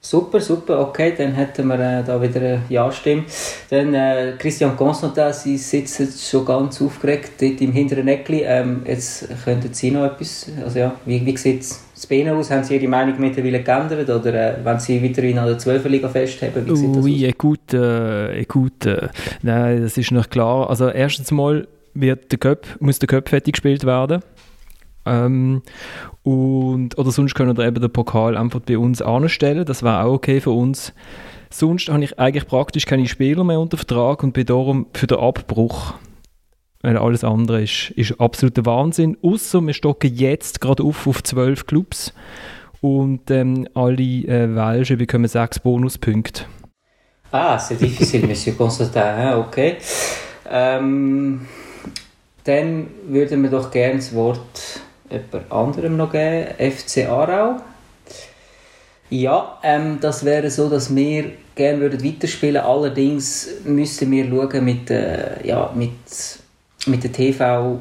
Super, 0.00 0.38
super, 0.38 0.80
okay, 0.80 1.14
dann 1.16 1.32
hätten 1.32 1.66
wir 1.66 1.78
äh, 1.80 2.04
da 2.04 2.20
wieder 2.20 2.38
eine 2.38 2.62
Ja-Stimme. 2.68 3.24
Dann 3.70 3.94
äh, 3.94 4.34
Christian 4.38 4.76
Constantin, 4.76 5.32
Sie 5.32 5.56
sitzen 5.56 6.12
schon 6.12 6.44
ganz 6.44 6.82
aufgeregt 6.82 7.40
dort 7.40 7.58
im 7.62 7.72
hinteren 7.72 8.06
Eckli. 8.08 8.42
Ähm, 8.42 8.82
jetzt 8.86 9.26
könnten 9.44 9.72
Sie 9.72 9.90
noch 9.90 10.04
etwas, 10.04 10.46
also 10.62 10.78
ja, 10.78 10.94
wie, 11.06 11.24
wie 11.24 11.36
sieht 11.38 11.62
es 11.62 11.82
Ihnen 12.10 12.36
aus? 12.36 12.50
Haben 12.50 12.64
Sie 12.64 12.76
Ihre 12.76 12.88
Meinung 12.88 13.14
mittlerweile 13.18 13.62
geändert 13.62 14.08
oder 14.08 14.34
äh, 14.34 14.64
wenn 14.64 14.78
Sie 14.78 15.02
weiterhin 15.02 15.38
an 15.38 15.46
der 15.46 15.58
12. 15.58 15.84
Liga 15.86 16.08
festhalten, 16.08 16.66
wie 16.66 16.76
sieht 16.76 16.96
das 16.96 17.04
oui, 17.04 17.26
aus? 17.28 17.38
Gut, 17.38 17.74
äh, 17.74 18.44
gut, 18.46 18.86
äh, 18.86 19.08
nein, 19.42 19.82
das 19.82 19.96
ist 19.96 20.10
noch 20.10 20.28
klar. 20.28 20.68
Also 20.70 20.88
erstens 20.88 21.30
mal 21.30 21.66
wird 21.94 22.32
der 22.32 22.38
Cup, 22.38 22.66
muss 22.80 22.98
der 22.98 23.06
Cup 23.06 23.28
fertig 23.28 23.54
gespielt 23.54 23.84
werden. 23.84 24.22
Ähm, 25.06 25.62
und, 26.22 26.98
oder 26.98 27.10
sonst 27.10 27.34
können 27.34 27.56
wir 27.56 27.66
eben 27.66 27.80
den 27.80 27.92
Pokal 27.92 28.36
einfach 28.36 28.60
bei 28.60 28.78
uns 28.78 29.02
anstellen. 29.02 29.64
Das 29.64 29.82
wäre 29.82 30.04
auch 30.04 30.14
okay 30.14 30.40
für 30.40 30.50
uns. 30.50 30.92
Sonst 31.50 31.88
habe 31.88 32.02
ich 32.02 32.18
eigentlich 32.18 32.46
praktisch 32.46 32.86
keine 32.86 33.06
Spieler 33.06 33.44
mehr 33.44 33.60
unter 33.60 33.76
Vertrag 33.76 34.22
und 34.22 34.32
bin 34.32 34.46
darum 34.46 34.86
für 34.92 35.06
den 35.06 35.18
Abbruch. 35.18 35.94
Weil 36.84 36.98
alles 36.98 37.24
andere 37.24 37.62
ist, 37.62 37.92
ist 37.96 38.20
absoluter 38.20 38.66
Wahnsinn. 38.66 39.16
Außer 39.22 39.62
wir 39.62 39.72
stocken 39.72 40.14
jetzt 40.14 40.60
gerade 40.60 40.82
auf 40.82 41.06
auf 41.06 41.22
zwölf 41.22 41.64
Clubs 41.64 42.12
und 42.82 43.30
ähm, 43.30 43.66
alle 43.72 44.02
äh, 44.02 44.54
Welschen 44.54 44.98
bekommen 44.98 45.26
sechs 45.26 45.58
Bonuspunkte. 45.58 46.44
Ah, 47.32 47.56
c'est 47.56 47.80
difficile, 47.80 48.26
Monsieur 48.26 48.54
Constantin, 48.54 49.32
okay. 49.38 49.76
Ähm, 50.46 51.46
dann 52.44 52.88
würden 53.08 53.42
wir 53.42 53.48
doch 53.48 53.70
gerne 53.70 53.96
das 53.96 54.14
Wort 54.14 54.82
jemand 55.10 55.50
anderem 55.50 55.96
noch 55.96 56.12
geben. 56.12 56.48
FC 56.58 57.08
Aarau. 57.08 57.62
Ja, 59.08 59.58
ähm, 59.62 60.00
das 60.02 60.22
wäre 60.22 60.50
so, 60.50 60.68
dass 60.68 60.94
wir 60.94 61.32
gerne 61.54 61.90
weiterspielen 61.90 62.56
würden. 62.56 62.66
Allerdings 62.66 63.48
müssen 63.64 64.10
wir 64.10 64.28
schauen 64.28 64.64
mit, 64.66 64.90
äh, 64.90 65.46
ja, 65.46 65.72
mit, 65.74 66.43
mit 66.86 67.04
der 67.04 67.12
TV, 67.12 67.80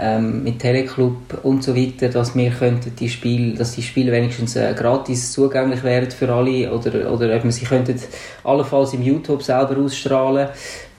ähm, 0.00 0.42
mit 0.44 0.58
Teleclub 0.58 1.40
und 1.42 1.62
so 1.62 1.76
weiter, 1.76 2.08
dass 2.08 2.34
wir 2.34 2.50
könnten 2.50 2.94
die 2.96 3.08
Spiele, 3.08 3.54
dass 3.54 3.72
die 3.72 3.82
Spiele 3.82 4.12
wenigstens 4.12 4.56
äh, 4.56 4.72
gratis 4.74 5.32
zugänglich 5.32 5.82
wären 5.84 6.10
für 6.10 6.32
alle 6.32 6.72
oder, 6.72 7.12
oder 7.12 7.36
ob 7.36 7.44
wir 7.44 7.52
sie 7.52 7.66
könnten 7.66 8.00
allenfalls 8.44 8.94
im 8.94 9.02
YouTube 9.02 9.42
selber 9.42 9.76
ausstrahlen, 9.78 10.48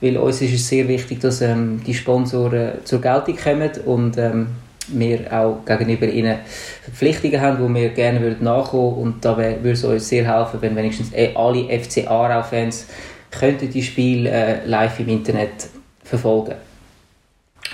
weil 0.00 0.16
uns 0.16 0.40
ist 0.40 0.54
es 0.54 0.68
sehr 0.68 0.86
wichtig, 0.86 1.20
dass 1.20 1.40
ähm, 1.40 1.80
die 1.84 1.94
Sponsoren 1.94 2.72
zur 2.84 3.00
Geltung 3.00 3.36
kommen 3.36 3.70
und 3.86 4.18
ähm, 4.18 4.46
wir 4.88 5.32
auch 5.32 5.64
gegenüber 5.64 6.06
ihnen 6.06 6.38
Verpflichtungen 6.82 7.40
haben, 7.40 7.60
wo 7.60 7.72
wir 7.74 7.88
gerne 7.90 8.20
würden 8.20 8.44
nachkommen 8.44 8.94
und 8.94 9.24
da 9.24 9.36
würde 9.36 9.70
es 9.70 9.84
uns 9.84 10.08
sehr 10.08 10.24
helfen, 10.24 10.60
wenn 10.60 10.76
wenigstens 10.76 11.12
eh 11.12 11.34
alle 11.34 11.64
FC 11.66 12.06
Aarau-Fans 12.06 12.86
könnten 13.30 13.70
die 13.70 13.82
Spiele 13.82 14.30
äh, 14.30 14.66
live 14.66 15.00
im 15.00 15.08
Internet 15.08 15.68
verfolgen. 16.04 16.54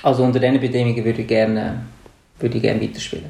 Also 0.03 0.23
unter 0.25 0.39
diesen 0.41 0.61
Bedingungen 0.61 1.05
würde 1.05 1.23
ich 1.23 1.27
gerne, 1.29 1.81
würde 2.39 2.57
ich 2.57 2.63
gerne 2.63 2.81
weiterspielen. 2.81 3.27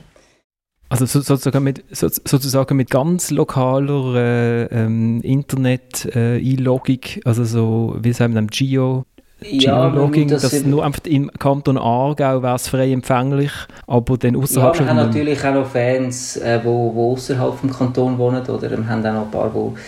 Also 0.91 1.05
sozusagen 1.05 1.63
mit, 1.65 1.85
sozusagen 1.91 2.77
mit 2.77 2.91
ganz 2.91 3.31
lokaler 3.31 4.15
äh, 4.17 4.65
ähm, 4.67 5.21
Internet-Einlogung, 5.23 6.99
äh, 7.17 7.21
also 7.27 7.45
so, 7.45 7.97
wie 8.01 8.13
sagen 8.15 8.35
wir, 8.35 8.43
Geo 8.47 9.05
Ja, 9.43 9.89
Geologging, 9.91 10.29
das 10.29 10.43
dass 10.43 10.51
sind- 10.53 10.71
nur 10.71 10.85
einfach 10.85 11.05
im 11.05 11.31
Kanton 11.39 11.77
Aargau 11.79 12.43
wäre 12.43 12.57
es 12.57 12.69
frei 12.69 12.91
empfänglich, 12.91 13.53
aber 13.87 14.17
dann 14.17 14.35
Ja, 14.35 14.41
außerhalb 14.41 14.75
wir 14.75 14.79
schon 14.79 14.89
haben 14.89 14.97
natürlich 14.97 15.45
auch 15.45 15.55
noch 15.55 15.67
Fans, 15.67 16.37
äh, 16.39 16.61
wo, 16.65 16.95
wo 16.95 17.13
außerhalb 17.13 17.55
vom 17.55 17.71
Kanton 17.71 18.17
wohnen 18.19 18.43
oder 18.47 18.71
wir 18.71 18.89
haben 18.89 19.05
auch 19.07 19.13
noch 19.13 19.25
ein 19.27 19.31
paar, 19.31 19.51
die 19.51 19.79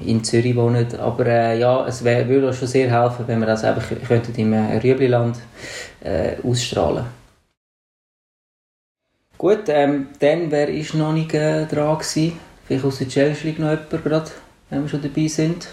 in 0.00 0.24
Zürich 0.24 0.56
wohnen. 0.56 0.86
Aber 0.98 1.26
äh, 1.26 1.58
ja, 1.58 1.86
es 1.86 2.02
wär, 2.02 2.28
würde 2.28 2.48
uns 2.48 2.56
schon 2.56 2.68
sehr 2.68 2.90
helfen, 2.90 3.24
wenn 3.26 3.40
wir 3.40 3.46
das 3.46 3.64
einfach 3.64 3.84
könnten 4.06 4.34
im 4.40 4.52
äh, 4.52 4.78
Rüebliland 4.78 5.36
äh, 6.00 6.36
ausstrahlen. 6.42 7.04
Gut, 9.36 9.68
ähm, 9.68 10.08
dann 10.18 10.50
wer 10.50 10.68
ist 10.68 10.94
noch 10.94 11.12
nicht 11.12 11.32
äh, 11.34 11.66
dran 11.66 11.98
gewesen? 11.98 12.38
Vielleicht 12.66 12.84
aus 12.84 12.98
der 12.98 13.08
Challenge 13.08 13.36
League 13.44 13.58
noch 13.58 13.70
jemand 13.70 14.04
gerade, 14.04 14.30
wenn 14.70 14.82
wir 14.82 14.88
schon 14.88 15.02
dabei 15.02 15.28
sind. 15.28 15.68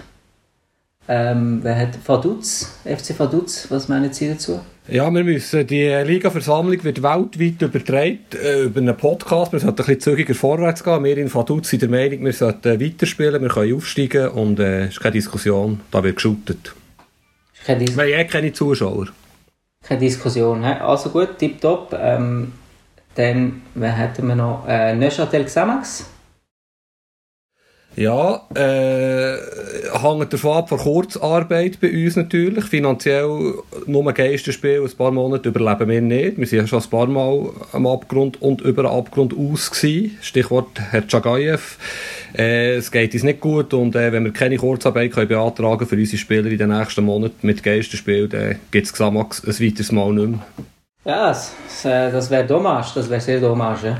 Ähm, 1.08 1.60
wer 1.62 1.78
hat 1.78 1.90
Vaduz, 2.06 2.80
FC 2.84 3.18
Vaduz, 3.20 3.68
was 3.70 3.88
meinen 3.88 4.12
Sie 4.12 4.28
dazu? 4.28 4.60
Ja, 4.88 5.10
wir 5.12 5.24
müssen, 5.24 5.66
die 5.68 5.88
Liga-Versammlung 5.88 6.84
wird 6.84 7.02
weltweit 7.02 7.62
übertragen 7.62 8.20
äh, 8.44 8.64
über 8.64 8.80
einen 8.82 8.96
Podcast. 8.98 9.52
Wir 9.52 9.60
sollten 9.60 9.82
ein 9.82 9.86
bisschen 9.86 10.00
zügiger 10.00 10.34
vorwärts 10.36 10.84
gehen. 10.84 11.04
Wir 11.04 11.18
in 11.18 11.32
Vaduz 11.34 11.70
sind 11.70 11.82
der 11.84 11.90
Meinung, 11.90 12.24
wir 12.26 12.34
sollten 12.34 12.80
weiterspielen, 12.82 13.42
wir 13.42 13.50
können 13.50 13.76
aufsteigen 13.76 14.30
und 14.30 14.60
äh, 14.60 14.86
es 14.86 14.92
ist 14.94 15.00
keine 15.02 15.14
Diskussion, 15.14 15.80
da 15.92 16.04
wird 16.04 16.16
geschootet. 16.16 16.74
Ist 17.54 17.66
keine 17.66 17.86
Dis- 17.86 17.96
Wir 17.98 18.04
haben 18.04 18.12
eh 18.12 18.26
keine 18.26 18.54
Zuschauer. 18.54 19.08
Keine 19.84 20.00
Diskussion. 20.00 20.64
He? 20.64 20.72
Also 20.74 21.10
gut, 21.12 21.38
tipptopp. 21.38 21.96
Ähm, 22.00 22.52
dann, 23.16 23.62
wer 23.76 23.92
hätten 23.92 24.28
wir 24.28 24.36
noch? 24.36 24.66
Äh, 24.68 24.96
Neuchâtel 24.96 25.46
Xamax. 25.46 26.06
Ja, 27.96 28.42
äh, 28.54 29.38
hängt 29.98 30.34
davon 30.34 30.58
ab 30.58 30.68
von 30.68 30.78
Kurzarbeit 30.78 31.80
bei 31.80 31.92
uns 31.92 32.18
natürlich. 32.18 32.66
Finanziell 32.66 33.54
nur 33.86 34.08
ein 34.08 34.14
Geisterspiel, 34.14 34.82
ein 34.82 34.98
paar 34.98 35.12
Monate 35.12 35.48
überleben 35.48 35.90
wir 35.90 36.02
nicht. 36.02 36.38
Wir 36.38 36.46
sind 36.46 36.60
ja 36.60 36.68
schon 36.68 36.82
ein 36.82 36.90
paar 36.90 37.08
Mal 37.08 37.50
am 37.72 37.88
Abgrund 37.88 38.42
und 38.42 38.60
über 38.62 38.84
den 38.84 38.92
Abgrund 38.92 39.34
aus 39.38 39.72
gewesen. 39.72 40.18
Stichwort 40.22 40.68
Herr 40.92 41.08
Chagayev. 41.08 41.78
Äh, 42.38 42.76
es 42.76 42.92
geht 42.92 43.14
uns 43.14 43.24
nicht 43.24 43.40
gut 43.40 43.74
und 43.74 43.96
äh, 43.96 44.12
wenn 44.12 44.26
wir 44.26 44.34
keine 44.34 44.58
Kurzarbeit 44.58 45.14
können 45.14 45.30
beantragen 45.30 45.88
für 45.88 45.96
unsere 45.96 46.18
Spieler 46.18 46.48
in 46.48 46.58
den 46.58 46.78
nächsten 46.78 47.06
Monaten 47.06 47.48
mit 47.48 47.64
Geisterspiel, 47.64 48.28
dann 48.28 48.58
gibt 48.72 48.88
es 48.88 48.94
Xamax 48.94 49.42
ein 49.46 49.66
weiteres 49.66 49.94
Mal 49.94 50.12
nicht 50.12 50.32
mehr. 50.32 50.40
Ja, 51.06 51.28
das, 51.28 51.54
äh, 51.86 52.12
das 52.12 52.30
wäre 52.30 52.46
dommage. 52.46 52.96
Das 52.96 53.10
wäre 53.10 53.22
sehr 53.22 53.40
dommage. 53.40 53.96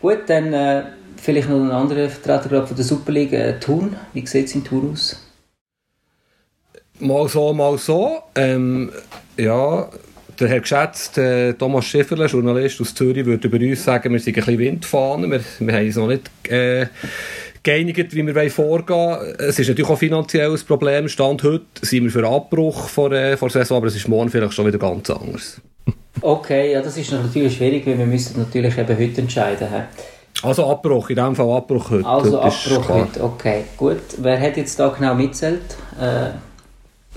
Gut, 0.00 0.18
dann 0.28 0.52
äh, 0.52 0.82
vielleicht 1.26 1.50
noch 1.50 1.60
ein 1.60 1.72
anderer 1.72 2.08
Vertreter 2.08 2.48
gerade 2.48 2.66
von 2.68 2.76
der 2.76 2.84
Superliga, 2.84 3.36
äh, 3.36 3.58
Thun. 3.58 3.96
Wie 4.12 4.24
sieht 4.24 4.46
es 4.46 4.54
in 4.54 4.62
Thun 4.62 4.92
aus? 4.92 5.20
Mal 7.00 7.28
so, 7.28 7.52
mal 7.52 7.76
so. 7.78 8.22
Ähm, 8.36 8.92
ja, 9.36 9.88
der 10.38 10.48
Herr 10.48 10.60
geschätzte 10.60 11.48
äh, 11.48 11.52
Thomas 11.54 11.84
Schifferle, 11.84 12.26
Journalist 12.26 12.80
aus 12.80 12.94
Zürich, 12.94 13.26
würde 13.26 13.48
über 13.48 13.58
uns 13.58 13.84
sagen, 13.84 14.12
wir 14.12 14.20
sind 14.20 14.38
ein 14.38 14.44
bisschen 14.44 14.58
Windfahnen. 14.58 15.30
Wir, 15.32 15.40
wir 15.58 15.74
haben 15.74 15.86
uns 15.86 15.96
noch 15.96 16.06
nicht 16.06 16.30
äh, 16.48 16.86
geeinigt, 17.64 18.14
wie 18.14 18.24
wir 18.24 18.50
vorgehen 18.50 18.96
wollen. 18.96 19.34
Es 19.38 19.58
ist 19.58 19.66
natürlich 19.66 19.90
auch 19.90 19.98
finanziell 19.98 20.52
ein 20.52 20.60
Problem. 20.60 21.08
Stand 21.08 21.42
heute 21.42 21.64
sind 21.82 22.04
wir 22.04 22.10
für 22.12 22.26
Abbruch 22.26 22.88
vor, 22.88 23.10
äh, 23.10 23.36
vor 23.36 23.48
der 23.48 23.62
Saison, 23.62 23.78
aber 23.78 23.88
es 23.88 23.96
ist 23.96 24.06
morgen 24.06 24.30
vielleicht 24.30 24.54
schon 24.54 24.66
wieder 24.66 24.78
ganz 24.78 25.10
anders. 25.10 25.60
Okay, 26.20 26.72
ja, 26.72 26.82
das 26.82 26.96
ist 26.96 27.10
natürlich 27.10 27.56
schwierig, 27.56 27.84
weil 27.84 27.98
wir 27.98 28.06
müssen 28.06 28.38
natürlich 28.38 28.78
eben 28.78 28.96
heute 28.96 29.20
entscheiden. 29.20 29.68
He? 29.68 29.82
Also 30.42 30.66
Abbruch, 30.66 31.10
in 31.10 31.16
dem 31.16 31.34
Fall 31.34 31.50
Abbruch 31.50 31.90
heute. 31.90 32.06
Also 32.06 32.42
heute 32.42 32.46
Abbruch 32.46 32.88
heute. 32.88 33.24
Okay, 33.24 33.64
gut. 33.76 34.02
Wer 34.18 34.40
hat 34.40 34.56
jetzt 34.56 34.78
da 34.78 34.88
genau 34.88 35.14
mitzählt? 35.14 35.76
Äh, 36.00 36.30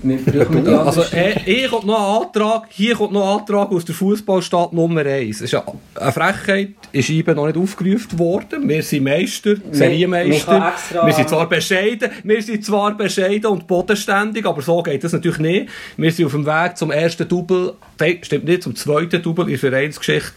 Also, 0.02 1.02
äh, 1.12 1.38
hier 1.44 1.68
kommt 1.68 1.86
noch 1.86 1.98
ein 1.98 2.22
Antrag, 2.22 2.68
hier 2.70 2.94
kommt 2.94 3.12
noch 3.12 3.34
ein 3.34 3.40
Antrag 3.40 3.70
aus 3.70 3.84
der 3.84 3.94
Fußballstadt 3.94 4.72
Nummer 4.72 5.04
1. 5.04 5.36
Es 5.36 5.42
ist 5.42 5.52
ja 5.52 5.62
eine 5.94 6.12
Frechheit, 6.12 6.74
ist 6.92 7.10
eben 7.10 7.36
noch 7.36 7.46
nicht 7.46 7.58
aufgerufen 7.58 8.18
worden. 8.18 8.68
Wir 8.68 8.82
sind 8.82 9.04
Meister, 9.04 9.56
Serienmeister. 9.70 10.72
Wir 11.04 11.12
sind 11.12 11.28
zwar 11.28 11.48
bescheiden, 11.48 12.10
wir 12.24 12.42
sind 12.42 12.64
zwar 12.64 12.96
bescheiden 12.96 13.46
und 13.46 13.66
bodenständig, 13.66 14.46
aber 14.46 14.62
so 14.62 14.82
geht 14.82 15.04
das 15.04 15.12
natürlich 15.12 15.38
nicht. 15.38 15.68
Wir 15.96 16.12
sind 16.12 16.26
auf 16.26 16.32
dem 16.32 16.46
Weg 16.46 16.76
zum 16.76 16.90
ersten 16.90 17.28
Double, 17.28 17.74
stimmt 18.22 18.44
nicht, 18.44 18.62
zum 18.62 18.74
zweiten 18.74 19.22
Double 19.22 19.44
in 19.44 19.50
der 19.50 19.58
Vereinsgeschichte 19.58 20.32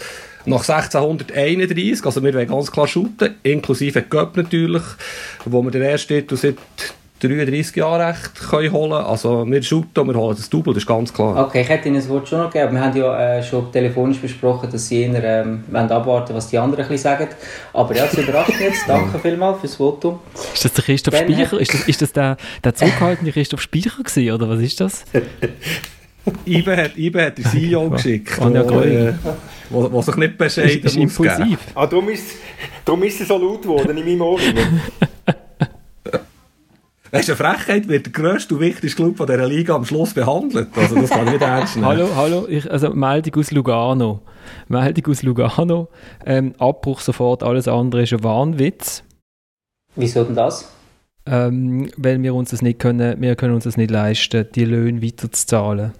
nach 0.46 0.68
1631. 0.68 2.06
Also 2.06 2.24
wir 2.24 2.34
wollen 2.34 2.48
ganz 2.48 2.72
klar 2.72 2.88
shooten, 2.88 3.36
inklusive 3.44 4.02
Göpp 4.02 4.38
natürlich, 4.38 4.84
wo 5.46 5.62
wir 5.62 5.72
den 5.72 5.82
ersten 5.82 6.10
Titel 6.10 6.36
seit 6.36 6.58
33 7.28 7.78
Jahren 7.78 8.14
echt 8.14 8.36
können 8.50 8.72
holen 8.72 8.94
Also 8.94 9.50
wir 9.50 9.64
shooten 9.64 10.00
und 10.02 10.08
wir 10.14 10.20
holen 10.20 10.36
das 10.36 10.50
Double, 10.50 10.74
das 10.74 10.84
ist 10.84 10.88
ganz 10.88 11.14
klar. 11.14 11.46
Okay, 11.48 11.62
ich 11.62 11.70
hätte 11.70 11.88
Ihnen 11.88 11.98
das 11.98 12.10
Wort 12.10 12.28
schon 12.28 12.40
noch 12.40 12.52
gegeben. 12.52 12.74
Wir 12.74 12.82
haben 12.82 12.98
ja 12.98 13.38
äh, 13.38 13.44
schon 13.44 13.72
telefonisch 13.72 14.18
besprochen, 14.18 14.70
dass 14.70 14.88
Sie 14.88 15.04
eher 15.04 15.24
ähm, 15.24 15.64
wollen 15.72 15.92
abwarten 15.92 16.36
was 16.36 16.50
die 16.50 16.58
anderen 16.58 16.84
ein 16.84 16.90
bisschen 16.90 17.12
sagen. 17.12 17.30
Aber 17.72 17.96
ja, 17.96 18.06
das 18.06 18.18
überrascht 18.18 18.50
mich 18.50 18.60
jetzt. 18.60 18.84
Danke 18.88 19.20
vielmals 19.20 19.62
fürs 19.62 19.76
Votum. 19.76 20.20
Ist 20.54 20.66
das 20.66 20.74
der 20.74 20.84
Christoph 20.84 21.14
Dann 21.14 21.32
Speicher? 21.32 21.60
Ist 21.60 21.74
das, 21.74 21.88
ist 21.88 22.02
das 22.02 22.12
der, 22.12 22.38
der 22.64 22.76
zurückhaltende 22.76 23.32
Christoph 23.32 23.62
Speicher 23.62 24.04
gewesen, 24.04 24.32
oder 24.32 24.50
was 24.50 24.60
ist 24.60 24.82
das? 24.82 25.06
Ibe 26.46 26.78
hat, 26.78 26.98
Ibe 26.98 27.26
hat 27.26 27.38
der 27.38 27.46
CEO 27.46 27.90
geschickt, 27.90 28.38
geil. 28.40 29.16
äh, 29.26 29.30
wo, 29.70 29.92
wo 29.92 30.02
sich 30.02 30.16
nicht 30.16 30.38
bescheiden 30.38 30.70
Ist, 30.70 30.86
ist 30.86 30.98
muss 30.98 31.18
geben. 31.18 31.30
impulsiv. 31.30 31.60
Ah, 31.76 31.86
darum 31.88 32.10
ist, 32.10 32.36
darum 32.86 33.04
ist 33.04 33.20
es 33.20 33.28
so 33.28 33.38
laut 33.38 33.62
geworden 33.62 33.98
in 33.98 34.06
meinem 34.06 34.22
Ohr. 34.22 34.40
Weißt 37.12 37.28
du, 37.30 37.34
eine 37.34 37.38
Frechheit 37.58 37.88
wird 37.88 38.08
der 38.08 38.14
grösste 38.14 38.56
und 38.56 38.62
wichtigste 38.62 39.04
Club 39.04 39.18
von 39.18 39.28
dieser 39.28 39.48
Liga 39.48 39.76
am 39.76 39.86
Schluss 39.86 40.14
behandelt. 40.16 40.70
Also 40.76 40.96
das 40.96 41.12
kann 41.12 41.28
ich 41.28 41.34
nicht 41.34 41.44
ernst 41.44 41.76
nehmen. 41.76 41.88
Hallo, 41.88 42.08
hallo, 42.16 42.48
ich, 42.50 42.72
also 42.72 42.90
Meldung 42.90 43.36
aus 43.40 43.52
Lugano. 43.52 44.22
Meldung 44.68 45.12
aus 45.12 45.22
Lugano. 45.22 45.90
Ähm, 46.26 46.56
Abbruch 46.58 47.02
sofort, 47.02 47.44
alles 47.44 47.68
andere 47.68 48.02
ist 48.02 48.14
ein 48.14 48.24
Wahnwitz. 48.24 49.04
Wieso 49.96 50.24
denn 50.24 50.36
das? 50.36 50.72
Ähm, 51.28 51.92
weil 51.98 52.22
wir 52.24 52.34
uns 52.34 52.50
das 52.50 52.64
nicht 52.64 52.80
können, 52.80 53.22
wir 53.22 53.36
können 53.36 53.54
uns 53.54 53.66
das 53.66 53.78
nicht 53.78 53.92
leisten, 53.92 54.48
die 54.56 54.66
Löhne 54.66 55.04
weiterzuzahlen. 55.04 55.94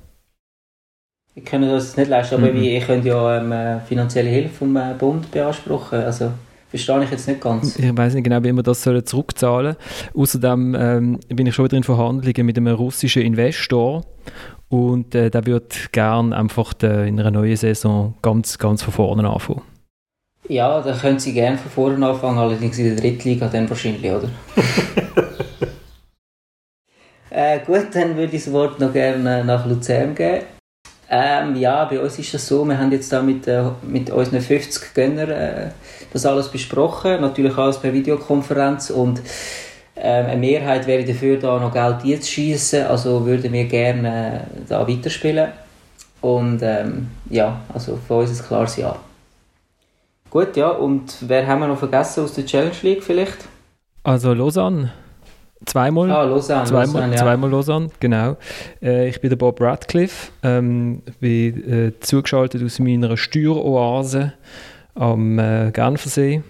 Wir 1.36 1.44
können 1.44 1.70
das 1.70 1.98
nicht 1.98 2.10
leisten, 2.10 2.36
aber 2.36 2.52
Mhm. 2.52 2.62
wie, 2.62 2.74
ihr 2.76 2.82
könnt 2.82 3.06
ja 3.06 3.38
ähm, 3.38 3.52
äh, 3.52 3.80
finanzielle 3.80 4.30
Hilfe 4.30 4.54
vom 4.54 4.76
äh, 4.76 4.94
Bund 4.98 5.32
beanspruchen. 5.32 6.00
Also, 6.04 6.32
verstehe 6.70 7.04
ich 7.04 7.10
jetzt 7.12 7.28
nicht 7.28 7.42
ganz. 7.42 7.78
Ich 7.78 7.98
weiß 7.98 8.14
nicht 8.14 8.24
genau, 8.24 8.44
wie 8.44 8.52
wir 8.52 8.62
das 8.62 8.84
sollen 8.84 9.04
zurückzahlen 9.04 9.76
Außerdem 10.16 10.76
ähm, 10.78 11.20
bin 11.30 11.48
ich 11.48 11.56
schon 11.56 11.66
wieder 11.66 11.78
in 11.78 11.84
Verhandlungen 11.84 12.46
mit 12.46 12.58
einem 12.58 12.76
russischen 12.76 13.24
Investor 13.24 14.04
und 14.70 15.16
äh, 15.16 15.32
der 15.32 15.46
wird 15.48 15.92
gern 15.92 16.34
einfach 16.34 16.74
de, 16.74 17.08
in 17.08 17.20
einer 17.20 17.32
neuen 17.32 17.56
Saison 17.56 18.14
ganz, 18.22 18.60
ganz 18.60 18.84
von 18.84 18.94
vorne 18.94 19.28
anfangen. 19.28 19.62
Ja, 20.50 20.82
dann 20.82 21.00
können 21.00 21.20
Sie 21.20 21.34
gerne 21.34 21.58
von 21.58 21.72
vorne 21.72 22.06
anfangen, 22.06 22.38
allerdings 22.38 22.78
in 22.78 22.86
der 22.86 22.96
Drittliga 22.96 23.48
dann 23.48 23.68
wahrscheinlich, 23.70 24.12
oder? 24.12 24.30
äh, 27.32 27.60
gut, 27.66 27.88
dann 27.94 28.16
würde 28.18 28.36
ich 28.36 28.44
das 28.44 28.54
Wort 28.54 28.80
noch 28.80 28.94
gerne 28.94 29.44
nach 29.46 29.66
Luzern 29.66 30.14
geben. 30.14 30.44
Ähm, 31.16 31.56
ja, 31.58 31.86
bei 31.86 32.00
uns 32.00 32.18
ist 32.18 32.34
das 32.34 32.48
so, 32.48 32.66
wir 32.66 32.76
haben 32.76 32.92
jetzt 32.92 33.14
da 33.14 33.22
mit, 33.22 33.48
äh, 33.48 33.66
mit 33.84 34.10
unseren 34.10 34.42
50 34.42 34.96
Gönnern 34.96 35.30
äh, 35.30 35.70
das 36.12 36.26
alles 36.26 36.48
besprochen, 36.48 37.22
natürlich 37.22 37.56
alles 37.56 37.78
per 37.78 37.94
Videokonferenz 37.94 38.90
und 38.90 39.22
ähm, 39.96 40.26
eine 40.26 40.38
Mehrheit 40.38 40.88
wäre 40.88 41.04
dafür, 41.04 41.38
da 41.38 41.60
noch 41.60 41.72
Geld 41.72 42.04
einzuschießen, 42.04 42.88
also 42.88 43.24
würden 43.28 43.54
wir 43.54 43.66
gerne 43.66 44.38
äh, 44.38 44.62
da 44.68 44.88
weiterspielen 44.88 45.52
und 46.22 46.64
ähm, 46.64 47.12
ja, 47.30 47.62
also 47.72 48.00
für 48.08 48.16
uns 48.16 48.32
ist 48.32 48.48
klares 48.48 48.78
Ja. 48.78 48.96
Gut, 50.32 50.58
ja, 50.58 50.70
und 50.70 51.16
wer 51.22 51.46
haben 51.46 51.60
wir 51.60 51.68
noch 51.68 51.78
vergessen 51.78 52.24
aus 52.24 52.34
der 52.34 52.48
Challenge 52.48 52.74
League 52.82 53.04
vielleicht? 53.04 53.38
Also 54.02 54.34
Lausanne, 54.34 54.92
zweimal. 55.66 56.12
Ah, 56.12 56.24
Lausanne, 56.24 56.66
Zweimal, 56.66 56.86
Lausanne, 56.86 57.14
ja. 57.14 57.22
zweimal 57.22 57.50
Lausanne, 57.50 57.90
genau. 58.00 58.38
Äh, 58.82 59.10
ich 59.10 59.20
bin 59.22 59.30
der 59.30 59.38
Bob 59.38 59.60
Radcliffe, 59.62 60.32
ähm, 60.44 61.02
bin 61.20 61.72
äh, 61.72 61.92
zugeschaltet 62.00 62.64
aus 62.64 62.80
meiner 62.80 63.18
Steueroase 63.18 64.34
am 64.96 65.40
äh, 65.40 65.72
Genfersee, 65.72 66.44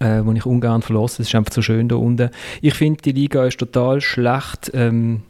äh, 0.00 0.20
wo 0.24 0.32
ich 0.32 0.46
ungern 0.46 0.82
verlasse. 0.82 1.22
Es 1.22 1.28
ist 1.28 1.34
einfach 1.34 1.52
so 1.52 1.62
schön 1.62 1.88
da 1.88 1.96
unten. 1.96 2.30
Ich 2.60 2.74
finde, 2.74 3.02
die 3.02 3.12
Liga 3.12 3.44
ist 3.44 3.58
total 3.58 4.00
schlecht, 4.00 4.70
ähm, 4.74 5.22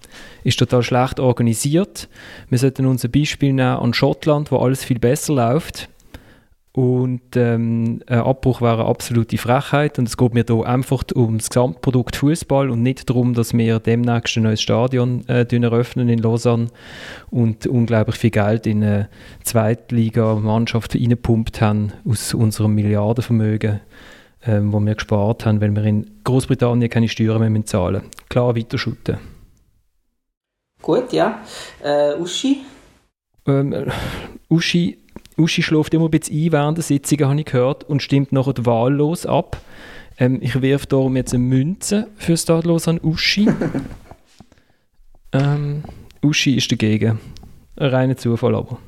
ist 0.45 0.59
total 0.59 0.83
schlecht 0.83 1.21
organisiert. 1.21 2.09
Wir 2.49 2.59
sollten 2.59 2.87
uns 2.87 3.05
ein 3.05 3.11
Beispiel 3.11 3.53
nehmen 3.53 3.77
an 3.77 3.95
Schottland, 3.95 4.51
wo 4.51 4.59
alles 4.59 4.85
viel 4.85 4.99
besser 4.99 5.35
läuft. 5.35 5.89
Und 6.73 7.35
ähm, 7.35 8.01
ein 8.07 8.21
Abbruch 8.21 8.61
wäre 8.61 8.81
eine 8.81 8.87
absolute 8.87 9.39
Frechheit. 9.39 9.99
Und 9.99 10.07
es 10.07 10.17
geht 10.17 10.35
mir 10.35 10.45
hier 10.47 10.65
einfach 10.65 11.03
um 11.15 11.39
das 11.39 11.51
Gesamtprodukt 11.51 12.15
Fußball 12.15 12.71
und 12.71 12.83
nicht 12.83 13.11
darum, 13.11 13.35
dass 13.35 13.53
wir 13.53 13.81
demnächst 13.81 14.37
ein 14.37 14.45
neues 14.45 14.63
Stadion 14.63 15.29
äh, 15.29 15.45
eröffnen 15.51 16.09
in 16.09 16.21
Lausanne 16.21 16.69
und 17.31 17.67
unglaublich 17.67 18.17
viel 18.17 18.31
Geld 18.31 18.69
in 18.69 18.85
eine 18.85 19.09
Zweitliga-Mannschaft 19.43 20.95
reingepumpt 20.95 21.61
haben 21.61 21.93
aus 22.09 22.35
unserem 22.35 22.77
Milliardenvermögen, 22.77 23.81
ähm, 24.47 24.73
wo 24.73 24.79
wir 24.79 24.95
gespart 24.95 25.47
haben, 25.47 25.61
weil 25.61 25.75
wir 25.75 25.85
in 25.85 26.09
Großbritannien 26.23 26.89
keine 26.89 27.09
Steuern 27.09 27.53
mehr 27.53 27.67
zahlen 27.67 27.95
müssen. 27.95 28.11
Klar, 28.29 28.55
weiter 28.55 28.79
shooten. 28.79 29.19
gut, 30.81 31.13
ja. 31.13 31.41
Äh, 31.83 32.15
Uschi? 32.15 32.59
Ähm, 33.47 33.73
äh, 33.73 33.87
Uschi, 34.49 34.99
Uschi 35.41 35.63
schläft 35.63 35.95
immer 35.95 36.07
ein 36.07 36.11
bisschen 36.11 36.37
ein 36.37 36.53
während 36.53 36.79
der 36.79 36.85
Sitzungen, 36.85 37.29
habe 37.29 37.41
ich 37.41 37.47
gehört, 37.47 37.85
und 37.85 38.03
stimmt 38.03 38.33
nachher 38.33 38.55
wahllos 38.67 39.27
ab. 39.27 39.61
Ähm, 40.19 40.39
ich 40.41 40.61
werfe 40.61 40.87
darum 40.87 41.17
jetzt 41.17 41.33
eine 41.35 41.43
Münze 41.43 42.09
für 42.17 42.37
Stadlos 42.37 42.87
an 42.87 43.01
Uschi. 43.03 43.49
ähm, 45.33 45.83
Uschi 46.23 46.57
ist 46.57 46.71
dagegen. 46.71 47.19
Ein 47.77 47.89
reiner 47.89 48.17
Zufall 48.17 48.55
aber. 48.55 48.79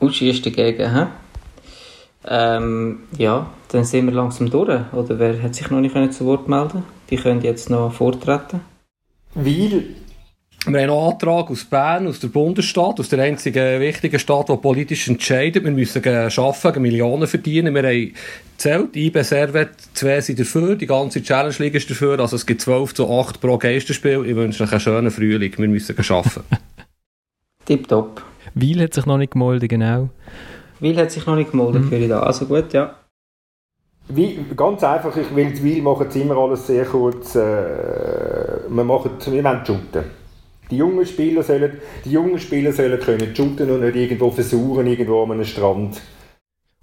Uschi 0.00 0.28
ist 0.28 0.44
dagegen, 0.44 0.92
hä? 0.92 1.06
Ähm, 2.26 3.00
ja, 3.18 3.50
dann 3.68 3.84
sind 3.84 4.06
wir 4.06 4.12
langsam 4.12 4.50
durch. 4.50 4.92
Oder 4.92 5.18
wer 5.18 5.42
hat 5.42 5.54
sich 5.54 5.70
noch 5.70 5.80
nicht 5.80 6.12
zu 6.12 6.26
Wort 6.26 6.48
melden 6.48 6.84
Die 7.10 7.16
können 7.16 7.42
jetzt 7.42 7.70
noch 7.70 7.92
vortreten. 7.92 8.60
Weil 9.34 9.84
Wir 10.66 10.80
haben 10.80 10.90
einen 10.90 11.12
Antrag 11.12 11.50
aus 11.50 11.64
Bern, 11.66 12.06
aus 12.06 12.20
der 12.20 12.28
Bundesstadt, 12.28 12.98
aus 12.98 13.10
der 13.10 13.18
einzigen 13.18 13.80
wichtigen 13.80 14.18
Stadt, 14.18 14.48
die 14.48 14.56
politisch 14.56 15.08
entscheidet. 15.08 15.62
Wir 15.62 15.70
müssen 15.70 16.02
arbeiten, 16.02 16.80
Millionen 16.80 17.26
verdienen. 17.26 17.74
Wir 17.74 17.82
haben 17.82 18.14
gezählt, 18.52 18.96
IB 18.96 19.22
Servet, 19.24 19.72
zwei 19.92 20.22
sind 20.22 20.40
dafür, 20.40 20.76
die 20.76 20.86
ganze 20.86 21.22
Challenge 21.22 21.54
League 21.58 21.74
ist 21.74 21.90
dafür. 21.90 22.18
Also 22.18 22.36
es 22.36 22.46
gibt 22.46 22.62
12 22.62 22.94
zu 22.94 23.10
8 23.10 23.42
pro 23.42 23.58
Geisterspiel. 23.58 24.24
Ich 24.24 24.34
wünsche 24.34 24.64
euch 24.64 24.72
einen 24.72 24.80
schönen 24.80 25.10
Frühling. 25.10 25.52
Wir 25.54 25.68
müssen 25.68 25.94
arbeiten. 25.98 26.44
Tipptopp. 27.66 28.22
Weil 28.54 28.82
hat 28.82 28.94
sich 28.94 29.04
noch 29.04 29.18
nicht 29.18 29.32
gemeldet, 29.32 29.68
genau. 29.68 30.08
Will 30.80 30.96
hat 30.96 31.10
sich 31.10 31.26
noch 31.26 31.36
nicht 31.36 31.50
gemeldet 31.50 31.84
für 31.90 32.08
da. 32.08 32.20
Also 32.20 32.46
gut, 32.46 32.72
ja. 32.72 32.94
Wie, 34.08 34.38
ganz 34.56 34.82
einfach, 34.82 35.14
ich 35.14 35.34
will 35.36 35.52
Weil 35.62 35.82
machen 35.82 36.06
es 36.08 36.16
immer 36.16 36.38
alles 36.38 36.66
sehr 36.66 36.86
kurz. 36.86 37.34
Äh, 37.34 37.40
wir, 38.68 38.84
machen, 38.84 39.10
wir 39.26 39.44
wollen 39.44 39.66
shooten. 39.66 40.23
Die 40.70 40.76
jungen 40.76 41.04
Spieler 41.06 41.42
sollen, 41.42 41.80
die 42.04 42.10
jungen 42.10 42.38
Spieler 42.38 42.72
sollen 42.72 42.98
können 43.00 43.34
shooten 43.34 43.70
und 43.70 43.80
nicht 43.80 43.96
irgendwo 43.96 44.30
versuchen, 44.30 44.86
irgendwo 44.86 45.22
an 45.24 45.32
einem 45.32 45.44
Strand. 45.44 46.00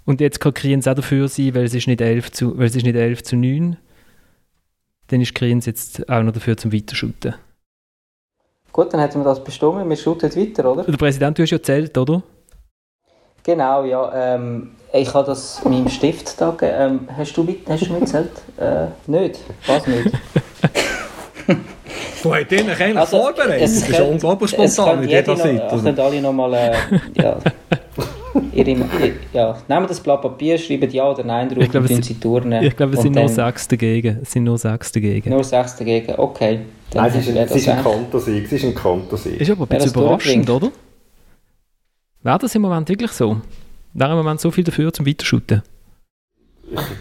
Und 0.05 0.21
jetzt 0.21 0.39
kann 0.39 0.53
Kriens 0.53 0.88
auch 0.88 0.95
dafür 0.95 1.27
sein, 1.27 1.55
weil 1.55 1.65
es 1.65 1.73
ist 1.73 1.88
nicht 1.88 2.01
11 2.01 2.32
zu, 2.32 2.57
weil 2.57 2.65
es 2.65 2.75
ist 2.75 2.84
nicht 2.84 2.95
11 2.95 3.23
zu 3.23 3.36
9. 3.36 3.77
Dann 5.07 5.21
ist 5.21 5.36
Kriens 5.36 5.65
jetzt 5.65 6.07
auch 6.09 6.23
noch 6.23 6.32
dafür 6.32 6.57
zum 6.57 6.73
Weiterschuten. 6.73 7.36
Gut, 8.71 8.93
dann 8.93 9.01
hätten 9.01 9.19
wir 9.19 9.25
das 9.25 9.43
bestimmt. 9.43 9.88
Wir 9.88 9.95
shooten 9.97 10.34
weiter, 10.36 10.71
oder? 10.71 10.84
Der 10.84 10.97
Präsident, 10.97 11.38
du 11.38 11.43
hast 11.43 11.51
ja 11.51 11.61
zählt, 11.61 11.97
oder? 11.97 12.23
Genau, 13.43 13.84
ja. 13.84 14.36
Ähm, 14.36 14.71
ich 14.93 15.13
habe 15.13 15.27
das 15.27 15.63
meinem 15.65 15.89
Stift 15.89 16.39
da 16.39 16.51
gegeben. 16.51 16.75
Ähm, 16.77 17.17
hast, 17.17 17.36
du 17.36 17.43
mit, 17.43 17.67
hast 17.67 17.86
du 17.86 17.91
mitgezählt? 17.91 18.32
Äh, 18.57 18.88
nicht. 19.07 19.39
Was 19.65 19.88
nicht? 19.88 20.11
Habt 22.24 22.51
ihr 22.51 22.65
euch 22.65 22.82
eigentlich 22.82 22.97
Also, 22.97 23.17
vorbereitet? 23.17 23.61
es 23.61 23.74
Das 23.80 23.89
ist 23.89 23.95
könnte- 23.95 24.11
unglaublich 24.11 24.51
spontan, 24.51 25.01
wie 25.01 25.05
ihr 25.05 25.11
jede 25.11 25.24
das 25.24 25.39
seid. 25.39 25.61
Also, 25.61 26.01
alle 26.01 26.22
nochmal. 26.22 26.53
Äh, 26.53 26.74
ja, 27.22 27.38
ihre, 28.53 28.76
ja, 29.34 29.57
nehmen 29.67 29.88
das 29.88 29.99
Blatt 29.99 30.22
Papier, 30.22 30.57
schreiben 30.57 30.89
Ja 30.91 31.09
oder 31.09 31.24
Nein 31.24 31.49
drauf 31.49 31.57
Ich 31.63 31.69
glaube, 31.72 31.93
und 31.93 32.05
sie 32.05 32.13
turnen. 32.19 32.63
Ich 32.63 32.76
glaube, 32.76 32.93
es 32.95 33.01
sind 33.01 33.15
nur 33.15 33.28
sechs 33.30 33.67
dagegen. 33.67 34.19
Es 34.22 34.32
sind 34.32 34.43
nur 34.43 34.57
sechs 34.57 34.91
dagegen. 34.91 35.30
Nur 35.30 35.43
sechs 35.43 35.76
dagegen. 35.76 36.13
Okay. 36.17 36.59
Dann 36.91 37.03
Nein, 37.03 37.11
es 37.11 37.17
ist 37.22 37.30
ein, 37.30 37.36
wäre 37.36 37.45
es 37.45 37.55
ist 37.55 37.69
ein. 37.69 37.78
Es 38.43 38.51
ist 38.51 38.63
ein 38.65 38.76
Kontosieg. 38.76 39.41
Ist 39.41 39.49
aber 39.51 39.63
ein 39.63 39.67
bisschen 39.67 39.91
überraschend, 39.91 40.49
oder? 40.49 40.72
Wäre 42.24 42.38
das 42.39 42.53
im 42.55 42.61
Moment 42.61 42.88
wirklich 42.89 43.11
so? 43.11 43.38
Wäre 43.93 44.11
im 44.11 44.17
Moment 44.17 44.39
so 44.41 44.51
viel 44.51 44.63
dafür 44.63 44.93
zum 44.93 45.05
Weiterschuten? 45.07 45.63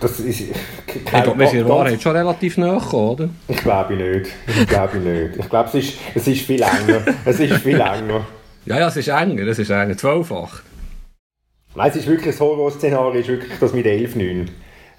Das 0.00 0.18
ist, 0.18 0.40
ich 0.40 1.04
glaube, 1.04 1.38
wir 1.38 1.46
sind 1.46 1.60
in 1.60 1.68
Wahrheit 1.68 2.02
schon 2.02 2.16
relativ 2.16 2.56
gekommen, 2.56 2.80
oder? 2.92 3.28
Ich 3.46 3.58
glaube 3.58 3.94
nicht. 3.94 4.30
Ich 4.46 4.66
glaube 4.66 4.98
nicht. 4.98 5.36
Ich 5.38 5.48
glaube, 5.48 5.68
es 5.68 5.74
ist, 5.74 5.98
es 6.14 6.26
ist 6.26 6.40
viel 6.42 6.62
enger. 6.62 7.04
es 7.24 7.38
ist 7.38 7.54
viel 7.58 7.80
enger. 7.80 8.26
Ja, 8.66 8.78
ja, 8.78 8.88
es 8.88 8.96
ist 8.96 9.08
enger, 9.08 9.46
es 9.46 9.58
ist 9.58 9.70
enger. 9.70 9.96
Zwölffach. 9.96 10.62
Nein, 11.74 11.90
es 11.90 11.96
ist 11.96 12.06
wirklich 12.08 12.34
das 12.34 12.40
Horrorszenario, 12.40 13.20
ist 13.20 13.28
wirklich 13.28 13.58
das 13.60 13.72
mit 13.72 13.86
11-9. 13.86 14.48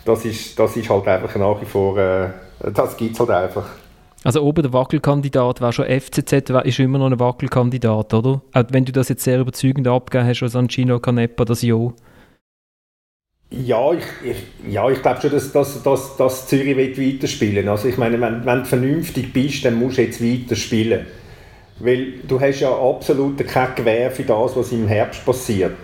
Das 0.05 0.23
ist, 0.23 0.57
das 0.57 0.75
ist 0.77 0.89
halt 0.89 1.07
einfach 1.07 1.35
nach 1.35 1.61
wie 1.61 1.65
vor, 1.65 1.97
äh, 1.97 2.29
das 2.73 2.95
gibt 2.95 3.13
es 3.13 3.19
halt 3.19 3.29
einfach. 3.29 3.65
Also 4.23 4.41
oben 4.43 4.61
der 4.61 4.71
Wackelkandidat 4.71 5.61
wäre 5.61 5.73
schon 5.73 5.85
FCZ, 5.85 6.49
ist 6.63 6.79
immer 6.79 6.99
noch 6.99 7.07
ein 7.07 7.19
Wackelkandidat, 7.19 8.13
oder? 8.13 8.41
Auch 8.53 8.63
wenn 8.69 8.85
du 8.85 8.91
das 8.91 9.09
jetzt 9.09 9.23
sehr 9.23 9.39
überzeugend 9.39 9.87
abgegeben 9.87 10.29
hast, 10.29 10.43
als 10.43 10.55
Ancino 10.55 10.99
Canepa 10.99 11.43
das 11.43 11.61
Ja. 11.61 11.91
Ja, 13.53 13.91
ich, 13.91 14.05
ich, 14.23 14.71
ja, 14.71 14.89
ich 14.89 15.01
glaube 15.01 15.19
schon, 15.21 15.31
dass, 15.31 15.51
dass, 15.51 15.83
dass, 15.83 16.15
dass 16.15 16.47
Zürich 16.47 16.77
will 16.77 17.15
weiterspielen 17.15 17.67
Also 17.67 17.89
ich 17.89 17.97
meine, 17.97 18.19
wenn, 18.21 18.45
wenn 18.45 18.59
du 18.59 18.65
vernünftig 18.65 19.33
bist, 19.33 19.65
dann 19.65 19.75
musst 19.75 19.97
du 19.97 20.03
jetzt 20.03 20.23
weiterspielen. 20.23 21.05
Weil 21.79 22.13
du 22.25 22.39
hast 22.39 22.61
ja 22.61 22.71
absolut 22.73 23.45
kein 23.45 23.75
Gewähr 23.75 24.09
für 24.09 24.23
das, 24.23 24.55
was 24.55 24.71
im 24.71 24.87
Herbst 24.87 25.25
passiert. 25.25 25.75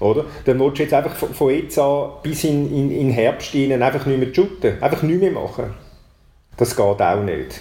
Oder? 0.00 0.26
Dann 0.44 0.58
willst 0.58 0.78
du 0.78 0.82
jetzt 0.82 0.94
einfach 0.94 1.14
von, 1.14 1.50
jetzt 1.50 1.78
an 1.78 2.10
bis 2.22 2.44
in, 2.44 2.70
in, 2.74 2.90
in 2.90 3.10
Herbst 3.10 3.54
rein 3.54 3.82
einfach 3.82 4.04
nicht 4.04 4.18
mehr 4.18 4.34
shooten. 4.34 4.82
Einfach 4.82 5.02
nichts 5.02 5.22
mehr 5.22 5.32
machen. 5.32 5.74
Das 6.56 6.76
geht 6.76 6.84
auch 6.84 7.22
nicht. 7.22 7.60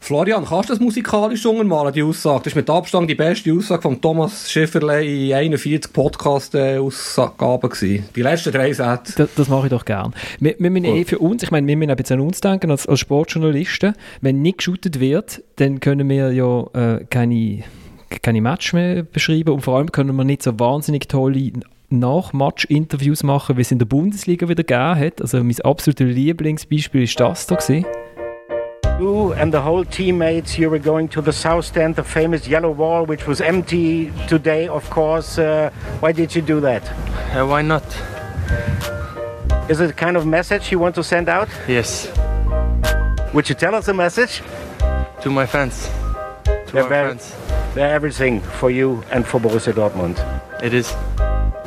Florian, 0.00 0.44
kannst 0.44 0.70
du 0.70 0.72
das 0.74 0.80
musikalisch 0.80 1.44
untermalen, 1.44 1.92
die 1.92 2.02
Aussage? 2.02 2.38
Das 2.44 2.46
ist 2.52 2.56
mit 2.56 2.70
Abstand 2.70 3.10
die 3.10 3.14
beste 3.14 3.52
Aussage 3.52 3.82
von 3.82 4.00
Thomas 4.00 4.50
Schifferle 4.50 5.04
in 5.04 5.34
41 5.34 5.92
Podcast-Ausgaben 5.92 7.68
gewesen. 7.68 8.04
Die 8.14 8.22
letzten 8.22 8.52
drei 8.52 8.72
Sätze. 8.72 9.14
Das, 9.16 9.34
das 9.34 9.48
mache 9.48 9.66
ich 9.66 9.70
doch 9.70 9.84
gern. 9.84 10.14
Wir, 10.40 10.54
wir 10.58 10.70
müssen 10.70 10.86
eh 10.86 11.04
für 11.04 11.18
uns, 11.18 11.42
ich 11.42 11.50
meine, 11.50 11.66
wir 11.66 11.76
müssen 11.76 11.90
ein 11.90 11.96
bisschen 11.96 12.20
an 12.20 12.26
uns 12.26 12.40
denken, 12.40 12.70
als, 12.70 12.86
als 12.86 13.00
Sportjournalisten. 13.00 13.94
Wenn 14.20 14.40
nicht 14.40 14.58
geshootet 14.58 15.00
wird, 15.00 15.42
dann 15.56 15.80
können 15.80 16.08
wir 16.08 16.32
ja 16.32 16.62
äh, 16.72 17.04
keine, 17.10 17.64
keine 18.22 18.40
Match 18.40 18.72
mehr 18.72 19.02
beschreiben 19.02 19.52
und 19.52 19.60
vor 19.60 19.76
allem 19.76 19.92
können 19.92 20.14
wir 20.16 20.24
nicht 20.24 20.42
so 20.42 20.58
wahnsinnig 20.58 21.08
tolle 21.08 21.52
Nach-Match-Interviews 21.90 23.24
machen, 23.24 23.56
wie 23.56 23.62
es 23.62 23.72
in 23.72 23.78
der 23.78 23.86
Bundesliga 23.86 24.48
wieder 24.48 24.62
gegeben 24.62 24.98
hat. 24.98 25.20
Also 25.20 25.42
mein 25.42 25.60
absolutes 25.60 26.06
Lieblingsbeispiel 26.06 27.02
ist 27.02 27.18
das 27.20 27.46
da 27.46 27.56
gewesen. 27.56 27.84
You 28.98 29.32
and 29.34 29.52
the 29.54 29.60
whole 29.60 29.84
teammates, 29.84 30.58
you 30.58 30.68
were 30.70 30.78
going 30.80 31.06
to 31.08 31.20
the 31.20 31.32
south 31.32 31.66
stand, 31.66 31.94
the 31.94 32.02
famous 32.02 32.48
yellow 32.48 32.70
wall, 32.72 33.06
which 33.06 33.26
was 33.28 33.40
empty 33.40 34.10
today, 34.26 34.66
of 34.66 34.88
course. 34.90 35.38
Uh, 35.38 35.70
why 36.00 36.10
did 36.12 36.34
you 36.34 36.42
do 36.42 36.58
that? 36.60 36.82
Uh, 37.32 37.46
why 37.46 37.62
not? 37.62 37.84
Is 39.70 39.80
it 39.80 39.90
a 39.90 39.92
kind 39.92 40.16
of 40.16 40.26
message 40.26 40.72
you 40.72 40.78
want 40.80 40.94
to 40.96 41.04
send 41.04 41.28
out? 41.28 41.48
Yes, 41.68 42.08
Would 43.34 43.48
you 43.48 43.54
tell 43.54 43.74
us 43.74 43.88
a 43.88 43.94
message? 43.94 44.42
to 45.22 45.30
my 45.30 45.46
fans. 45.46 45.88
To 46.44 46.72
They're 46.72 46.82
our 46.84 46.88
very- 46.88 47.08
fans. 47.10 47.34
They're 47.74 47.94
everything 47.94 48.40
for 48.40 48.70
you 48.70 49.04
and 49.12 49.26
for 49.26 49.38
Borussia 49.40 49.72
Dortmund. 49.72 50.16
It 50.62 50.72
is. 50.74 50.88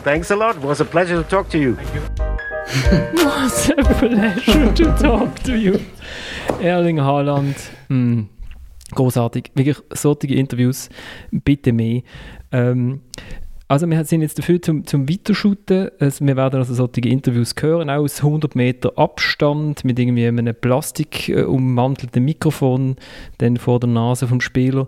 Thanks 0.04 0.32
a 0.32 0.36
lot. 0.36 0.56
It 0.56 0.62
was 0.64 0.82
a 0.82 0.86
pleasure 0.86 1.22
to 1.24 1.30
talk 1.30 1.50
to 1.50 1.60
you. 1.60 1.78
Was 3.14 3.70
a 3.70 3.84
pleasure 4.00 4.74
to 4.74 4.86
talk 4.98 5.40
to 5.40 5.58
you. 5.58 5.80
Erling 6.62 7.02
Haaland. 7.02 7.56
Mm, 7.90 8.24
großartig. 8.92 9.52
Wirklich 9.56 9.78
solche 9.92 10.28
Interviews. 10.28 10.90
Bitte 11.32 11.74
mehr. 11.74 12.02
Ähm, 12.52 13.02
also 13.68 13.90
wir 13.90 14.04
sind 14.04 14.22
jetzt 14.22 14.38
dafür 14.38 14.62
zum, 14.62 14.86
zum 14.86 15.10
Weitershooten. 15.10 15.90
Also 15.98 16.26
wir 16.26 16.36
werden 16.36 16.60
also 16.60 16.74
solche 16.74 17.08
Interviews 17.08 17.56
hören, 17.60 17.90
auch 17.90 18.04
aus 18.04 18.18
100 18.18 18.54
Meter 18.54 18.98
Abstand 18.98 19.86
mit 19.86 19.98
irgendwie 19.98 20.28
einem 20.28 20.54
Plastik 20.54 21.30
äh, 21.30 21.44
ummantelten 21.44 22.26
Mikrofon 22.26 22.98
dann 23.38 23.56
vor 23.56 23.80
der 23.80 23.90
Nase 23.90 24.28
vom 24.28 24.42
Spieler. 24.42 24.88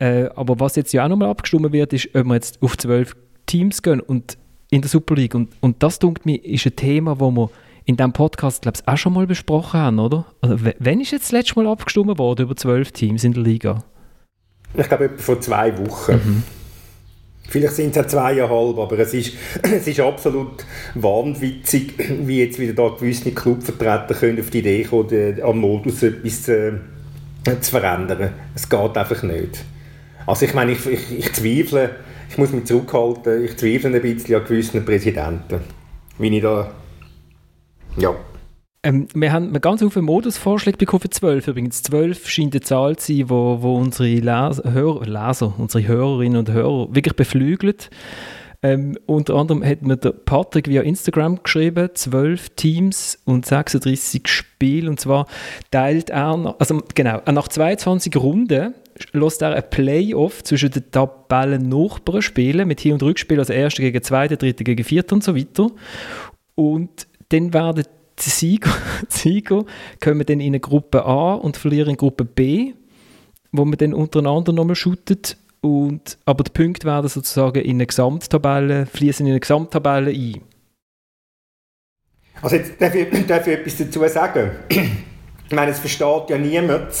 Äh, 0.00 0.24
aber 0.34 0.58
was 0.58 0.74
jetzt 0.74 0.92
ja 0.92 1.04
auch 1.04 1.08
nochmal 1.08 1.28
abgestimmt 1.30 1.72
wird, 1.72 1.92
ist, 1.92 2.08
ob 2.14 2.26
wir 2.26 2.34
jetzt 2.34 2.60
auf 2.62 2.76
12 2.76 3.16
Teams 3.46 3.80
gehen 3.80 4.00
und 4.00 4.36
in 4.70 4.82
der 4.82 4.90
Super 4.90 5.14
League. 5.14 5.36
Und, 5.36 5.50
und 5.60 5.82
das, 5.82 6.00
denkt 6.00 6.26
mir, 6.26 6.44
ist 6.44 6.66
ein 6.66 6.74
Thema, 6.74 7.20
wo 7.20 7.30
wir 7.30 7.50
in 7.86 7.96
diesem 7.96 8.12
Podcast, 8.12 8.62
glaube 8.62 8.78
ich, 8.80 8.86
auch 8.88 8.96
schon 8.98 9.14
mal 9.14 9.26
besprochen 9.26 9.80
haben, 9.80 9.98
oder? 10.00 10.26
Also, 10.40 10.56
wann 10.78 11.00
ist 11.00 11.12
jetzt 11.12 11.26
das 11.26 11.32
letzte 11.32 11.58
Mal 11.62 11.70
abgestimmt 11.70 12.18
worden 12.18 12.42
über 12.42 12.56
12 12.56 12.92
Teams 12.92 13.24
in 13.24 13.32
der 13.32 13.42
Liga? 13.42 13.84
Ich 14.74 14.88
glaube, 14.88 15.04
etwa 15.04 15.22
vor 15.22 15.40
zwei 15.40 15.76
Wochen. 15.78 16.42
Vielleicht 17.48 17.74
sind 17.76 17.96
es 17.96 18.04
auch 18.04 18.08
zweieinhalb, 18.08 18.76
aber 18.76 18.98
es 18.98 19.14
ist, 19.14 19.34
es 19.62 19.86
ist 19.86 20.00
absolut 20.00 20.64
wahnwitzig, 20.96 21.94
wie 22.26 22.40
jetzt 22.40 22.58
wieder 22.58 22.72
da 22.72 22.88
gewisse 22.96 23.30
Clubvertreter 23.30 24.14
können 24.14 24.40
auf 24.40 24.50
die 24.50 24.58
Idee 24.58 24.82
kommen, 24.82 25.08
den- 25.08 25.40
am 25.42 25.58
Modus 25.60 26.02
etwas 26.02 26.42
zu, 26.42 26.80
zu 27.60 27.70
verändern. 27.70 28.32
Es 28.54 28.68
geht 28.68 28.96
einfach 28.96 29.22
nicht. 29.22 29.64
Also 30.26 30.44
ich 30.44 30.54
meine, 30.54 30.72
ich, 30.72 30.84
ich, 30.86 31.18
ich 31.18 31.32
zweifle, 31.32 31.90
ich 32.28 32.36
muss 32.36 32.50
mich 32.50 32.64
zurückhalten, 32.64 33.44
ich 33.44 33.56
zweifle 33.56 33.94
ein 33.94 34.02
bisschen 34.02 34.34
an 34.34 34.44
gewissen 34.44 34.84
Präsidenten. 34.84 35.60
Wie 36.18 36.36
ich 36.36 36.42
da... 36.42 36.72
Ja. 37.96 38.14
Ähm, 38.82 39.08
wir 39.14 39.32
haben 39.32 39.52
ganz 39.60 39.80
viele 39.80 40.02
Modusvorschläge 40.02 40.78
bekommen 40.78 41.00
für 41.00 41.10
12 41.10 41.48
übrigens. 41.48 41.82
12 41.82 42.28
scheint 42.28 42.54
eine 42.54 42.60
Zahl 42.60 42.96
zu 42.96 43.12
sein, 43.12 43.30
wo, 43.30 43.58
wo 43.60 43.76
unsere 43.76 44.08
Leser, 44.08 44.72
Hörer, 44.72 45.04
Leser, 45.06 45.54
unsere 45.58 45.86
Hörerinnen 45.86 46.38
und 46.38 46.52
Hörer 46.52 46.94
wirklich 46.94 47.16
beflügelt. 47.16 47.90
Ähm, 48.62 48.96
unter 49.06 49.34
anderem 49.34 49.64
hat 49.64 49.82
mir 49.82 49.96
der 49.96 50.10
Patrick 50.10 50.68
via 50.68 50.82
Instagram 50.82 51.42
geschrieben, 51.42 51.90
12 51.92 52.50
Teams 52.50 53.18
und 53.24 53.44
36 53.44 54.26
Spiele. 54.26 54.88
Und 54.88 55.00
zwar 55.00 55.26
teilt 55.70 56.10
er, 56.10 56.54
also 56.58 56.82
genau, 56.94 57.20
nach 57.30 57.48
22 57.48 58.16
Runden 58.16 58.74
lässt 59.12 59.42
er 59.42 59.54
ein 59.54 59.70
Playoff 59.70 60.42
zwischen 60.42 60.70
den 60.70 60.90
Tabellennachbarn 60.90 62.22
spielen, 62.22 62.68
mit 62.68 62.80
Hin- 62.80 62.94
und 62.94 63.02
Rückspiel, 63.02 63.38
also 63.38 63.52
Erste 63.52 63.82
gegen 63.82 64.02
Zweite, 64.02 64.36
Dritte 64.36 64.64
gegen 64.64 64.84
Vierte 64.84 65.14
und 65.14 65.24
so 65.24 65.36
weiter. 65.36 65.70
Und 66.54 67.06
dann 67.28 67.52
werden 67.52 67.84
die 68.18 68.30
Sieger, 68.30 68.70
die 69.12 69.18
Sieger 69.18 69.64
kommen 70.02 70.24
dann 70.26 70.40
in 70.40 70.48
eine 70.48 70.60
Gruppe 70.60 71.04
A 71.04 71.34
und 71.34 71.56
verlieren 71.56 71.90
in 71.90 71.96
Gruppe 71.96 72.24
B, 72.24 72.72
wo 73.52 73.64
man 73.64 73.78
dann 73.78 73.94
untereinander 73.94 74.52
nochmal 74.52 74.76
shootet. 74.76 75.36
Und, 75.60 76.18
aber 76.24 76.44
die 76.44 76.52
Punkte 76.52 76.86
werden 76.86 77.08
sozusagen 77.08 77.62
in 77.62 77.76
eine 77.76 77.86
Gesamttabelle, 77.86 78.86
fließen 78.86 79.26
in 79.26 79.32
eine 79.32 79.40
Gesamttabelle 79.40 80.10
ein. 80.10 80.40
Also 82.42 82.56
jetzt 82.56 82.80
darf 82.80 82.94
ich, 82.94 83.26
darf 83.26 83.46
ich 83.46 83.54
etwas 83.54 83.76
dazu 83.76 84.06
sagen. 84.08 84.50
Ich 84.68 85.54
meine, 85.54 85.70
es 85.70 85.80
versteht 85.80 86.30
ja 86.30 86.38
niemand 86.38 86.92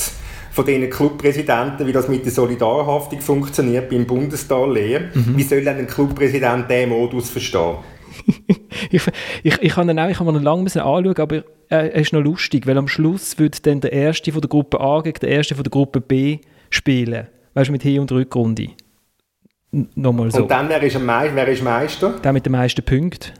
von 0.50 0.64
diesen 0.64 0.88
Clubpräsidenten, 0.88 1.86
wie 1.86 1.92
das 1.92 2.08
mit 2.08 2.24
der 2.24 2.32
Solidarhaftung 2.32 3.20
funktioniert 3.20 3.90
beim 3.90 4.06
Bundesdarlehen. 4.06 5.10
Mhm. 5.12 5.36
Wie 5.36 5.42
soll 5.42 5.62
denn 5.62 5.76
ein 5.76 5.86
Clubpräsident 5.86 6.70
diesen 6.70 6.88
Modus 6.88 7.28
verstehen? 7.30 7.76
ich, 8.90 9.02
ich, 9.42 9.58
ich 9.62 9.76
ihn 9.76 9.98
auch, 9.98 10.08
ich 10.08 10.20
habe 10.20 10.30
ihn 10.30 10.42
lange 10.42 10.62
müssen 10.62 10.80
anschauen, 10.80 11.18
aber 11.18 11.44
er, 11.68 11.92
er 11.92 12.00
ist 12.00 12.12
noch 12.12 12.22
lustig, 12.22 12.66
weil 12.66 12.78
am 12.78 12.88
Schluss 12.88 13.38
wird 13.38 13.66
dann 13.66 13.80
der 13.80 13.92
Erste 13.92 14.32
von 14.32 14.40
der 14.40 14.48
Gruppe 14.48 14.80
A 14.80 15.00
gegen 15.00 15.18
der 15.20 15.30
Erste 15.30 15.54
von 15.54 15.64
der 15.64 15.70
Gruppe 15.70 16.00
B 16.00 16.38
spielen. 16.70 17.28
Weißt 17.54 17.68
du, 17.68 17.72
mit 17.72 17.82
Hin- 17.82 18.00
und 18.00 18.12
Rückrunde. 18.12 18.70
N 19.72 19.88
nochmal 19.94 20.30
so. 20.30 20.42
Und 20.42 20.50
dann, 20.50 20.68
wer 20.68 20.82
ist, 20.82 20.96
am 20.96 21.06
Mei 21.06 21.30
wer 21.34 21.48
ist 21.48 21.62
Meister? 21.62 22.10
Der 22.22 22.32
mit 22.32 22.46
den 22.46 22.52
meisten 22.52 22.84
Punkten. 22.84 23.32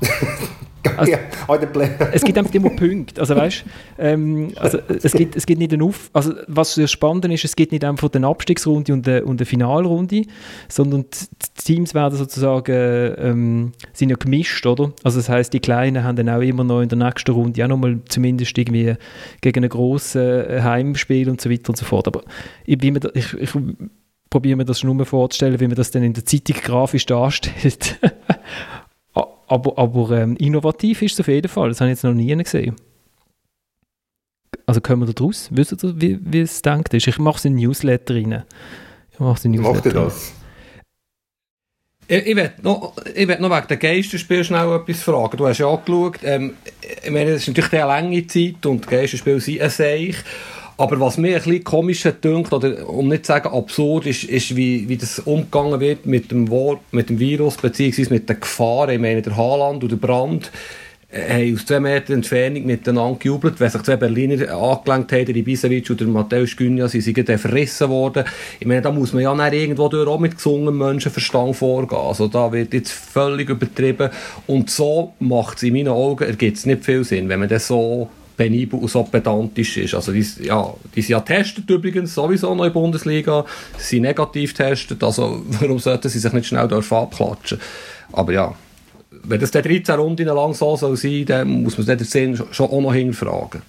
Also- 0.96 1.12
ja, 1.48 1.56
der 1.58 2.14
Es 2.14 2.22
gibt 2.22 2.38
einfach 2.38 2.54
immer 2.54 2.70
Punkte. 2.70 3.20
Also 3.20 3.36
weißt, 3.36 3.64
ähm, 3.98 4.52
also 4.56 4.78
es 5.02 5.12
gibt, 5.12 5.36
es 5.36 5.46
gibt 5.46 5.58
nicht 5.58 5.72
einen 5.72 5.82
Auf, 5.82 6.10
also 6.12 6.32
was 6.46 6.74
das 6.74 6.90
Spannende 6.90 7.32
ist, 7.32 7.44
es 7.44 7.56
gibt 7.56 7.72
nicht 7.72 7.84
einfach 7.84 8.10
eine 8.12 8.26
Abstiegsrunde 8.26 8.92
und 8.92 9.08
eine, 9.08 9.24
und 9.24 9.44
Finalrunde, 9.44 10.22
sondern 10.68 11.04
die 11.10 11.62
Teams 11.64 11.94
werden 11.94 12.16
sozusagen 12.16 13.14
ähm, 13.18 13.72
sind 13.92 14.10
ja 14.10 14.16
gemischt, 14.16 14.64
oder? 14.66 14.92
Also 15.02 15.18
das 15.18 15.28
heißt, 15.28 15.52
die 15.52 15.60
Kleinen 15.60 16.04
haben 16.04 16.16
dann 16.16 16.28
auch 16.28 16.40
immer 16.40 16.64
noch 16.64 16.80
in 16.80 16.88
der 16.88 16.98
nächsten 16.98 17.32
Runde 17.32 17.64
auch 17.64 17.68
nochmal 17.68 17.98
zumindest 18.08 18.56
irgendwie 18.56 18.94
gegen 19.40 19.64
ein 19.64 19.70
grosses 19.70 20.62
Heimspiel 20.62 21.28
und 21.28 21.40
so 21.40 21.50
weiter 21.50 21.70
und 21.70 21.76
so 21.76 21.84
fort. 21.84 22.06
Aber 22.06 22.22
ich, 22.64 22.80
wie 22.80 22.90
man 22.90 23.00
da, 23.00 23.10
ich, 23.14 23.34
ich 23.34 23.50
probiere 24.30 24.56
mir 24.56 24.64
das 24.64 24.80
schon 24.80 24.94
nur 24.96 25.06
vorzustellen, 25.06 25.58
wie 25.60 25.66
man 25.66 25.76
das 25.76 25.90
dann 25.90 26.02
in 26.02 26.12
der 26.12 26.24
Zeitung 26.24 26.56
grafisch 26.62 27.06
darstellt. 27.06 27.98
Aber 29.48 29.78
aber 29.78 30.10
ähm, 30.10 30.36
innovativ 30.36 31.02
ist 31.02 31.14
es 31.14 31.20
auf 31.20 31.28
jeden 31.28 31.48
Fall. 31.48 31.70
Das 31.70 31.80
habe 31.80 31.90
ich 31.90 31.96
jetzt 31.96 32.04
noch 32.04 32.12
nie 32.14 32.34
gesehen. 32.36 32.76
Also 34.66 34.82
kommen 34.82 35.02
wir 35.02 35.06
da 35.06 35.12
draus? 35.12 35.48
Wisst 35.50 35.82
ihr, 35.82 36.00
wie, 36.00 36.18
wie 36.20 36.40
es 36.40 36.60
denkt 36.60 36.92
ist? 36.92 37.06
Ich 37.06 37.18
mache 37.18 37.38
es 37.38 37.44
in 37.46 37.54
Newsletter 37.54 38.14
rein. 38.14 38.44
Ich 39.10 39.18
mache 39.18 39.38
es 39.38 39.44
in 39.46 39.52
Macht 39.52 39.86
Newsletter 39.86 39.96
er 39.96 40.02
rein. 40.02 40.04
das? 40.04 40.34
Ich, 42.06 42.26
ich 42.26 42.36
will 42.36 42.52
noch, 42.62 42.94
ich 43.14 43.28
will 43.28 43.38
noch 43.38 43.50
wegen 43.50 43.68
den 43.68 43.78
Geisterspielen 43.78 44.44
schnell 44.44 44.72
etwas 44.74 45.02
fragen. 45.02 45.36
Du 45.36 45.46
hast 45.46 45.58
ja 45.58 45.68
angeschaut, 45.68 46.18
ähm, 46.22 46.56
ich 47.04 47.10
meine, 47.10 47.30
es 47.30 47.42
ist 47.42 47.48
natürlich 47.48 47.72
eine 47.72 47.86
lange 47.86 48.26
Zeit 48.26 48.64
und 48.66 48.86
Geisterspiele 48.86 49.40
sind 49.40 49.60
ein 49.60 49.70
Seich. 49.70 50.16
Aber 50.80 51.00
was 51.00 51.18
mir 51.18 51.36
ein 51.36 51.42
bisschen 51.42 51.64
komisch 51.64 52.04
dünkt, 52.22 52.52
oder 52.52 52.88
um 52.88 53.08
nicht 53.08 53.26
zu 53.26 53.32
sagen 53.32 53.48
absurd, 53.48 54.06
ist, 54.06 54.22
ist 54.22 54.54
wie, 54.54 54.88
wie 54.88 54.96
das 54.96 55.18
umgegangen 55.18 55.80
wird 55.80 56.06
mit 56.06 56.30
dem, 56.30 56.48
Wort, 56.50 56.78
mit 56.92 57.10
dem 57.10 57.18
Virus, 57.18 57.56
beziehungsweise 57.56 58.14
mit 58.14 58.28
den 58.28 58.38
Gefahren. 58.38 58.90
Ich 58.90 59.00
meine, 59.00 59.20
der 59.20 59.36
Haaland 59.36 59.82
und 59.82 59.90
der 59.90 59.96
Brand 59.96 60.52
äh, 61.10 61.46
haben 61.48 61.54
aus 61.56 61.66
zwei 61.66 61.80
Metern 61.80 62.18
Entfernung 62.18 62.64
miteinander 62.64 63.18
gejubelt, 63.18 63.60
weil 63.60 63.70
sich 63.70 63.82
zwei 63.82 63.96
Berliner 63.96 64.54
angelenkt 64.54 65.10
haben, 65.10 65.26
der 65.26 65.34
Ibisevic 65.34 65.90
und 65.90 65.98
der 65.98 66.06
Matthäus 66.06 66.56
Günja, 66.56 66.86
sie 66.86 67.00
sind 67.00 67.14
gerade 67.14 67.38
verrissen 67.38 67.88
worden. 67.88 68.24
Ich 68.60 68.66
meine, 68.68 68.82
da 68.82 68.92
muss 68.92 69.12
man 69.12 69.24
ja 69.24 69.34
dann 69.34 69.52
irgendwo 69.52 69.88
durch 69.88 70.06
auch 70.06 70.20
mit 70.20 70.36
gesungenem 70.36 70.78
Menschenverstand 70.78 71.56
vorgehen. 71.56 71.98
Also 71.98 72.28
da 72.28 72.52
wird 72.52 72.72
jetzt 72.72 72.92
völlig 72.92 73.50
übertrieben. 73.50 74.10
Und 74.46 74.70
so 74.70 75.14
macht 75.18 75.56
es 75.56 75.64
in 75.64 75.72
meinen 75.72 75.88
Augen, 75.88 76.22
ergibt 76.22 76.58
es 76.58 76.66
nicht 76.66 76.84
viel 76.84 77.02
Sinn, 77.02 77.28
wenn 77.28 77.40
man 77.40 77.48
das 77.48 77.66
so 77.66 78.10
penibel 78.38 78.78
und 78.80 78.88
so 78.88 79.02
pedantisch 79.02 79.76
ist. 79.76 79.94
Also 79.94 80.12
die, 80.12 80.24
ja, 80.42 80.72
die 80.94 81.02
sind 81.02 81.10
ja 81.10 81.18
getestet 81.18 81.68
übrigens, 81.68 82.14
sowieso 82.14 82.54
noch 82.54 82.64
in 82.64 82.72
der 82.72 82.80
Bundesliga, 82.80 83.44
sie 83.76 83.96
sind 83.96 84.02
negativ 84.02 84.56
getestet, 84.56 85.02
also 85.02 85.42
warum 85.60 85.78
sollten 85.78 86.08
sie 86.08 86.20
sich 86.20 86.32
nicht 86.32 86.46
schnell 86.46 86.68
dürfen 86.68 86.96
abklatschen? 86.96 87.60
Aber 88.12 88.32
ja, 88.32 88.54
wenn 89.24 89.40
das 89.40 89.50
der 89.50 89.62
13 89.62 89.96
Runden 89.96 90.26
lang 90.26 90.54
so 90.54 90.76
soll 90.76 90.96
sein, 90.96 91.26
dann 91.26 91.62
muss 91.62 91.76
man 91.76 91.86
den 91.86 91.98
Sinn 91.98 92.40
schon 92.50 92.70
auch 92.70 92.80
noch 92.80 92.94
hinterfragen. 92.94 93.60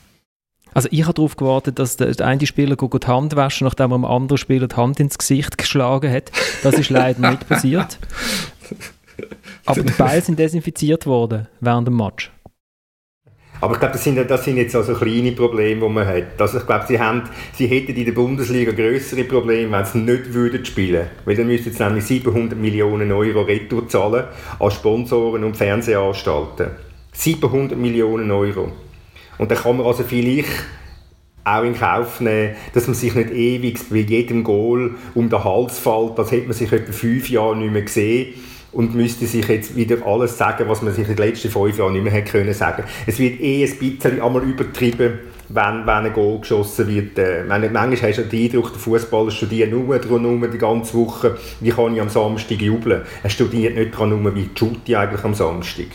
Also 0.74 0.88
ich 0.92 1.04
habe 1.04 1.16
darauf 1.16 1.36
gewartet, 1.36 1.80
dass 1.80 1.98
der, 1.98 2.14
eine 2.26 2.46
Spieler 2.46 2.76
geht 2.76 3.04
die 3.04 3.08
Hand 3.08 3.36
waschen, 3.36 3.66
nachdem 3.66 3.92
er 3.92 3.98
dem 3.98 4.06
anderen 4.06 4.38
Spieler 4.38 4.68
die 4.68 4.76
Hand 4.76 5.00
ins 5.00 5.18
Gesicht 5.18 5.58
geschlagen 5.58 6.12
hat. 6.12 6.32
Das 6.62 6.76
ist 6.76 6.92
leider 6.92 7.28
nicht 7.28 7.50
passiert. 7.50 7.98
Aber 9.66 9.82
die 9.82 9.92
Beine 9.94 10.22
sind 10.22 10.38
desinfiziert 10.38 11.08
worden 11.08 11.48
während 11.60 11.88
dem 11.88 11.98
Match. 11.98 12.32
Aber 13.62 13.74
ich 13.74 13.80
glaube, 13.80 13.94
das 13.94 14.04
sind, 14.04 14.18
das 14.18 14.46
sind 14.46 14.58
jetzt 14.58 14.76
also 14.76 14.94
kleine 14.94 15.34
Probleme, 15.34 15.82
die 15.82 15.94
man 15.94 16.08
hat. 16.08 16.40
Also 16.40 16.60
ich 16.60 16.66
glaube, 16.66 16.86
sie, 16.88 17.00
haben, 17.00 17.24
sie 17.54 17.68
hätten 17.68 17.96
in 17.96 18.06
der 18.06 18.14
Bundesliga 18.14 18.72
größere 18.72 19.26
Probleme, 19.26 19.72
wenn 19.72 19.86
sie 19.86 19.98
nicht 19.98 20.34
würden 20.34 20.64
spielen 20.64 21.08
Weil 21.26 21.36
dann 21.36 21.48
müssten 21.48 21.72
sie 21.72 21.84
nämlich 21.84 22.06
700 22.06 22.58
Millionen 22.58 23.12
Euro 23.12 23.42
Retour 23.42 23.88
zahlen 23.90 24.26
an 24.60 24.72
Sponsoren 24.72 25.44
und 25.44 25.58
Fernsehanstalten. 25.58 26.70
700 27.12 27.78
Millionen 27.78 28.32
Euro. 28.32 28.72
Und 29.38 29.52
dann 29.52 29.58
kann 29.58 29.78
man 29.78 29.86
also 29.86 30.04
vielleicht 30.04 30.50
auch 31.44 31.64
in 31.64 31.78
Kauf 31.78 32.22
nehmen, 32.22 32.56
dass 32.74 32.88
man 32.88 32.94
sich 32.94 33.14
nicht 33.16 33.32
ewig 33.32 33.80
bei 33.90 33.98
jedem 33.98 34.44
Goal 34.44 34.96
um 35.16 35.30
den 35.30 35.44
Hals 35.44 35.80
fällt. 35.80 36.18
Das 36.18 36.32
hätte 36.32 36.48
man 36.48 36.54
sich 36.54 36.72
etwa 36.72 36.92
fünf 36.92 37.30
Jahre 37.30 37.58
nicht 37.58 37.74
mehr 37.74 37.82
gesehen 37.82 38.36
und 38.72 38.96
müsste 38.96 39.26
sich 39.26 39.48
jetzt 39.48 39.76
wieder 39.76 40.06
alles 40.06 40.38
sagen, 40.38 40.66
was 40.68 40.82
man 40.82 40.94
sich 40.94 41.08
in 41.08 41.16
den 41.16 41.26
letzten 41.26 41.50
fünf 41.50 41.78
Jahren 41.78 41.94
nicht 41.94 42.04
mehr 42.04 42.14
hätte 42.14 42.32
können 42.32 42.54
sagen. 42.54 42.84
Es 43.08 43.20
wird 43.20 43.40
eh 43.40 43.66
ein 43.66 43.78
bisschen 43.78 44.22
einmal 44.22 44.44
übertrieben, 44.44 45.20
wenn, 45.50 45.86
wenn 45.86 45.90
ein 45.90 46.14
Goal 46.14 46.40
geschossen 46.40 46.88
wird. 46.88 47.18
Äh, 47.18 47.44
manchmal 47.48 47.92
hast 47.92 48.18
du 48.20 48.24
den 48.24 48.44
Eindruck, 48.44 48.72
der 48.72 48.80
Fußballer 48.80 49.32
studiert 49.32 49.72
nur 49.72 49.96
rum 49.96 50.48
die 50.52 50.58
ganze 50.58 50.94
Woche, 50.94 51.38
wie 51.60 51.72
kann 51.72 51.96
ich 51.96 52.02
am 52.02 52.10
Samstag 52.10 52.62
jubeln. 52.62 53.02
Er 53.24 53.30
studiert 53.30 53.76
nicht 53.76 54.00
rum, 54.00 54.36
wie 54.36 54.50
shoote 54.56 54.80
ich 54.86 54.98
eigentlich 54.98 55.24
am 55.24 55.34
Samstag. 55.34 55.88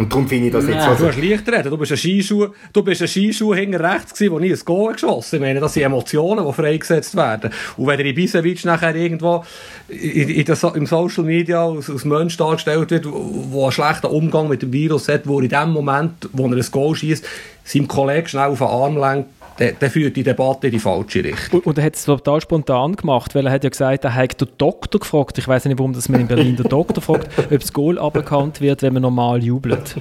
Und 0.00 0.10
darum 0.10 0.26
finde 0.26 0.46
ich 0.46 0.52
das 0.52 0.66
jetzt... 0.66 0.76
Ja. 0.76 0.88
Also, 0.90 1.04
Du 1.04 1.08
hast 1.10 1.18
leicht 1.22 1.46
reden, 1.46 1.70
du 1.70 1.76
bist 1.76 1.92
ein 1.92 1.98
Skischuh, 1.98 2.46
du 2.72 2.82
bist 2.82 3.02
ein 3.02 3.08
Skischuh 3.08 3.54
hinter 3.54 3.80
rechts 3.80 4.14
gewesen, 4.14 4.32
wo 4.32 4.38
nie 4.38 4.50
ein 4.50 4.58
Goal 4.64 4.94
geschossen 4.94 5.36
Ich 5.36 5.40
meine, 5.42 5.60
das 5.60 5.74
sind 5.74 5.82
Emotionen, 5.82 6.46
die 6.46 6.52
freigesetzt 6.54 7.14
werden. 7.16 7.50
Und 7.76 7.86
wenn 7.86 7.98
der 7.98 8.06
Ibisevic 8.06 8.64
nachher 8.64 8.94
irgendwo 8.96 9.44
in, 9.88 10.28
in 10.30 10.54
so- 10.54 10.72
im 10.74 10.86
Social 10.86 11.24
Media 11.24 11.62
als, 11.66 11.90
als 11.90 12.06
Mensch 12.06 12.36
dargestellt 12.38 12.90
wird, 12.90 13.04
der 13.04 13.12
einen 13.12 13.72
schlechten 13.72 14.06
Umgang 14.06 14.48
mit 14.48 14.62
dem 14.62 14.72
Virus 14.72 15.06
hat, 15.08 15.26
wo 15.26 15.38
in 15.40 15.50
dem 15.50 15.70
Moment, 15.70 16.12
wo 16.32 16.46
er 16.46 16.56
ein 16.56 16.66
Goal 16.70 16.94
schießt, 16.96 17.24
seinem 17.64 17.86
Kollegen 17.86 18.26
schnell 18.26 18.48
auf 18.48 18.58
den 18.58 18.66
Arm 18.68 18.96
lenkt, 18.96 19.28
der, 19.60 19.72
der 19.72 19.90
führt 19.90 20.16
die 20.16 20.22
Debatte 20.22 20.68
in 20.68 20.72
die 20.72 20.78
falsche 20.78 21.22
Richtung. 21.22 21.60
Und, 21.60 21.66
und 21.66 21.78
er 21.78 21.84
hat 21.84 21.94
es 21.94 22.04
total 22.04 22.40
spontan 22.40 22.96
gemacht, 22.96 23.34
weil 23.34 23.46
er 23.46 23.52
hat 23.52 23.62
ja 23.62 23.70
gesagt, 23.70 24.04
er 24.04 24.14
hat 24.14 24.40
den 24.40 24.48
Doktor 24.56 24.98
gefragt. 24.98 25.36
Ich 25.38 25.46
weiß 25.46 25.66
nicht, 25.66 25.78
warum 25.78 25.92
das 25.92 26.08
man 26.08 26.22
in 26.22 26.26
Berlin 26.26 26.56
den 26.56 26.68
Doktor 26.68 27.02
fragt, 27.02 27.28
ob 27.38 27.60
das 27.60 27.72
Goal 27.72 27.98
aberkannt 27.98 28.60
wird, 28.60 28.82
wenn 28.82 28.94
man 28.94 29.02
normal 29.02 29.44
jubelt. 29.44 29.96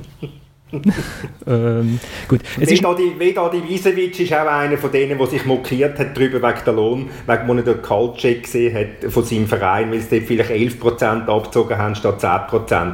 ähm, 1.48 2.00
gut, 2.28 2.42
es 2.60 2.72
ist, 2.72 2.84
Vedadi 2.84 3.14
Vedadi 3.18 3.62
Visevic 3.68 4.20
ist 4.20 4.34
auch 4.34 4.46
einer 4.48 4.78
von 4.78 4.92
denen, 4.92 5.18
der 5.18 5.28
sich 5.28 5.46
mokiert 5.46 5.98
hat 5.98 6.16
darüber 6.16 6.42
wegen 6.48 6.60
der 6.66 6.74
Lohn, 6.74 7.10
wegen 7.26 7.48
wo 7.48 7.54
er 7.56 7.62
den 7.64 7.82
Kaltcheck 7.82 8.44
gesehen 8.44 8.76
hat 8.76 9.12
von 9.12 9.24
seinem 9.24 9.48
Verein, 9.48 9.92
weil 9.92 10.00
sie 10.00 10.20
dort 10.20 10.28
vielleicht 10.28 10.52
11% 10.52 11.28
abgezogen 11.28 11.78
haben 11.78 11.96
statt 11.96 12.24
10%. 12.24 12.94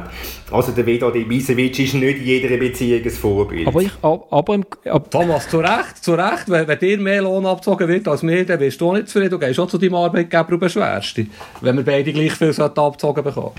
Also 0.50 0.72
der 0.72 0.86
Vedadi 0.86 1.28
Visevic 1.28 1.78
ist 1.78 1.94
nicht 1.94 2.18
in 2.18 2.24
jeder 2.24 2.56
Beziehung 2.56 3.02
ein 3.04 3.10
Vorbild. 3.10 3.66
aber 3.66 3.82
ich, 3.82 3.90
ab- 4.00 4.26
aber 4.30 4.54
im, 4.54 4.64
ab, 4.86 5.10
Thomas, 5.10 5.48
zu 5.48 5.58
Recht, 5.58 6.02
zu 6.02 6.14
Recht, 6.14 6.48
wenn, 6.48 6.66
wenn 6.68 6.78
dir 6.78 6.98
mehr 6.98 7.22
Lohn 7.22 7.44
abgezogen 7.46 7.88
wird 7.88 8.06
als 8.08 8.22
mir, 8.22 8.46
dann 8.46 8.60
wirst 8.60 8.80
du 8.80 8.88
auch 8.88 8.92
nicht 8.94 9.08
zufrieden. 9.08 9.30
Du 9.30 9.38
gehst 9.38 9.58
auch 9.60 9.66
zu 9.68 9.76
deinem 9.78 9.96
Arbeitgeber 9.96 10.52
und 10.52 10.60
beschwerst 10.60 11.16
dich, 11.16 11.26
wenn 11.60 11.76
wir 11.76 11.84
beide 11.84 12.12
gleich 12.12 12.32
viel 12.32 12.54
abgezogen 12.58 13.24
bekommen. 13.24 13.52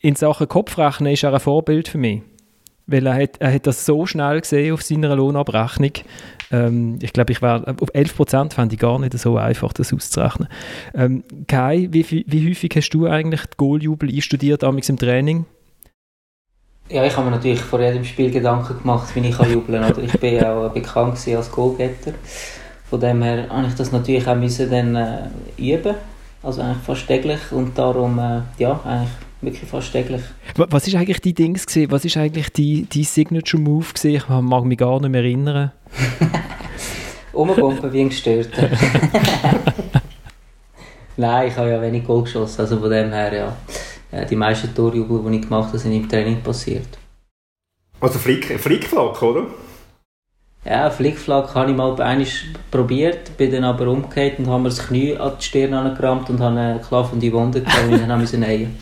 in 0.00 0.14
Sachen 0.14 0.48
Kopfrechnen 0.48 1.12
ist 1.12 1.22
er 1.24 1.32
ein 1.32 1.40
Vorbild 1.40 1.88
für 1.88 1.98
mich. 1.98 2.20
Weil 2.86 3.06
er 3.06 3.14
hat, 3.14 3.36
er 3.38 3.54
hat 3.54 3.66
das 3.66 3.86
so 3.86 4.06
schnell 4.06 4.40
gesehen 4.40 4.74
auf 4.74 4.82
seiner 4.82 5.14
Lohnabrechnung. 5.14 5.92
Ähm, 6.50 6.98
ich 7.00 7.12
glaube, 7.12 7.32
ich 7.32 7.40
wäre 7.40 7.74
auf 7.80 7.94
11% 7.94 8.52
fände 8.52 8.74
ich 8.74 8.80
gar 8.80 8.98
nicht 8.98 9.18
so 9.18 9.36
einfach, 9.36 9.72
das 9.72 9.92
auszurechnen. 9.92 10.48
Ähm, 10.94 11.24
Kai, 11.48 11.88
wie, 11.90 12.24
wie 12.26 12.50
häufig 12.50 12.72
hast 12.76 12.90
du 12.90 13.06
eigentlich 13.06 13.42
Goaljubel 13.56 14.08
einstudiert, 14.12 14.64
amigs 14.64 14.88
im 14.88 14.98
Training? 14.98 15.46
Ja, 16.88 17.04
ich 17.04 17.16
habe 17.16 17.26
mir 17.26 17.36
natürlich 17.36 17.60
vor 17.60 17.80
jedem 17.80 18.04
Spiel 18.04 18.30
Gedanken 18.30 18.78
gemacht, 18.78 19.14
wie 19.14 19.20
ich 19.20 19.38
jubeln 19.38 19.82
kann. 19.82 20.04
Ich 20.04 20.18
bin 20.20 20.34
ja 20.34 20.54
auch 20.54 20.70
bekannt 20.70 21.18
als 21.26 21.50
Goalgetter. 21.50 22.12
Von 22.90 23.00
dem 23.00 23.22
her 23.22 23.48
habe 23.48 23.66
ich 23.68 23.74
das 23.74 23.92
natürlich 23.92 24.26
auch 24.28 24.34
dann, 24.34 24.96
äh, 24.96 25.28
üben. 25.56 25.94
Also 26.42 26.60
eigentlich 26.60 26.82
fast 26.84 27.06
täglich. 27.06 27.40
Und 27.50 27.78
darum, 27.78 28.18
äh, 28.18 28.42
ja, 28.58 28.78
eigentlich 28.84 29.12
wirklich 29.42 29.68
fast 29.68 29.92
täglich. 29.92 30.22
Was 30.56 30.86
ist 30.86 30.94
eigentlich 30.94 31.20
die 31.20 31.34
Dings 31.34 31.66
gewesen? 31.66 31.90
Was 31.90 32.04
ist 32.04 32.16
eigentlich 32.16 32.50
die, 32.52 32.84
die 32.84 33.04
Signature 33.04 33.62
Move 33.62 33.86
gewesen? 33.92 34.14
Ich 34.16 34.28
mag 34.28 34.64
mich 34.64 34.78
gar 34.78 35.00
nicht 35.00 35.10
mehr 35.10 35.22
erinnern. 35.22 35.72
Umgumpen 37.32 37.92
wie 37.92 38.00
ein 38.02 38.08
Gestörter. 38.10 38.68
Nein, 41.16 41.48
ich 41.48 41.56
habe 41.56 41.70
ja 41.70 41.80
wenig 41.80 42.04
Goal 42.06 42.22
geschossen, 42.24 42.60
also 42.62 42.78
von 42.78 42.90
dem 42.90 43.10
her, 43.12 43.34
ja. 43.34 43.56
Äh, 44.10 44.26
Die 44.26 44.36
meisten 44.36 44.74
Torjubel, 44.74 45.22
die 45.30 45.36
ich 45.36 45.42
gemacht 45.42 45.68
habe, 45.68 45.78
sind 45.78 45.92
im 45.92 46.08
Training 46.08 46.40
passiert. 46.40 46.98
Also 48.00 48.18
Flick, 48.18 48.58
Flickflack, 48.58 49.22
oder? 49.22 49.46
Ja, 50.64 50.88
Flickflack 50.90 51.56
habe 51.56 51.72
ich 51.72 51.76
mal 51.76 52.00
einmal 52.00 52.26
probiert, 52.70 53.36
bin 53.36 53.50
dann 53.50 53.64
aber 53.64 53.88
umgekehrt 53.88 54.38
und 54.38 54.46
habe 54.46 54.62
mir 54.62 54.68
das 54.68 54.86
Knie 54.86 55.16
an 55.16 55.32
die 55.36 55.44
Stirn 55.44 55.74
angerammt 55.74 56.30
und 56.30 56.38
habe 56.38 56.56
eine 56.56 56.80
klaffende 56.80 57.32
Wunde 57.32 57.62
gehabt 57.62 57.88
und 57.88 58.00
dann 58.00 58.12
habe 58.12 58.22
ich 58.22 58.32
nähen. 58.32 58.76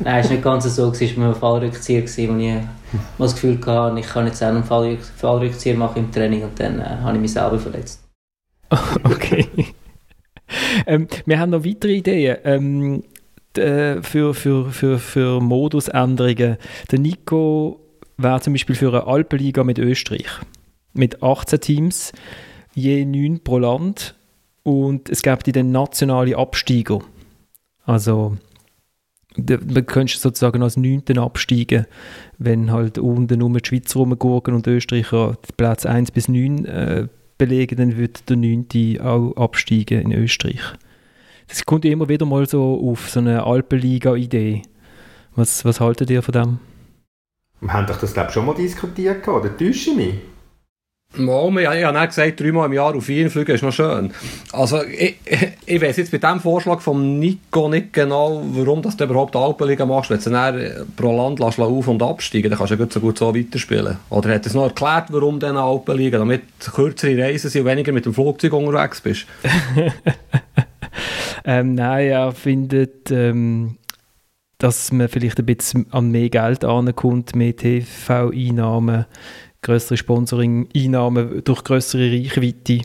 Nein, 0.00 0.20
es 0.20 0.26
war 0.26 0.32
nicht 0.32 0.44
ganz 0.44 0.64
so, 0.64 0.90
es 0.90 1.16
war 1.16 1.28
ein 1.28 1.34
Fallrückzieher, 1.34 2.02
wo 2.02 2.06
ich 2.06 2.28
mal 2.28 2.68
das 3.18 3.34
Gefühl 3.34 3.58
hatte, 3.64 3.98
ich 3.98 4.06
kann 4.06 4.26
jetzt 4.26 4.42
auch 4.42 4.48
einen 4.48 4.64
Fallrück 4.64 5.02
Fallrückzieher 5.02 5.76
machen 5.76 6.04
im 6.04 6.12
Training 6.12 6.42
und 6.42 6.60
dann 6.60 6.80
äh, 6.80 6.84
habe 6.84 7.16
ich 7.16 7.22
mich 7.22 7.32
selber 7.32 7.58
verletzt. 7.58 8.02
Okay. 9.04 9.48
ähm, 10.86 11.08
wir 11.24 11.38
haben 11.38 11.50
noch 11.50 11.64
weitere 11.64 11.92
Ideen 11.92 12.36
ähm, 12.44 13.02
äh, 13.56 14.02
für, 14.02 14.34
für, 14.34 14.70
für, 14.70 14.98
für 14.98 15.40
Modusänderungen. 15.40 16.58
Der 16.90 16.98
Nico 16.98 17.80
wäre 18.18 18.40
zum 18.40 18.52
Beispiel 18.52 18.76
für 18.76 18.88
eine 18.88 19.06
Alpenliga 19.06 19.64
mit 19.64 19.78
Österreich. 19.78 20.26
Mit 20.94 21.22
18 21.22 21.60
Teams, 21.60 22.12
je 22.74 23.04
9 23.04 23.40
pro 23.44 23.58
Land. 23.58 24.14
Und 24.62 25.10
es 25.10 25.22
gäbe 25.22 25.52
dann 25.52 25.72
nationale 25.72 26.38
Absteiger. 26.38 27.00
Also, 27.84 28.36
man 29.36 29.86
könnte 29.86 30.16
sozusagen 30.16 30.62
als 30.62 30.76
9. 30.76 31.18
absteigen, 31.18 31.86
wenn 32.38 32.72
halt 32.72 32.98
unten 32.98 33.40
nur 33.40 33.52
die 33.52 33.66
Schweizer 33.66 33.98
rumgurken 33.98 34.54
und 34.54 34.66
Österreicher 34.66 35.36
die 35.48 35.52
Plätze 35.52 35.90
1 35.90 36.12
bis 36.12 36.28
9 36.28 36.64
äh, 36.64 37.08
belegen, 37.36 37.76
dann 37.76 37.96
wird 37.96 38.28
der 38.30 38.36
9. 38.36 39.00
auch 39.00 39.32
absteigen 39.36 40.00
in 40.00 40.12
Österreich. 40.12 40.60
Das 41.48 41.64
kommt 41.64 41.84
immer 41.84 42.08
wieder 42.08 42.26
mal 42.26 42.48
so 42.48 42.80
auf, 42.90 43.10
so 43.10 43.20
eine 43.20 43.44
Alpenliga-Idee. 43.44 44.62
Was, 45.34 45.64
was 45.64 45.80
haltet 45.80 46.10
ihr 46.10 46.22
von 46.22 46.32
dem? 46.32 46.58
Wir 47.60 47.72
haben 47.72 47.86
doch 47.86 47.98
das, 47.98 48.14
glaube 48.14 48.28
ich, 48.28 48.34
schon 48.34 48.46
mal 48.46 48.54
diskutiert, 48.54 49.26
oder 49.28 49.54
täusche 49.56 49.90
ich 49.90 49.96
mich? 49.96 50.14
Mal, 51.16 51.58
ich 51.58 51.66
habe 51.66 51.78
ja 51.78 52.06
gesagt, 52.06 52.40
dreimal 52.40 52.66
im 52.66 52.72
Jahr 52.72 52.94
auf 52.94 53.08
Wien 53.08 53.30
fliegen 53.30 53.52
ist 53.52 53.62
noch 53.62 53.72
schön. 53.72 54.12
Also, 54.52 54.82
ich, 54.82 55.16
ich, 55.66 55.80
weiß 55.80 55.96
jetzt 55.96 56.12
mit 56.12 56.22
dem 56.22 56.40
Vorschlag 56.40 56.80
von 56.80 57.18
Nico 57.18 57.68
nicht 57.68 57.92
genau, 57.92 58.42
warum 58.52 58.82
du 58.82 59.04
überhaupt 59.04 59.36
Alpenliga 59.36 59.86
machst. 59.86 60.10
Wenn 60.10 60.20
du 60.20 60.30
dann 60.30 60.58
äh, 60.58 60.70
pro 60.96 61.16
Land 61.16 61.38
lässt 61.38 61.60
auf- 61.60 61.88
und 61.88 62.02
absteigen 62.02 62.50
dann 62.50 62.58
kannst 62.58 62.72
du 62.72 62.76
ja 62.76 62.82
gut 62.82 62.92
so 62.92 63.00
gut 63.00 63.18
so 63.18 63.34
weiterspielen. 63.34 63.98
Oder 64.10 64.34
hat 64.34 64.46
es 64.46 64.54
noch 64.54 64.64
erklärt, 64.64 65.06
warum 65.10 65.38
dann 65.38 65.56
Alpenliga? 65.56 66.18
Damit 66.18 66.42
kürzere 66.60 67.22
Reisen 67.22 67.50
sind 67.50 67.62
und 67.62 67.68
weniger 67.68 67.92
mit 67.92 68.06
dem 68.06 68.14
Flugzeug 68.14 68.52
unterwegs 68.52 69.00
bist. 69.00 69.26
Ähm, 71.44 71.74
nein, 71.74 72.08
er 72.08 72.32
findet, 72.32 73.10
ähm, 73.10 73.76
dass 74.58 74.92
man 74.92 75.08
vielleicht 75.08 75.38
ein 75.38 75.46
bisschen 75.46 75.86
an 75.92 76.10
mehr 76.10 76.30
Geld 76.30 76.64
ankommt, 76.64 77.36
mehr 77.36 77.54
TV-Einnahmen, 77.54 79.04
größere 79.64 79.96
Sponsoring-Einnahmen 79.96 81.42
durch 81.42 81.64
größere 81.64 82.12
Reichweite. 82.12 82.82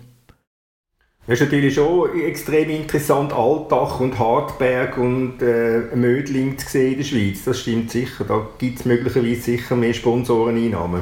Das 1.28 1.40
ist 1.40 1.46
natürlich 1.46 1.76
schon 1.76 2.20
extrem 2.22 2.72
interessant, 2.72 3.32
Altach 3.34 4.00
und 4.00 4.18
Hartberg 4.18 4.98
und 4.98 5.40
äh, 5.44 5.96
Mödling 5.96 6.58
zu 6.58 6.68
sehen 6.68 6.94
in 6.94 6.98
der 6.98 7.06
Schweiz. 7.06 7.44
Das 7.46 7.60
stimmt 7.60 7.92
sicher. 7.92 8.26
Da 8.28 8.48
gibt 8.58 8.80
es 8.80 8.86
möglicherweise 8.86 9.42
sicher 9.42 9.76
mehr 9.76 9.94
Sponsoreneinnahmen. 9.94 11.02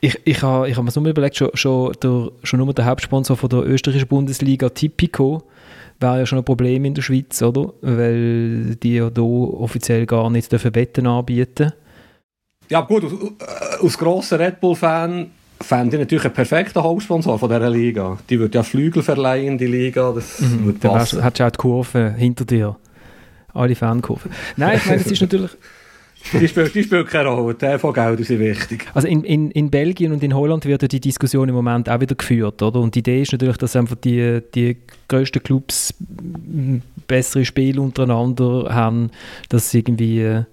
Ich, 0.00 0.18
ich 0.24 0.42
habe 0.42 0.68
ich 0.68 0.76
ha 0.76 0.82
mir 0.82 0.90
so 0.90 1.00
überlegt, 1.00 1.36
schon, 1.36 1.50
schon, 1.54 1.92
der, 2.02 2.32
schon 2.42 2.58
nur 2.58 2.74
der 2.74 2.86
Hauptsponsor 2.86 3.36
von 3.36 3.48
der 3.48 3.60
österreichischen 3.60 4.08
Bundesliga, 4.08 4.68
Tipico, 4.70 5.44
wäre 6.00 6.18
ja 6.18 6.26
schon 6.26 6.38
ein 6.38 6.44
Problem 6.44 6.84
in 6.84 6.94
der 6.94 7.02
Schweiz, 7.02 7.40
oder? 7.42 7.72
Weil 7.80 8.74
die 8.74 8.96
ja 8.96 9.08
hier 9.14 9.24
offiziell 9.24 10.04
gar 10.06 10.30
nicht 10.30 10.50
dürfen 10.50 10.74
Wetten 10.74 11.06
anbieten 11.06 11.72
Ja 12.68 12.80
gut, 12.82 13.04
aus, 13.04 13.12
äh, 13.12 13.84
aus 13.84 13.98
grosser 13.98 14.38
Red 14.38 14.60
Bull-Fan 14.60 15.30
fände 15.60 15.96
ich 15.96 16.00
natürlich 16.00 16.24
einen 16.24 16.34
perfekten 16.34 16.82
Hauptsponsor 16.82 17.38
von 17.38 17.48
dieser 17.48 17.70
Liga. 17.70 18.18
Die 18.28 18.38
würde 18.38 18.58
ja 18.58 18.62
Flügel 18.62 19.02
verleihen, 19.02 19.58
die 19.58 19.66
Liga. 19.66 20.12
Das 20.12 20.40
würde 20.40 20.78
Dann 20.80 20.92
passen. 20.92 21.18
wärst- 21.18 21.24
hättest 21.24 21.40
du 21.40 21.44
auch 21.44 21.50
die 21.50 21.56
Kurve 21.58 22.14
hinter 22.16 22.44
dir. 22.44 22.76
Alle 23.54 23.74
Fankurven. 23.74 24.30
Nein, 24.56 24.78
ich 24.78 24.86
meine, 24.86 25.00
es 25.00 25.06
ist 25.06 25.20
natürlich... 25.20 25.50
Die 26.40 26.46
spielt, 26.46 26.72
die 26.72 26.84
spielt 26.84 27.08
keine 27.08 27.30
Rolle. 27.30 27.52
Die 27.54 27.58
TV-Gelder 27.66 28.22
sind 28.22 28.38
wichtig. 28.38 28.86
Also 28.94 29.08
in, 29.08 29.24
in, 29.24 29.50
in 29.50 29.70
Belgien 29.70 30.12
und 30.12 30.22
in 30.22 30.32
Holland 30.36 30.64
wird 30.66 30.82
ja 30.82 30.86
die 30.86 31.00
Diskussion 31.00 31.48
im 31.48 31.54
Moment 31.56 31.88
auch 31.88 31.98
wieder 32.00 32.14
geführt, 32.14 32.62
oder? 32.62 32.78
Und 32.78 32.94
die 32.94 33.00
Idee 33.00 33.22
ist 33.22 33.32
natürlich, 33.32 33.56
dass 33.56 33.74
einfach 33.74 33.96
die, 33.96 34.40
die 34.54 34.76
grössten 35.08 35.42
Clubs 35.42 35.92
bessere 37.08 37.44
Spiele 37.44 37.80
untereinander 37.80 38.72
haben, 38.72 39.10
dass 39.48 39.70
sie 39.70 39.78
irgendwie... 39.80 40.20
äh, 40.20 40.44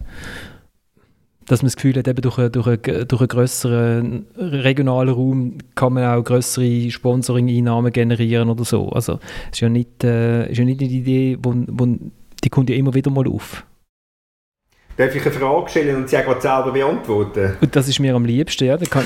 dass 1.50 1.62
man 1.62 1.68
das 1.68 1.76
Gefühl 1.76 1.96
hat, 1.98 2.08
eben 2.08 2.22
durch, 2.22 2.38
einen- 2.38 2.52
durch, 2.52 2.68
einen- 2.68 3.08
durch 3.08 3.22
einen 3.22 3.28
grösseren 3.28 4.26
regionalen 4.38 5.14
Raum 5.14 5.58
kann 5.76 5.94
man 5.94 6.06
auch 6.06 6.24
grössere 6.24 6.90
Sponsoring-Einnahmen 6.92 7.92
generieren 7.92 8.50
oder 8.50 8.64
so. 8.64 8.90
Also 8.90 9.20
es 9.52 9.58
ist 9.58 9.62
ja 9.62 9.70
nicht, 9.70 10.04
äh, 10.04 10.50
ist 10.52 10.58
ja 10.60 10.64
nicht 10.66 10.80
eine 10.80 10.90
Idee, 10.90 11.38
wo, 11.42 11.54
wo, 11.68 11.88
die 12.44 12.50
kommt 12.50 12.70
ja 12.70 12.76
immer 12.76 12.94
wieder 12.94 13.10
mal 13.12 13.28
auf. 13.28 13.66
Darf 14.96 15.16
ich 15.16 15.22
eine 15.24 15.32
Frage 15.32 15.70
stellen 15.70 15.96
und 15.96 16.10
sie 16.10 16.18
auch 16.18 16.24
gerade 16.26 16.42
selber 16.42 16.72
beantworten? 16.74 17.56
Und 17.62 17.74
das 17.76 17.88
ist 17.88 18.00
mir 18.00 18.14
am 18.14 18.26
liebsten, 18.26 18.66
ja. 18.66 18.76
Da 18.78 18.86
kann, 18.86 19.06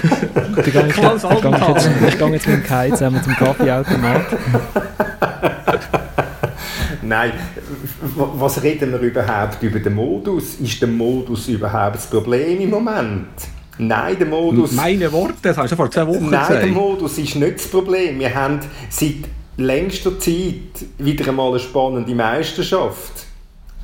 da 0.56 0.62
gehe 0.64 0.88
ich, 0.88 0.94
Klaus 0.94 1.22
da 1.22 1.36
gehe 1.36 1.52
ich, 1.56 1.68
jetzt, 1.68 1.90
ich 2.10 2.18
gehe 2.18 2.30
jetzt 2.32 2.48
mit 2.48 2.58
dem 2.58 2.64
Kai 2.64 2.90
zusammen 2.90 3.22
zum 3.24 3.34
Kaffeeautomat. 3.36 4.26
Nein, 7.06 7.34
was 8.16 8.62
reden 8.64 8.92
wir 8.92 9.00
überhaupt 9.00 9.62
über 9.62 9.80
den 9.80 9.96
Modus? 9.96 10.56
Ist 10.56 10.82
der 10.82 10.88
Modus 10.88 11.48
überhaupt 11.48 11.96
das 11.96 12.10
Problem 12.10 12.62
im 12.62 12.70
Moment? 12.70 13.28
Nein, 13.78 14.18
der 14.18 14.28
Modus... 14.28 14.72
Meine 14.74 15.12
Worte, 15.12 15.36
das 15.42 15.58
hast 15.58 15.72
du 15.72 15.76
vor 15.76 15.90
zwei 15.90 16.08
Wochen 16.08 16.30
Nein, 16.30 16.46
der 16.48 16.58
gesagt. 16.60 16.74
Modus 16.74 17.18
ist 17.18 17.36
nicht 17.36 17.56
das 17.56 17.68
Problem. 17.68 18.20
Wir 18.20 18.34
haben 18.34 18.60
seit 18.90 19.16
längster 19.58 20.20
Zeit 20.20 20.86
wieder 20.98 21.28
einmal 21.28 21.50
eine 21.50 21.60
spannende 21.60 22.14
Meisterschaft. 22.14 23.26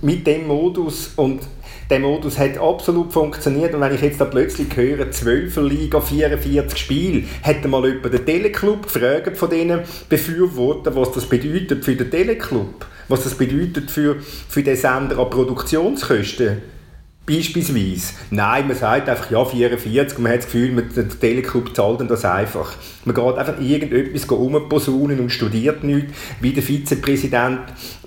Mit 0.01 0.25
dem 0.25 0.47
Modus 0.47 1.11
und 1.15 1.41
der 1.89 1.99
Modus 1.99 2.37
hat 2.37 2.57
absolut 2.57 3.11
funktioniert 3.11 3.73
und 3.73 3.81
wenn 3.81 3.95
ich 3.95 4.01
jetzt 4.01 4.21
da 4.21 4.25
plötzlich 4.25 4.75
höre, 4.75 5.09
12 5.09 5.57
Liga, 5.57 5.99
44 5.99 6.77
Spiele, 6.77 7.23
hätte 7.41 7.67
mal 7.67 7.85
jemand 7.85 8.13
den 8.13 8.25
Teleclub 8.25 8.83
gefragt 8.83 9.37
von 9.37 9.49
diesen 9.49 9.79
Befürwortern, 10.07 10.95
was 10.95 11.11
das 11.13 11.25
bedeutet 11.25 11.83
für 11.83 11.95
den 11.95 12.11
Teleclub, 12.11 12.85
was 13.07 13.23
das 13.23 13.35
bedeutet 13.35 13.89
für, 13.89 14.17
für 14.19 14.61
den 14.61 14.75
Sender 14.75 15.17
an 15.17 15.29
Produktionskosten. 15.29 16.78
Beispielsweise. 17.29 18.13
Nein, 18.31 18.67
man 18.67 18.75
sagt 18.75 19.07
einfach, 19.07 19.29
ja, 19.29 19.45
44, 19.45 20.17
und 20.17 20.23
man 20.23 20.31
hat 20.31 20.39
das 20.39 20.45
Gefühl, 20.45 20.81
der 20.81 21.09
Teleclub 21.09 21.75
zahlt 21.75 22.09
das 22.09 22.25
einfach. 22.25 22.73
Man 23.05 23.13
geht 23.13 23.37
einfach 23.37 23.61
irgendetwas 23.61 24.25
umposaunen 24.25 25.19
und 25.19 25.29
studiert 25.29 25.83
nichts, 25.83 26.11
wie 26.39 26.53
der 26.53 26.63
Vizepräsident 26.63 27.59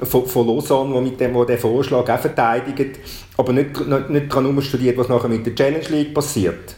von, 0.02 0.26
von 0.26 0.48
Lausanne, 0.48 0.94
der 0.94 1.02
mit 1.02 1.20
dem, 1.20 1.46
den 1.46 1.58
Vorschlag 1.58 2.08
auch 2.10 2.20
verteidigt, 2.20 2.98
aber 3.36 3.52
nicht, 3.52 3.86
nicht, 3.86 4.10
nicht 4.10 4.32
daran 4.32 4.60
studiert, 4.60 4.98
was 4.98 5.08
nachher 5.08 5.28
mit 5.28 5.46
der 5.46 5.54
Challenge 5.54 5.88
League 5.90 6.14
passiert. 6.14 6.74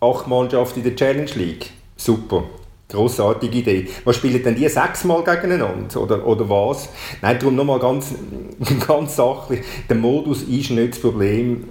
Acht 0.00 0.26
Mannschaften 0.26 0.78
in 0.78 0.84
der 0.84 0.96
Challenge 0.96 1.30
League. 1.34 1.72
Super. 1.94 2.44
Grossartige 2.92 3.58
Idee. 3.58 3.88
Was 4.04 4.16
spielen 4.16 4.42
denn 4.42 4.54
die 4.54 4.68
sechsmal 4.68 5.24
gegeneinander? 5.24 6.00
Oder, 6.00 6.26
oder 6.26 6.48
was? 6.48 6.90
Nein, 7.22 7.38
darum 7.38 7.56
nochmal 7.56 7.78
ganz, 7.78 8.14
ganz 8.86 9.16
sachlich. 9.16 9.60
Der 9.88 9.96
Modus 9.96 10.42
ist 10.42 10.70
nicht 10.70 10.92
das 10.92 11.00
Problem 11.00 11.68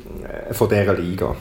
von 0.51 0.69
dieser 0.69 0.93
Liga. 0.93 1.35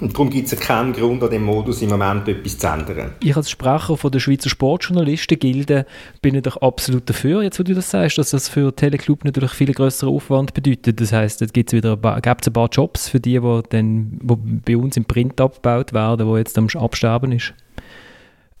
Und 0.00 0.12
darum 0.12 0.30
gibt 0.30 0.50
es 0.50 0.58
keinen 0.60 0.92
Grund, 0.92 1.22
an 1.24 1.30
dem 1.30 1.42
Modus 1.42 1.82
im 1.82 1.88
Moment 1.88 2.28
etwas 2.28 2.56
zu 2.56 2.68
ändern. 2.68 3.14
Ich 3.20 3.36
als 3.36 3.50
Sprecher 3.50 3.96
von 3.96 4.12
der 4.12 4.20
Schweizer 4.20 4.48
Sportjournalisten-Gilde 4.48 5.86
bin 6.22 6.36
natürlich 6.36 6.62
absolut 6.62 7.08
dafür, 7.08 7.42
jetzt 7.42 7.58
wo 7.58 7.64
du 7.64 7.74
das 7.74 7.90
sagst, 7.90 8.16
dass 8.16 8.30
das 8.30 8.48
für 8.48 8.74
Teleclub 8.74 9.24
natürlich 9.24 9.50
viel 9.50 9.72
größeren 9.72 10.14
Aufwand 10.14 10.54
bedeutet. 10.54 11.00
Das 11.00 11.12
heisst, 11.12 11.42
es 11.42 11.52
gibt 11.52 11.72
wieder 11.72 11.94
ein 11.94 12.00
paar, 12.00 12.14
ein 12.14 12.52
paar 12.52 12.68
Jobs 12.70 13.08
für 13.08 13.18
die, 13.18 13.40
die 13.40 13.60
dann 13.70 14.18
wo 14.22 14.36
bei 14.36 14.76
uns 14.76 14.96
im 14.96 15.04
Print 15.04 15.40
abgebaut 15.40 15.92
werden, 15.92 16.28
wo 16.28 16.36
jetzt 16.36 16.56
am 16.58 16.68
Absterben 16.68 17.32
ist. 17.32 17.52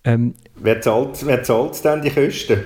Ähm, 0.02 0.34
Wer 0.56 0.80
zahlt, 0.80 1.24
wer 1.24 1.42
zahlt 1.44 1.84
denn 1.84 2.02
die 2.02 2.10
Kosten? 2.10 2.64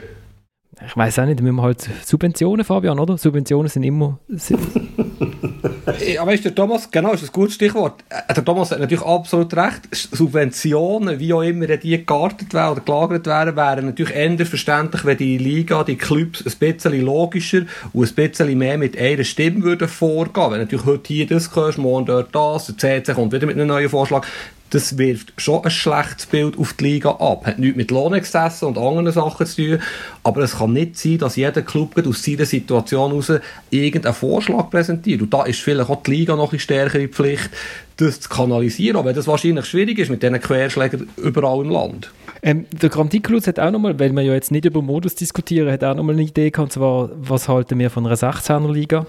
Ich 0.87 0.97
weiß 0.97 1.19
auch 1.19 1.27
nicht, 1.27 1.39
da 1.39 1.43
müssen 1.43 1.57
wir 1.57 1.63
halt 1.63 1.87
Subventionen, 2.05 2.65
Fabian, 2.65 2.99
oder? 2.99 3.19
Subventionen 3.19 3.69
sind 3.69 3.83
immer. 3.83 4.19
Weißt 4.29 4.51
du, 6.11 6.49
der 6.49 6.55
Thomas, 6.55 6.91
genau, 6.91 7.13
ist 7.13 7.25
ein 7.25 7.29
gutes 7.31 7.55
Stichwort. 7.57 8.03
Äh, 8.09 8.33
Der 8.33 8.45
Thomas 8.45 8.71
hat 8.71 8.81
natürlich 8.81 9.05
absolut 9.05 9.55
recht. 9.55 9.83
Subventionen, 9.93 11.21
wie 11.21 11.33
auch 11.35 11.43
immer 11.43 11.67
die 11.67 11.91
gegartet 11.91 12.55
werden 12.55 12.73
oder 12.73 12.81
gelagert 12.81 13.27
werden, 13.27 13.55
wären 13.55 13.87
natürlich 13.87 14.15
eher 14.15 14.47
verständlich, 14.47 15.05
wenn 15.05 15.19
die 15.19 15.37
Liga, 15.37 15.85
die 15.85 15.97
Clubs 15.97 16.43
ein 16.47 16.53
bisschen 16.59 17.05
logischer 17.05 17.63
und 17.93 18.09
ein 18.09 18.15
bisschen 18.15 18.59
mehr 18.59 18.79
mit 18.79 18.97
einer 18.99 19.25
Stimme 19.25 19.63
würden 19.63 19.89
vorgehen. 19.89 20.53
Wenn 20.53 20.61
natürlich 20.61 20.87
heute 20.87 21.13
hier 21.13 21.27
das 21.27 21.55
hörst, 21.55 21.77
morgen 21.77 22.07
dort 22.07 22.35
das, 22.35 22.75
der 22.75 23.03
CC 23.03 23.13
kommt 23.13 23.33
wieder 23.33 23.47
mit 23.47 23.57
einem 23.57 23.69
neuen 23.69 23.91
Vorschlag. 23.91 24.27
Das 24.73 24.97
wirft 24.97 25.35
schon 25.37 25.63
ein 25.65 25.71
schlechtes 25.71 26.25
Bild 26.25 26.59
auf 26.59 26.73
die 26.73 26.85
Liga 26.85 27.11
ab. 27.11 27.45
Hat 27.45 27.59
nichts 27.59 27.77
mit 27.77 27.91
Lohnexzessen 27.91 28.69
und 28.69 28.79
anderen 28.79 29.13
Sachen 29.13 29.45
zu 29.45 29.57
tun. 29.57 29.79
Aber 30.25 30.41
es 30.41 30.57
kann 30.57 30.73
nicht 30.73 30.99
sein, 30.99 31.19
dass 31.19 31.37
jeder 31.37 31.61
Club 31.61 31.95
aus 32.07 32.23
seiner 32.23 32.47
Situation 32.47 33.11
heraus 33.11 33.33
irgendeinen 33.69 34.15
Vorschlag 34.15 34.71
präsentiert. 34.71 35.21
Und 35.21 35.35
da 35.35 35.43
ist 35.43 35.61
vielleicht 35.61 35.91
auch 35.91 36.03
die 36.03 36.13
Liga 36.13 36.37
noch 36.37 36.55
ein 36.55 36.59
stärker 36.59 36.99
in 36.99 37.11
Pflicht, 37.11 37.51
das 37.99 38.21
zu 38.21 38.31
kanalisieren. 38.31 38.97
Aber 38.97 39.13
das 39.13 39.27
wahrscheinlich 39.27 39.67
schwierig 39.67 39.99
ist 39.99 40.11
mit 40.11 40.23
diesen 40.23 40.41
Querschlägern 40.41 41.07
überall 41.19 41.67
im 41.67 41.71
Land. 41.71 42.11
ähm, 42.43 42.65
der 42.73 42.89
Grandiculus 42.89 43.47
hat 43.47 43.61
auch 43.61 43.71
nochmal, 43.71 44.01
weil 44.01 44.13
wir 44.13 44.23
ja 44.23 44.33
jetzt 44.33 44.53
nicht 44.53 44.65
über 44.65 44.81
Modus 44.81 45.15
diskutieren, 45.15 45.71
hat 45.71 45.85
auch 45.85 45.95
nochmal 45.95 46.15
eine 46.15 46.23
Idee 46.23 46.51
gehabt, 46.51 46.69
und 46.69 46.73
zwar, 46.73 47.11
was 47.15 47.47
halten 47.47 47.79
wir 47.79 47.91
von 47.91 48.07
einer 48.07 48.17
16er-Liga? 48.17 49.05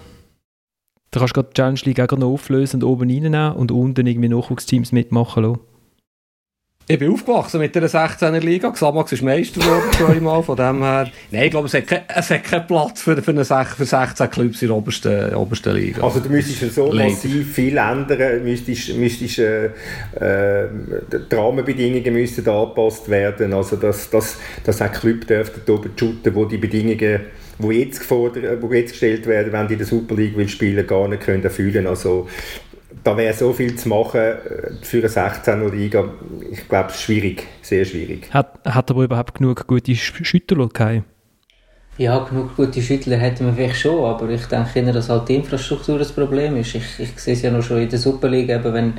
Da 1.14 1.20
kannst 1.20 1.38
du 1.38 1.42
gerade 1.42 1.50
die 1.50 1.54
Challenge 1.54 1.80
League 1.84 2.00
auch 2.00 2.18
noch 2.18 2.28
auflösen 2.28 2.82
und 2.82 2.90
oben 2.90 3.08
reinnehmen 3.08 3.54
und 3.54 3.72
unten 3.72 4.08
irgendwie 4.08 4.30
Nachwuchsteams 4.30 4.92
mitmachen 4.92 5.44
lassen. 5.44 5.60
Ich 6.88 6.98
bin 6.98 7.14
aufgewachsen 7.14 7.60
mit 7.60 7.76
der 7.76 7.88
16er 7.88 8.40
Liga. 8.40 8.72
Xamax 8.72 9.12
ist 9.12 9.22
Meister 9.22 9.62
geworden 9.62 9.84
zweimal. 9.92 10.42
Von 10.42 10.58
dem 10.58 10.82
her. 10.82 11.12
Nein, 11.30 11.44
ich 11.44 11.52
glaube, 11.52 11.68
es 11.68 11.76
hat, 11.76 11.86
kein, 11.86 12.02
es 12.08 12.32
hat 12.32 12.44
keinen 12.44 12.66
Platz 12.66 13.04
für, 13.04 13.16
für, 13.22 13.32
eine, 13.32 13.46
für 13.46 13.86
16 13.86 14.30
Clubs 14.32 14.62
in 14.64 14.68
der 14.70 14.78
obersten, 14.78 15.36
obersten 15.36 15.76
Liga. 15.76 16.04
Also 16.04 16.20
du 16.20 16.30
müsstest 16.30 16.64
ja 16.64 16.70
so 16.70 16.92
Leider. 16.92 17.12
massiv 17.12 17.54
viel 17.54 17.78
ändern, 17.78 18.44
müsstest, 18.44 18.98
müsstest, 18.98 19.38
äh, 19.38 19.66
äh, 19.66 20.68
die 21.32 21.36
Rahmenbedingungen 21.36 22.12
müssten 22.12 22.50
angepasst 22.50 23.08
werden, 23.08 23.54
also 23.54 23.76
dass, 23.76 24.10
dass, 24.10 24.38
dass 24.66 24.82
auch 24.82 24.92
Club 24.92 25.28
dürften 25.28 25.62
da 25.66 25.74
oben 25.74 25.92
shooten, 25.96 26.34
wo 26.34 26.46
die 26.46 26.58
Bedingungen, 26.58 27.22
wo 27.64 27.72
jetzt, 27.72 28.00
gefordert, 28.00 28.62
wo 28.62 28.72
jetzt 28.74 28.92
gestellt 28.92 29.26
werden, 29.28 29.52
wenn 29.54 29.68
die 29.68 29.74
in 29.74 29.80
der 29.80 29.88
Super 29.88 30.16
League 30.16 30.38
will 30.38 30.50
spielen, 30.50 30.86
gar 30.88 31.08
nicht 31.08 31.24
können 31.24 31.44
erfüllen. 31.44 31.88
Also 31.88 32.28
da 33.04 33.18
wäre 33.18 33.34
so 33.34 33.54
viel 33.54 33.76
zu 33.76 33.90
machen 33.90 34.22
äh, 34.22 34.38
für 34.82 35.00
eine 35.00 35.10
16er 35.10 35.70
Liga. 35.70 36.14
Ich 36.52 36.68
glaube, 36.70 36.90
es 36.90 36.96
ist 36.96 37.02
schwierig, 37.04 37.48
sehr 37.62 37.86
schwierig. 37.86 38.30
Hat, 38.32 38.60
hat 38.66 38.92
aber 38.92 39.04
überhaupt 39.04 39.36
genug 39.36 39.66
gute 39.68 39.94
Sch- 39.94 40.26
Schütter 40.26 40.68
Kai? 40.70 41.04
Ja, 41.98 42.20
genug 42.20 42.56
gute 42.56 42.82
Schüttler 42.82 43.18
hätten 43.18 43.46
wir 43.46 43.54
vielleicht 43.54 43.80
schon, 43.80 44.04
aber 44.06 44.28
ich 44.30 44.46
denke 44.48 44.80
eher, 44.80 44.94
dass 44.94 45.10
halt 45.10 45.30
die 45.30 45.36
Infrastruktur 45.36 46.00
das 46.00 46.12
Problem 46.12 46.56
ist. 46.58 46.74
Ich, 46.74 47.00
ich 47.00 47.20
sehe 47.20 47.34
es 47.36 47.42
ja 47.44 47.52
noch 47.52 47.62
schon 47.62 47.82
in 47.82 47.90
der 47.90 48.00
Superliga, 48.00 48.56
eben 48.56 48.74
wenn 48.74 48.94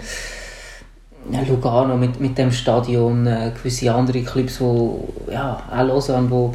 ja, 1.30 1.40
Lugano 1.42 1.96
mit, 1.96 2.20
mit 2.20 2.36
dem 2.38 2.52
Stadion, 2.52 3.26
äh, 3.26 3.52
gewisse 3.56 3.92
andere 3.92 4.22
Clubs, 4.22 4.60
wo, 4.60 5.08
ja, 5.30 5.62
auch 5.70 5.86
Lausanne, 5.86 6.30
wo 6.30 6.54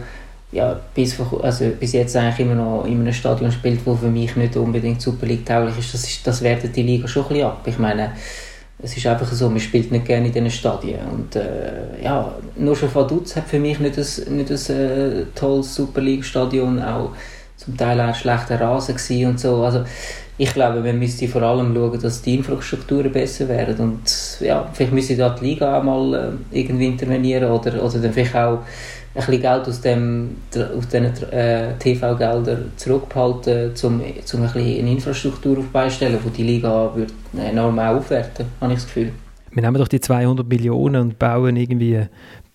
ja, 0.52 0.80
bis, 0.96 1.14
vor- 1.14 1.44
also 1.44 1.66
bis 1.80 1.94
jetzt 1.94 2.16
eigentlich 2.16 2.40
immer 2.40 2.56
noch 2.56 2.86
in 2.86 3.02
einem 3.02 3.14
Stadion 3.14 3.52
spielt, 3.52 3.86
wo 3.86 3.96
für 3.96 4.08
mich 4.10 4.36
nicht 4.36 4.56
unbedingt 4.58 5.02
Super 5.02 5.26
League 5.28 5.46
tauglich 5.46 5.78
ist, 5.78 5.94
das, 5.94 6.04
ist, 6.06 6.26
das 6.26 6.42
wertet 6.42 6.76
die 6.76 6.84
Liga 6.84 7.08
schon 7.08 7.24
ein 7.24 7.30
bisschen 7.30 7.46
ab. 7.46 7.62
Ich 7.66 7.78
meine, 7.78 8.12
es 8.82 8.96
ist 8.96 9.06
einfach 9.06 9.32
so, 9.32 9.50
man 9.50 9.60
spielt 9.60 9.92
nicht 9.92 10.06
gerne 10.06 10.28
in 10.28 10.34
diesen 10.34 10.50
Stadien. 10.50 11.02
Und 11.12 11.36
äh, 11.36 12.02
ja, 12.04 12.34
nur 12.56 12.76
schon 12.76 12.94
Vaduz 12.94 13.36
hat 13.36 13.48
für 13.48 13.60
mich 13.60 13.80
nicht 13.80 13.98
ein, 13.98 14.38
nicht 14.38 14.50
ein 14.52 14.76
äh, 14.76 15.26
tolles 15.36 15.76
Super 15.76 16.02
League-Stadion, 16.02 16.82
auch 16.82 17.12
zum 17.58 17.76
Teil 17.76 18.00
auch 18.00 18.16
schlechter 18.16 18.60
Rasen 18.60 18.96
und 19.26 19.40
so. 19.40 19.64
Also 19.64 19.84
ich 20.38 20.54
glaube, 20.54 20.80
man 20.80 20.98
müsste 20.98 21.28
vor 21.28 21.42
allem 21.42 21.76
schauen, 21.76 22.00
dass 22.02 22.22
die 22.22 22.36
Infrastrukturen 22.36 23.12
besser 23.12 23.50
werden. 23.50 23.78
Und 23.80 24.38
ja, 24.40 24.70
vielleicht 24.72 24.94
müsste 24.94 25.18
da 25.18 25.30
die 25.30 25.46
Liga 25.48 25.78
auch 25.78 25.84
mal 25.84 26.14
äh, 26.54 26.58
irgendwie 26.58 26.88
intervenieren 26.88 27.52
oder, 27.52 27.84
oder 27.84 28.00
dann 28.00 28.14
vielleicht 28.14 28.36
auch 28.36 28.60
ein 29.16 29.26
bisschen 29.26 29.42
Geld 29.42 29.68
aus, 29.68 29.82
dem, 29.82 30.38
aus 30.56 30.88
diesen 30.88 31.32
äh, 31.32 31.74
TV-Geldern 31.80 32.72
zurückbehalten, 32.76 33.72
um, 33.84 33.94
um 33.94 34.02
ein 34.02 34.14
bisschen 34.14 34.62
eine 34.62 34.92
Infrastruktur 34.92 35.60
aufbeistellen, 35.60 36.20
die 36.24 36.30
die 36.30 36.44
Liga 36.44 36.92
wird 36.96 37.14
enorm 37.38 37.80
auch 37.80 37.98
aufwerten, 37.98 38.46
habe 38.62 38.74
ich 38.74 38.80
das 38.80 38.88
Gefühl. 38.88 39.12
Wir 39.52 39.64
nehmen 39.64 39.78
doch 39.78 39.88
die 39.88 40.00
200 40.00 40.48
Millionen 40.48 41.02
und 41.02 41.20
bauen 41.20 41.56
irgendwie 41.56 42.06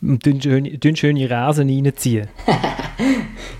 und 0.01 0.23
tun 0.23 0.41
schöne, 0.41 0.79
tun 0.79 0.95
schöne 0.95 1.29
Rasen 1.29 1.69
reinziehen. 1.69 2.29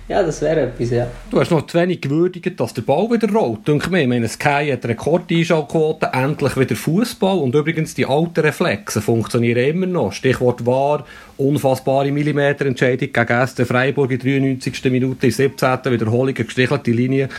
Ja, 0.07 0.23
das 0.23 0.43
wäre 0.43 0.61
etwas, 0.61 0.91
ja. 0.91 1.07
Du 1.31 1.41
hast 1.41 1.51
noch 1.51 1.67
zu 1.67 1.79
wenig 1.79 2.03
gewürdigt, 2.03 2.61
dass 2.61 2.75
der 2.75 2.83
Ball 2.83 3.11
wieder 3.11 3.33
rollt. 3.33 3.67
Denke 3.67 3.89
mir, 3.89 4.03
ich 4.03 4.09
meine, 4.09 4.29
Sky 4.29 4.69
hat 4.71 4.85
Rekordeinschaltquote, 4.85 6.11
endlich 6.13 6.59
wieder 6.59 6.77
Fußball 6.77 7.39
und 7.39 7.55
übrigens 7.55 7.95
die 7.95 8.05
alten 8.05 8.41
Reflexe 8.41 9.01
funktionieren 9.01 9.65
immer 9.65 9.87
noch. 9.87 10.13
Stichwort 10.13 10.67
war 10.67 11.07
unfassbare 11.39 12.13
Millimeterentscheidung 12.13 13.13
gegen 13.15 13.47
SC 13.47 13.67
Freiburg 13.67 14.11
in 14.11 14.19
93. 14.19 14.85
Minute, 14.93 15.27
in 15.27 15.33
17. 15.33 15.79
Wiederholung, 15.87 16.27
eine 16.27 16.35
gestrichelte 16.35 16.91
Linie 16.91 17.31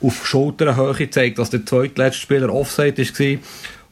auf 0.00 0.26
Schulterhöhe 0.26 1.10
zeigt, 1.10 1.38
dass 1.38 1.50
der 1.50 1.66
zweitletzte 1.66 2.22
Spieler 2.22 2.52
Offside 2.54 2.96
war. 2.96 3.38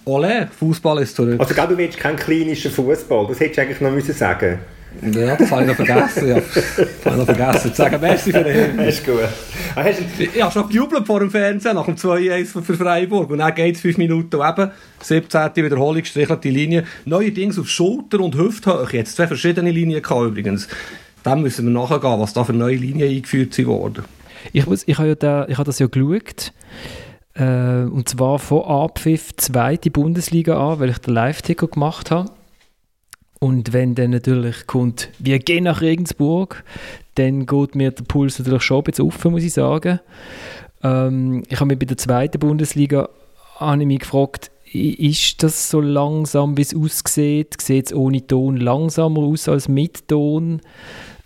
Ole, 0.04 0.48
Fußball 0.58 1.02
ist 1.02 1.16
zurück. 1.16 1.38
Also, 1.38 1.54
du 1.54 1.76
willst 1.76 1.98
keinen 1.98 2.16
klinischen 2.16 2.70
Fußball, 2.70 3.26
das 3.28 3.40
hättest 3.40 3.58
du 3.58 3.62
eigentlich 3.62 3.80
noch 3.82 3.92
müssen 3.92 4.14
sagen 4.14 4.58
Ja, 5.00 5.36
das 5.36 5.50
habe 5.50 5.62
ich 5.62 5.68
noch 5.68 5.74
vergessen. 5.74 6.28
Ja. 6.28 6.34
Das 6.34 6.56
habe 6.76 6.86
ich 7.04 7.16
noch 7.16 7.24
vergessen 7.24 7.70
zu 7.70 7.76
sagen. 7.76 8.00
Merci 8.00 8.32
für 8.32 8.44
den 8.44 8.54
Hinweis. 8.54 8.98
ist 8.98 9.06
gut. 9.06 9.20
Ich 10.18 10.42
habe 10.42 10.52
schon 10.52 10.68
gejubelt 10.68 11.06
vor 11.06 11.20
dem 11.20 11.30
Fernsehen 11.30 11.74
nach 11.74 11.86
dem 11.86 11.96
2-1 11.96 12.44
für 12.46 12.62
für 12.62 12.74
Freiburg. 12.74 13.30
Und 13.30 13.38
dann 13.38 13.54
geht 13.54 13.74
es 13.74 13.80
5 13.80 13.98
Minuten 13.98 14.36
eben 14.36 14.70
17. 15.00 15.56
Wiederholung, 15.56 16.04
strichelte 16.04 16.48
Linie. 16.48 16.84
Neuerdings 17.04 17.58
auf 17.58 17.68
Schulter- 17.68 18.20
und 18.20 18.36
Hüfthöhe. 18.36 18.86
Jetzt 18.92 19.16
zwei 19.16 19.26
verschiedene 19.26 19.70
Linien 19.70 20.02
gehabt 20.02 20.26
übrigens. 20.26 20.68
Dann 21.22 21.42
müssen 21.42 21.66
wir 21.66 21.72
nachgehen, 21.72 22.20
was 22.20 22.32
da 22.32 22.44
für 22.44 22.52
neue 22.52 22.76
Linien 22.76 23.08
eingeführt 23.08 23.54
sind 23.54 23.66
worden. 23.66 24.04
Ich, 24.52 24.66
muss, 24.66 24.82
ich 24.86 24.98
habe 24.98 25.08
ja 25.08 25.14
da, 25.14 25.46
ich 25.48 25.56
habe 25.56 25.66
das 25.66 25.78
ja 25.78 25.86
geschaut. 25.86 26.52
Äh, 27.34 27.84
und 27.84 28.08
zwar 28.08 28.38
von 28.38 28.64
Abpfiff 28.64 29.34
zweite 29.36 29.90
Bundesliga 29.90 30.72
an, 30.72 30.80
weil 30.80 30.90
ich 30.90 30.98
den 30.98 31.14
Live-Ticker 31.14 31.68
gemacht 31.68 32.10
habe. 32.10 32.30
Und 33.42 33.72
wenn 33.72 33.96
dann 33.96 34.10
natürlich 34.10 34.68
kommt, 34.68 35.08
wir 35.18 35.40
gehen 35.40 35.64
nach 35.64 35.80
Regensburg, 35.80 36.62
dann 37.16 37.44
geht 37.46 37.74
mir 37.74 37.90
der 37.90 38.04
Puls 38.04 38.38
natürlich 38.38 38.62
schon 38.62 38.78
ein 38.78 38.84
bisschen 38.84 39.06
auf, 39.06 39.24
muss 39.24 39.42
ich 39.42 39.52
sagen. 39.52 39.98
Ähm, 40.84 41.42
ich 41.48 41.58
habe 41.58 41.66
mich 41.66 41.78
bei 41.80 41.86
der 41.86 41.96
zweiten 41.96 42.38
Bundesliga 42.38 43.08
habe 43.56 43.80
ich 43.80 43.86
mich 43.86 43.98
gefragt, 43.98 44.52
ist 44.72 45.42
das 45.42 45.68
so 45.68 45.80
langsam, 45.80 46.56
wie 46.56 46.62
es 46.62 46.74
aussieht? 46.74 47.60
Sieht 47.60 47.86
es 47.86 47.94
ohne 47.94 48.24
Ton 48.26 48.58
langsamer 48.58 49.22
aus 49.22 49.48
als 49.48 49.68
mit 49.68 50.06
Ton? 50.06 50.60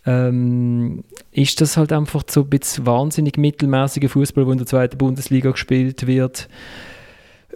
ähm, 0.07 1.03
ist 1.33 1.61
das 1.61 1.77
halt 1.77 1.93
einfach 1.93 2.23
so 2.29 2.43
ein 2.43 2.49
bisschen 2.49 2.87
wahnsinnig 2.87 3.37
mittelmäßiger 3.37 4.09
Fußball, 4.09 4.45
der 4.45 4.53
in 4.53 4.59
der 4.59 4.67
zweiten 4.67 4.97
Bundesliga 4.97 5.51
gespielt 5.51 6.07
wird. 6.07 6.49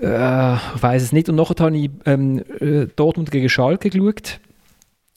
Äh, 0.01 0.55
ich 0.55 0.83
weiß 0.83 1.03
es 1.03 1.13
nicht. 1.13 1.29
Und 1.29 1.37
nachher 1.37 1.55
habe 1.61 1.77
ich 1.77 1.91
ähm, 2.05 2.43
äh, 2.59 2.87
Dortmund 2.97 3.31
gegen 3.31 3.49
Schalke 3.49 3.89
geschaut. 3.91 4.41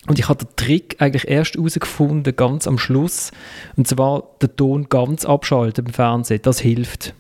Und 0.08 0.20
ich 0.20 0.28
habe 0.28 0.44
den 0.44 0.56
Trick 0.56 0.98
eigentlich 1.00 1.28
erst 1.28 1.56
herausgefunden, 1.56 2.36
ganz 2.36 2.68
am 2.68 2.78
Schluss. 2.78 3.32
Und 3.78 3.88
zwar 3.88 4.24
den 4.42 4.56
Ton 4.56 4.90
ganz 4.90 5.24
abschalten 5.26 5.86
im 5.86 5.94
Fernsehen. 5.94 6.42
Das 6.44 6.60
hilft. 6.60 7.14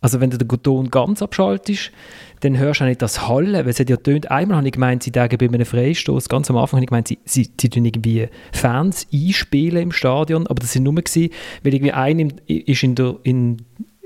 Also 0.00 0.20
wenn 0.20 0.30
du 0.30 0.38
den 0.38 0.48
Ton 0.48 0.90
ganz 0.90 1.20
abschaltest, 1.22 1.92
dann 2.40 2.56
hörst 2.56 2.80
du 2.80 2.84
auch 2.84 2.88
nicht 2.88 3.02
das 3.02 3.28
Hallen, 3.28 3.52
weil 3.52 3.68
es 3.68 3.78
ja 3.78 3.96
tönt. 3.96 4.30
Einmal 4.30 4.56
habe 4.56 4.66
ich 4.66 4.72
gemeint, 4.72 5.02
sie 5.02 5.12
tagen 5.12 5.36
bei 5.36 5.46
einem 5.46 5.66
Freistoß, 5.66 6.28
ganz 6.30 6.48
am 6.48 6.56
Anfang 6.56 6.78
habe 6.78 6.84
ich 6.84 6.88
gemeint, 6.88 7.08
sie, 7.08 7.18
sie, 7.24 7.50
sie 7.60 7.68
tun 7.68 7.84
irgendwie 7.84 8.28
Fans 8.50 9.06
einspielen 9.12 9.82
im 9.82 9.92
Stadion, 9.92 10.46
aber 10.46 10.60
das 10.60 10.72
sind 10.72 10.84
nur 10.84 10.94
gewesen, 10.94 11.30
weil 11.62 11.74
irgendwie 11.74 11.92
einer 11.92 12.30
in 12.46 12.94
der 12.94 13.16
in, 13.24 13.58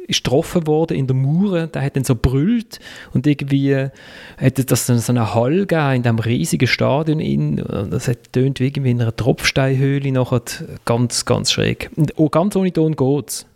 ist 0.07 0.25
getroffen 0.25 0.67
worden 0.67 0.97
in 0.97 1.07
der 1.07 1.17
Mauer, 1.17 1.67
der 1.67 1.83
hat 1.83 1.97
dann 1.97 2.05
so 2.05 2.15
brüllt 2.15 2.79
und 3.13 3.27
irgendwie 3.27 3.75
hat 3.75 4.71
das 4.71 4.87
so 4.87 5.13
eine 5.13 5.35
Hall 5.35 5.67
gegeben 5.67 5.95
in 5.95 6.03
diesem 6.03 6.19
riesigen 6.19 6.67
Stadion 6.67 7.21
in, 7.21 7.57
das 7.91 8.09
hat 8.09 8.33
tönt 8.33 8.61
wie 8.61 8.67
irgendwie 8.67 8.91
in 8.91 9.01
einer 9.01 9.17
Tropfsteinhöhle 9.17 10.13
nachher 10.13 10.43
ganz, 10.85 11.25
ganz 11.25 11.53
schräg. 11.53 11.91
Und 11.97 12.13
oh, 12.17 12.29
ganz 12.29 12.57
ohne 12.57 12.73
Ton 12.73 12.97
geht's. 12.97 13.47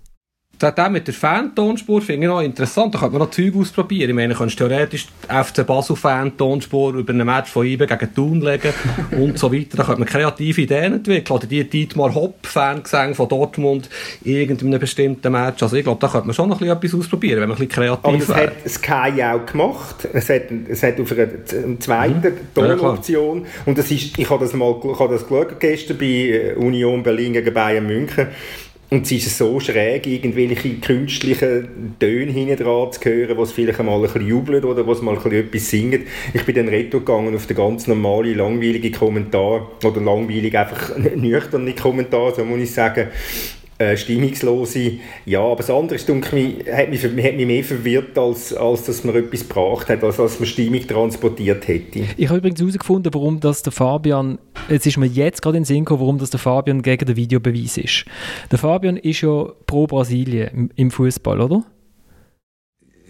Das 0.58 0.90
mit 0.90 1.06
der 1.06 1.14
Fan-Tonspur 1.14 2.02
finde 2.02 2.26
ich 2.26 2.32
noch 2.32 2.40
interessant. 2.40 2.94
Da 2.94 2.98
könnte 2.98 3.12
man 3.12 3.22
noch 3.22 3.30
Zeug 3.30 3.54
ausprobieren. 3.54 4.10
Ich 4.10 4.16
meine, 4.16 4.32
du 4.32 4.38
könntest 4.38 4.58
theoretisch 4.58 5.06
FC 5.28 5.64
Basel-Fan-Tonspur 5.64 6.94
über 6.94 7.12
einen 7.12 7.26
Match 7.26 7.50
von 7.50 7.64
IBE 7.64 7.86
gegen 7.86 8.14
Thun 8.14 8.40
legen 8.40 8.72
und 9.12 9.38
so 9.38 9.52
weiter. 9.52 9.76
Da 9.76 9.84
könnte 9.84 10.00
man 10.00 10.08
kreative 10.08 10.60
Ideen 10.62 10.94
entwickeln. 10.94 11.36
Oder 11.36 11.46
die 11.46 11.62
Dietmar 11.62 12.14
Hopp-Fangesänge 12.14 13.14
von 13.14 13.28
Dortmund 13.28 13.88
in 14.24 14.32
irgendeinem 14.34 14.80
bestimmten 14.80 15.30
Match. 15.30 15.62
Also 15.62 15.76
ich 15.76 15.84
glaube, 15.84 16.00
da 16.00 16.08
könnte 16.08 16.26
man 16.26 16.34
schon 16.34 16.48
noch 16.48 16.60
etwas 16.60 16.94
ausprobieren, 16.94 17.40
wenn 17.40 17.48
man 17.48 17.58
ein 17.58 17.66
bisschen 17.66 17.84
kreativ 17.84 18.04
Aber 18.04 18.18
das 18.18 18.28
wäre. 18.28 18.40
hat 18.48 18.68
Sky 18.68 19.22
auch 19.22 19.46
gemacht. 19.46 20.08
Es 20.12 20.28
hat, 20.28 20.42
es 20.68 20.82
hat 20.82 21.00
auf 21.00 21.12
einer 21.12 21.28
einer 21.68 21.80
zweiten 21.80 22.32
Tonoption. 22.54 23.46
und 23.66 23.78
das 23.78 23.90
ist, 23.90 24.18
ich 24.18 24.30
habe 24.30 24.44
das 24.44 24.54
mal 24.54 24.74
ich 24.82 24.98
habe 24.98 25.14
das 25.14 25.22
geschaut 25.26 25.60
gestern 25.60 25.98
bei 25.98 26.06
äh, 26.06 26.54
Union 26.54 27.02
Berlin 27.02 27.32
gegen 27.32 27.52
Bayern 27.54 27.86
München. 27.86 28.28
Und 28.90 29.04
es 29.04 29.12
ist 29.12 29.36
so 29.36 29.60
schräg, 29.60 30.06
irgendwelche 30.06 30.76
künstlichen 30.76 31.96
Töne 32.00 32.32
hinten 32.32 32.56
dran 32.56 32.90
zu 32.90 33.04
hören, 33.04 33.36
was 33.36 33.52
vielleicht 33.52 33.78
einmal 33.80 33.96
ein 33.96 34.02
bisschen 34.02 34.26
jubelt 34.26 34.64
oder 34.64 34.86
was 34.86 35.02
mal 35.02 35.14
ein 35.14 35.22
bisschen 35.22 35.46
etwas 35.46 35.68
singt. 35.68 36.06
Ich 36.32 36.42
bin 36.44 36.54
dann 36.54 36.68
retro 36.68 37.00
gegangen 37.00 37.34
auf 37.34 37.46
den 37.46 37.56
ganz 37.56 37.86
normalen, 37.86 38.38
langweiligen 38.38 38.92
Kommentar 38.92 39.70
oder 39.84 40.00
langweilig 40.00 40.56
einfach 40.56 40.96
nüchterne 41.16 41.74
Kommentar, 41.74 42.34
so 42.34 42.44
muss 42.46 42.60
ich 42.60 42.72
sagen 42.72 43.08
äh, 43.78 43.96
stimmungslose. 43.96 44.92
Ja, 45.24 45.40
aber 45.40 45.56
das 45.56 45.70
andere 45.70 45.96
ist, 45.96 46.08
hat 46.08 46.32
mich, 46.32 46.64
hat 46.72 46.90
mich 46.90 47.46
mehr 47.46 47.64
verwirrt, 47.64 48.18
als, 48.18 48.52
als 48.52 48.84
dass 48.84 49.04
man 49.04 49.14
etwas 49.14 49.48
gebracht 49.48 49.88
hat, 49.88 50.02
als 50.02 50.16
dass 50.16 50.40
man 50.40 50.46
Stimmung 50.46 50.86
transportiert 50.86 51.66
hätte. 51.68 52.04
Ich 52.16 52.28
habe 52.28 52.38
übrigens 52.38 52.60
herausgefunden, 52.60 53.14
warum 53.14 53.40
das 53.40 53.62
der 53.62 53.72
Fabian, 53.72 54.38
es 54.68 54.84
ist 54.84 54.96
mir 54.96 55.06
jetzt 55.06 55.42
gerade 55.42 55.58
in 55.58 55.62
den 55.62 55.66
Sinn 55.66 55.84
gekommen, 55.84 56.00
warum 56.00 56.18
das 56.18 56.30
der 56.30 56.40
Fabian 56.40 56.82
gegen 56.82 57.06
den 57.06 57.16
Videobeweis 57.16 57.78
ist. 57.78 58.04
Der 58.50 58.58
Fabian 58.58 58.96
ist 58.96 59.20
ja 59.20 59.46
pro 59.66 59.86
Brasilien 59.86 60.70
im 60.74 60.90
Fußball, 60.90 61.40
oder? 61.40 61.64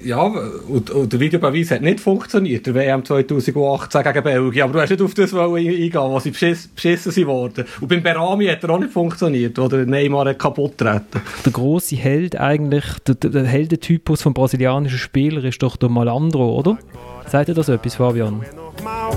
Ja, 0.04 0.22
und, 0.22 0.90
und 0.90 1.12
der 1.12 1.18
Videobeweis 1.18 1.72
hat 1.72 1.82
nicht 1.82 1.98
funktioniert, 1.98 2.66
der 2.66 2.74
WM 2.74 3.04
2018 3.04 4.02
gegen 4.02 4.22
Belgien. 4.22 4.62
Aber 4.62 4.72
du 4.74 4.80
hast 4.80 4.90
nicht 4.90 5.02
auf 5.02 5.14
das 5.14 5.32
wollen 5.32 5.66
eingehen, 5.66 5.92
wo 5.94 6.20
sie 6.20 6.30
beschiss, 6.30 6.68
beschissen 6.68 7.10
sind 7.10 7.26
worden. 7.26 7.64
Und 7.80 7.88
beim 7.88 8.02
Berami 8.02 8.46
hat 8.46 8.62
er 8.62 8.70
auch 8.70 8.78
nicht 8.78 8.92
funktioniert, 8.92 9.58
wo 9.58 9.66
der 9.66 9.86
Neymar 9.86 10.28
hat 10.28 10.38
kaputt 10.38 10.78
treten. 10.78 11.20
Der 11.44 11.52
große 11.52 11.96
Held 11.96 12.38
eigentlich, 12.38 12.84
der, 13.06 13.14
der, 13.16 13.44
Heldentypus 13.44 14.22
vom 14.22 14.34
brasilianischen 14.34 14.98
Spieler 14.98 15.42
ist 15.42 15.62
doch 15.62 15.76
der 15.76 15.88
Malandro, 15.88 16.56
oder? 16.56 16.78
Sagt 17.26 17.48
dir 17.48 17.54
das 17.54 17.68
etwas, 17.68 17.96
Fabian? 17.96 18.42
normal. 18.78 19.10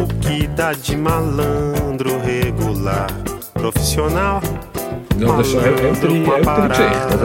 O 0.00 0.06
que 0.20 0.46
dá 0.48 0.72
de 0.72 0.96
malandro 0.96 2.18
regular, 2.18 3.06
profissional. 3.54 4.40
Ja, 5.20 5.36
das 5.38 5.48
ist 5.48 5.56
eine 5.56 5.66
ältere, 5.66 6.14
ältere 6.36 6.68
Geschichte. 6.68 7.18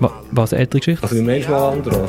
Also, 0.00 0.12
Was, 0.30 0.52
ältere 0.52 0.78
Geschichte? 0.80 1.02
also 1.02 1.16
wie 1.16 1.22
meinst 1.22 1.48
du 1.48 1.52
mal 1.52 1.72
andere? 1.72 2.08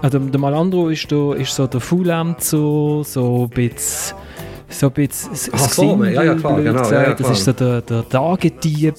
Also 0.00 0.18
der 0.20 0.40
Malandro 0.40 0.88
ist, 0.88 1.10
da, 1.10 1.34
ist 1.34 1.54
so 1.54 1.66
der 1.66 1.80
Faulämt 1.80 2.42
so, 2.42 3.02
so 3.04 3.44
ein 3.44 3.50
bisschen... 3.50 4.16
So 4.70 4.88
ein 4.88 4.92
bisschen 4.92 5.30
Ach 5.54 5.58
so, 5.70 6.04
ja, 6.04 6.22
ja, 6.22 6.34
klar, 6.34 6.56
genau, 6.60 6.72
gesagt. 6.82 6.92
ja, 6.92 7.02
ja, 7.08 7.14
Das 7.14 7.30
ist 7.30 7.44
so 7.46 7.52
der, 7.52 7.80
der 7.80 8.06
Tagedieb, 8.06 8.96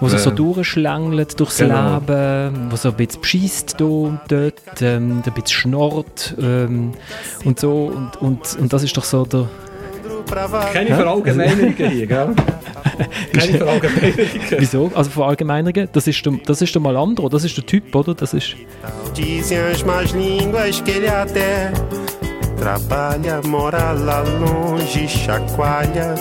der 0.00 0.08
sich 0.08 0.18
Ja. 0.18 0.24
so 0.24 0.30
durchschlängelt 0.30 1.38
durchs 1.38 1.58
Genau. 1.58 1.94
Leben, 1.96 2.68
der 2.70 2.76
so 2.78 2.88
ein 2.88 2.94
bisschen 2.94 3.20
beschisst 3.20 3.74
da 3.78 3.84
und 3.84 4.20
dort, 4.28 4.54
ähm, 4.80 5.20
der 5.22 5.32
ein 5.32 5.34
bisschen 5.34 5.46
schnurrt 5.48 6.34
ähm, 6.40 6.92
und 7.44 7.60
so. 7.60 7.92
Und, 7.94 8.22
und, 8.22 8.58
und 8.58 8.72
das 8.72 8.82
ist 8.84 8.96
doch 8.96 9.04
so 9.04 9.26
der... 9.26 9.48
Keine 10.72 10.94
Verallgemeinerungen 10.96 11.90
hier, 11.90 12.06
gell? 12.06 12.28
Keine 13.32 13.58
Verallgemeinerungen. 13.58 14.28
Wieso? 14.58 14.90
Also 14.94 15.10
Verallgemeinerungen, 15.10 15.88
das 15.92 16.06
ist 16.06 16.24
der, 16.24 16.32
das 16.44 16.62
ist 16.62 16.74
der 16.74 16.82
Malandro, 16.82 17.28
das 17.28 17.44
ist 17.44 17.56
der 17.56 17.66
Typ, 17.66 17.94
oder? 17.94 18.14
Das 18.14 18.34
ist... 18.34 18.56
Dizem 19.16 19.72
as 19.72 19.84
más 19.84 20.12
línguas 20.12 20.80
que 20.80 20.92
ele 20.92 21.08
até 21.08 21.72
trabalha, 22.58 23.40
mora 23.42 23.92
lá 23.92 24.20
longe, 24.20 25.08
chacoalha 25.08 26.14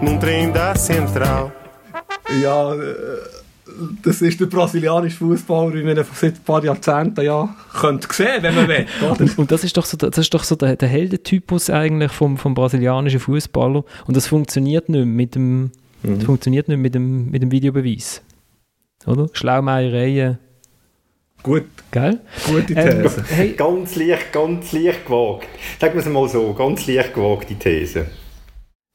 num 0.00 0.18
trem 0.18 0.50
da 0.50 0.74
central. 0.74 1.52
Ja, 2.42 2.74
äh, 2.74 3.39
das 4.02 4.22
ist 4.22 4.40
der 4.40 4.46
brasilianische 4.46 5.18
Fußballer, 5.18 5.74
wie 5.74 5.82
man 5.82 5.96
seit 6.14 6.34
ein 6.34 6.44
paar 6.44 6.62
Jahrzehnten 6.64 7.24
ja 7.24 7.54
könnte 7.74 8.08
sehen, 8.12 8.42
wenn 8.42 8.54
man 8.54 8.68
will. 8.68 8.86
Und, 9.08 9.38
und 9.38 9.50
das 9.52 9.64
ist 9.64 9.76
doch 9.76 9.84
so, 9.84 9.96
das 9.96 10.16
ist 10.18 10.32
doch 10.34 10.44
so 10.44 10.56
der, 10.56 10.76
der 10.76 10.88
Heldentypus 10.88 11.70
eigentlich 11.70 12.12
vom, 12.12 12.36
vom 12.38 12.54
brasilianischen 12.54 13.20
Fußballer. 13.20 13.84
Und 14.06 14.16
das 14.16 14.26
funktioniert 14.26 14.88
nicht 14.88 14.98
mehr 14.98 15.06
mit 15.06 15.34
dem, 15.34 15.70
das 16.02 16.24
funktioniert 16.24 16.68
nicht 16.68 16.78
mit 16.78 16.94
dem, 16.94 17.30
mit 17.30 17.42
dem 17.42 17.50
Videobeweis. 17.50 18.22
Oder? 19.06 19.28
Schlaumeiereien, 19.32 20.38
Gut, 21.42 21.64
gell? 21.90 22.20
gute 22.46 22.74
Ähm, 22.74 23.02
These. 23.02 23.24
hey, 23.28 23.52
Ganz 23.54 23.96
leicht, 23.96 24.30
ganz 24.30 24.72
leicht 24.72 25.06
gewagt. 25.06 25.46
Sagen 25.80 25.94
wir 25.94 26.00
es 26.00 26.06
mal 26.06 26.28
so, 26.28 26.52
ganz 26.52 26.86
leicht 26.86 27.14
gewagte 27.14 27.54
These. 27.54 28.06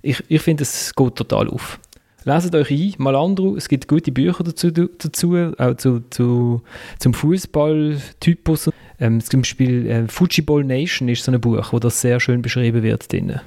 ich, 0.03 0.23
ich 0.27 0.41
finde, 0.43 0.61
es 0.61 0.93
geht 0.95 1.15
total 1.15 1.49
auf. 1.49 1.79
Leset 2.25 2.55
euch 2.55 2.71
ein, 2.71 2.93
Malandro, 2.97 3.55
es 3.55 3.69
gibt 3.69 3.87
gute 3.87 4.11
Bücher 4.11 4.43
dazu, 4.43 4.71
dazu 4.71 5.53
auch 5.59 5.75
zu, 5.77 6.01
zu, 6.09 6.63
zum 6.97 7.13
Fußballtypus. 7.13 8.71
Ähm, 8.99 9.21
zum 9.21 9.41
Beispiel 9.41 9.85
äh, 9.87 10.07
Fujiball 10.07 10.63
Nation 10.63 11.07
ist 11.07 11.23
so 11.23 11.31
ein 11.31 11.39
Buch, 11.39 11.71
wo 11.71 11.77
das 11.77 12.01
sehr 12.01 12.19
schön 12.19 12.41
beschrieben 12.41 12.81
wird. 12.81 13.11
Drin. 13.11 13.39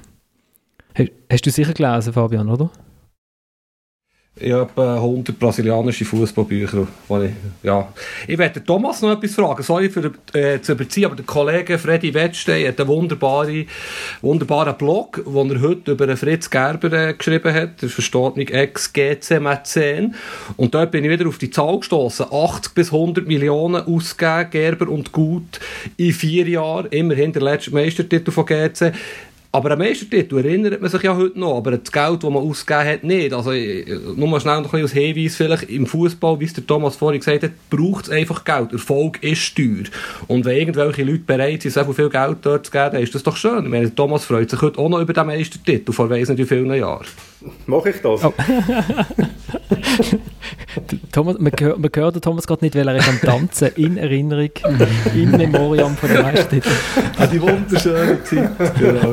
Hast, 0.95 1.11
hast 1.29 1.45
du 1.45 1.51
sicher 1.51 1.73
gelesen, 1.73 2.13
Fabian, 2.13 2.49
oder? 2.49 2.71
Ich 4.41 4.53
habe 4.53 4.69
etwa 4.69 4.95
100 4.95 5.37
brasilianische 5.37 6.05
Fußballbücher. 6.05 6.87
Ich, 7.09 7.31
ja. 7.63 7.87
ich 8.25 8.37
werde 8.37 8.63
Thomas 8.63 9.01
noch 9.01 9.11
etwas 9.11 9.35
fragen. 9.35 9.61
Sorry 9.63 9.89
für, 9.89 10.13
äh, 10.33 10.61
zu 10.61 10.71
überziehen, 10.71 11.05
aber 11.05 11.17
der 11.17 11.25
Kollege 11.25 11.77
Freddy 11.77 12.13
Wettstein 12.13 12.67
hat 12.67 12.79
einen 12.79 12.87
wunderbaren, 12.87 13.67
wunderbaren 14.21 14.77
Blog, 14.77 15.21
den 15.25 15.51
er 15.51 15.61
heute 15.61 15.91
über 15.91 16.15
Fritz 16.15 16.49
Gerber 16.49 16.91
äh, 16.93 17.13
geschrieben 17.13 17.53
hat. 17.53 17.81
Der 17.81 17.89
versteht 17.89 18.37
mich 18.37 18.53
ex-GC 18.53 19.41
Mäzen. 19.41 20.15
Und 20.55 20.73
dort 20.73 20.91
bin 20.91 21.03
ich 21.03 21.11
wieder 21.11 21.27
auf 21.27 21.37
die 21.37 21.51
Zahl 21.51 21.77
gestoßen. 21.79 22.27
80 22.31 22.73
bis 22.73 22.93
100 22.93 23.27
Millionen 23.27 23.85
ausgegeben, 23.85 24.51
Gerber 24.51 24.87
und 24.89 25.11
Gut, 25.11 25.59
in 25.97 26.13
vier 26.13 26.47
Jahren. 26.47 26.87
Immerhin 26.91 27.33
der 27.33 27.41
letzte 27.41 27.71
Meistertitel 27.71 28.31
von 28.31 28.45
GC. 28.45 28.93
Aber 29.51 29.71
an 29.71 29.79
Meistertitel 29.79 30.37
erinnert 30.37 30.79
man 30.79 30.91
sich 30.91 31.01
ja 31.01 31.15
heute 31.15 31.39
noch, 31.39 31.57
aber 31.57 31.75
das 31.77 31.91
Geld, 31.91 32.23
das 32.23 32.29
man 32.29 32.43
ausgegeben 32.43 32.87
hat, 32.87 33.03
nicht. 33.03 33.33
Also, 33.33 33.51
nur 33.51 34.27
mal 34.27 34.39
schnell 34.39 34.61
noch 34.61 34.71
ein 34.73 34.81
bisschen 34.81 34.81
als 34.83 34.91
Hinweis 34.93 35.35
vielleicht, 35.35 35.63
im 35.63 35.87
Fußball, 35.87 36.39
wie 36.39 36.45
es 36.45 36.53
der 36.53 36.67
Thomas 36.67 36.95
vorhin 36.95 37.19
gesagt 37.19 37.41
hat, 37.41 37.51
braucht 37.71 38.05
es 38.05 38.11
einfach 38.11 38.43
Geld. 38.43 38.73
Erfolg 38.73 39.23
ist 39.23 39.55
teuer. 39.55 39.85
Und 40.27 40.45
wenn 40.45 40.55
irgendwelche 40.55 41.03
Leute 41.03 41.23
bereit 41.25 41.63
sind, 41.63 41.71
so 41.71 41.93
viel 41.93 42.09
Geld 42.09 42.37
dort 42.43 42.67
zu 42.67 42.71
geben, 42.71 42.91
dann 42.91 43.01
ist 43.01 43.15
das 43.15 43.23
doch 43.23 43.35
schön. 43.35 43.63
Ich 43.63 43.71
meine, 43.71 43.87
der 43.87 43.95
Thomas 43.95 44.23
freut 44.23 44.51
sich 44.51 44.61
heute 44.61 44.77
auch 44.77 44.89
noch 44.89 44.99
über 44.99 45.13
den 45.13 45.25
Meistertitel, 45.25 45.93
vor 45.93 46.11
weiss 46.11 46.29
nicht 46.29 46.37
wie 46.37 46.45
vielen 46.45 46.71
Jahren. 46.71 47.07
Mache 47.65 47.89
ich 47.89 48.01
das? 48.01 48.23
Oh. 48.23 48.33
Thomas, 51.11 51.37
man, 51.39 51.51
hört, 51.59 51.79
man 51.79 51.89
hört 51.93 52.15
den 52.15 52.21
Thomas 52.21 52.47
gerade 52.47 52.65
nicht, 52.65 52.75
weil 52.75 52.87
er 52.87 52.95
ist 52.95 53.07
am 53.09 53.19
Tanzen 53.21 53.69
in 53.75 53.97
Erinnerung, 53.97 54.49
in 55.15 55.31
Memoriam 55.31 55.95
von 55.95 56.09
der 56.09 56.23
Meistertitel. 56.23 56.69
An 57.17 57.29
die 57.31 57.41
wunderschöne 57.41 58.23
Zeit. 58.23 58.49
genau. 58.77 59.11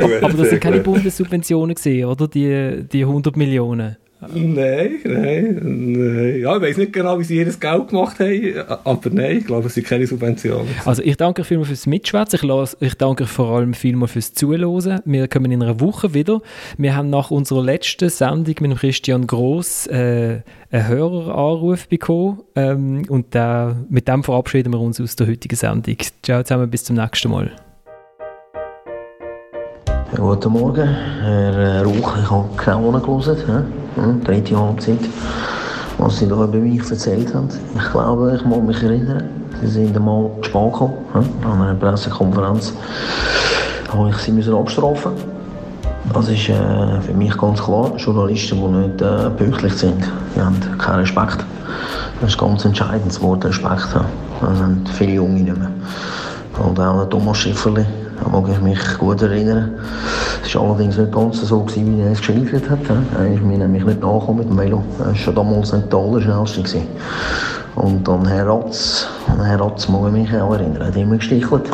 Gut, 0.00 0.22
Aber 0.22 0.32
das 0.34 0.50
sind 0.50 0.60
keine. 0.60 0.80
Bundessubventionen 0.80 1.74
gesehen, 1.74 2.06
oder? 2.08 2.28
Die, 2.28 2.84
die 2.90 3.02
100 3.02 3.36
Millionen. 3.36 3.96
Nein, 4.20 4.96
nein, 5.04 5.60
nein. 5.62 6.40
Ja, 6.40 6.56
ich 6.56 6.62
weiss 6.62 6.76
nicht 6.76 6.92
genau, 6.92 7.20
wie 7.20 7.24
sie 7.24 7.36
ihr 7.36 7.44
Geld 7.44 7.88
gemacht 7.88 8.18
haben, 8.18 8.54
aber 8.84 9.10
nein, 9.10 9.38
ich 9.38 9.46
glaube, 9.46 9.68
es 9.68 9.74
sind 9.74 9.86
keine 9.86 10.06
Subventionen. 10.08 10.66
Also 10.84 11.02
ich 11.02 11.16
danke 11.16 11.42
euch 11.42 11.46
vielmals 11.48 11.68
fürs 11.68 11.86
Mitschwätzen. 11.86 12.36
Ich, 12.36 12.42
las- 12.42 12.76
ich 12.80 12.94
danke 12.94 13.26
vor 13.26 13.50
allem 13.56 13.74
vielmals 13.74 14.12
fürs 14.12 14.32
Zuhören. 14.34 15.00
Wir 15.04 15.28
kommen 15.28 15.52
in 15.52 15.62
einer 15.62 15.78
Woche 15.80 16.14
wieder. 16.14 16.40
Wir 16.78 16.96
haben 16.96 17.10
nach 17.10 17.30
unserer 17.30 17.62
letzten 17.62 18.08
Sendung 18.08 18.54
mit 18.60 18.76
Christian 18.78 19.26
Gross 19.28 19.86
äh, 19.86 20.40
einen 20.70 20.88
Höreranruf 20.88 21.86
bekommen. 21.88 22.40
Ähm, 22.56 23.04
und 23.08 23.34
da, 23.36 23.76
mit 23.88 24.08
dem 24.08 24.24
verabschieden 24.24 24.72
wir 24.72 24.80
uns 24.80 25.00
aus 25.00 25.14
der 25.14 25.28
heutigen 25.28 25.54
Sendung. 25.56 25.96
Ciao 26.24 26.42
zusammen, 26.42 26.68
bis 26.68 26.82
zum 26.82 26.96
nächsten 26.96 27.30
Mal. 27.30 27.52
Ja, 30.10 30.20
guten 30.20 30.52
Morgen, 30.52 30.88
Herr 31.20 31.84
Rauch. 31.84 32.16
Ich 32.16 32.30
habe 32.30 32.48
genau 32.56 32.92
angehört? 32.92 33.44
Hm, 33.94 34.24
dritte 34.24 34.58
Halbzeit, 34.58 35.00
was 35.98 36.16
Sie 36.16 36.26
da 36.26 36.44
über 36.44 36.56
mich 36.56 36.90
erzählt 36.90 37.34
haben. 37.34 37.48
Ich 37.76 37.90
glaube, 37.90 38.34
ich 38.34 38.42
muss 38.46 38.62
mich 38.62 38.82
erinnern, 38.82 39.24
Sie 39.60 39.66
sind 39.66 39.94
einmal 39.94 40.30
spät 40.40 40.72
gekommen, 40.72 40.94
hä? 41.12 41.18
an 41.46 41.60
einer 41.60 41.74
Pressekonferenz. 41.74 42.72
Habe 43.92 44.08
ich 44.08 44.16
Sie 44.16 44.32
müssen 44.32 44.54
abstrafen. 44.54 45.12
Das 46.14 46.26
ist 46.30 46.48
äh, 46.48 47.00
für 47.02 47.12
mich 47.12 47.36
ganz 47.36 47.62
klar. 47.62 47.92
Journalisten, 47.98 48.56
die 48.56 48.88
nicht 48.88 49.02
äh, 49.02 49.28
pünktlich 49.28 49.74
sind, 49.74 50.02
die 50.34 50.40
haben 50.40 50.56
keinen 50.78 51.00
Respekt. 51.00 51.44
Das 52.22 52.30
ist 52.30 52.38
ganz 52.38 52.64
entscheidend, 52.64 53.08
das 53.08 53.20
Wort 53.20 53.44
Respekt 53.44 53.94
haben. 53.94 54.84
Das 54.86 54.96
viele 54.96 55.12
Junge 55.12 55.40
nicht 55.40 55.58
mehr. 55.58 55.70
Und 56.64 56.80
auch 56.80 57.04
Thomas 57.10 57.36
Schifferli, 57.36 57.84
Da 58.22 58.28
mag 58.30 58.48
ich 58.48 58.60
mich 58.60 58.78
gut 58.98 59.22
erinnern. 59.22 59.72
Es 60.44 60.54
war 60.54 60.62
allerdings 60.62 60.96
nicht 60.96 61.12
ganz 61.12 61.40
so, 61.40 61.60
gewesen, 61.60 61.96
wie 61.96 62.02
er 62.02 62.12
es 62.12 62.18
geschildert 62.18 62.68
hat. 62.68 62.78
Er 63.18 63.32
ist 63.32 63.42
mir 63.42 63.58
nämlich 63.58 63.84
nicht 63.84 64.00
nachgekommen 64.00 64.38
mit 64.38 64.50
dem 64.50 64.58
Velo. 64.58 64.82
Er 64.98 65.06
war 65.06 65.14
schon 65.14 65.34
damals 65.34 65.72
nicht 65.72 65.92
der 65.92 65.98
Allerschnellste. 65.98 66.62
Gewesen. 66.62 66.86
Und 67.76 68.08
an 68.08 68.26
Herr 68.26 68.48
Ratz, 68.48 69.06
an 69.28 69.44
Herr 69.44 69.60
Ratz 69.60 69.88
mag 69.88 70.06
ich 70.06 70.12
mich 70.12 70.40
auch 70.40 70.52
erinnern. 70.52 70.80
Er 70.80 70.86
hat 70.88 70.96
immer 70.96 71.16
gestichelt. 71.16 71.70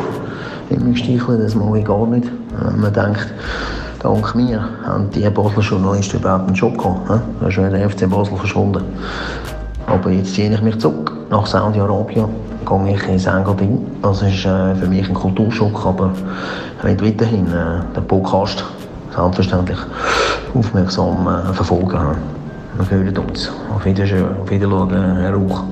Immer 0.69 0.91
gestichelt, 0.91 1.41
das 1.41 1.55
mag 1.55 1.75
ich 1.77 1.85
gar 1.85 2.05
nicht. 2.07 2.29
Man 2.77 2.93
denkt, 2.93 3.27
dank 4.01 4.35
mir 4.35 4.67
haben 4.85 5.09
die 5.11 5.27
Basler 5.29 5.61
Journalisten 5.63 6.17
überhaupt 6.17 6.47
einen 6.47 6.55
Job 6.55 6.77
gehabt. 6.77 7.21
Da 7.41 7.47
ist 7.47 7.57
der 7.57 7.89
FC 7.89 8.09
Basel 8.09 8.37
verschwunden. 8.37 8.83
Aber 9.87 10.09
jetzt 10.09 10.33
ziehe 10.33 10.51
ich 10.51 10.61
mich 10.61 10.79
zurück 10.79 11.11
nach 11.29 11.45
Saudi-Arabien, 11.45 12.25
gehe 12.65 12.95
ich 12.95 13.07
ins 13.07 13.25
Engadin. 13.25 13.79
Das 14.01 14.21
ist 14.21 14.45
äh, 14.45 14.75
für 14.75 14.87
mich 14.87 15.07
ein 15.07 15.13
Kulturschock, 15.13 15.85
aber 15.85 16.11
ich 16.79 16.83
werde 16.83 17.05
weiterhin 17.05 17.47
äh, 17.47 17.93
den 17.95 18.07
Podcast 18.07 18.63
selbstverständlich 19.15 19.77
aufmerksam 20.53 21.27
äh, 21.27 21.53
verfolgen. 21.53 22.15
Wir 22.77 22.97
hören 22.97 23.17
uns. 23.17 23.51
Auf 23.73 23.85
Wiedersehen, 23.85 24.25
auf 24.41 24.49
Wiedersehen, 24.49 25.17
Herr 25.17 25.33
Rauch. 25.33 25.63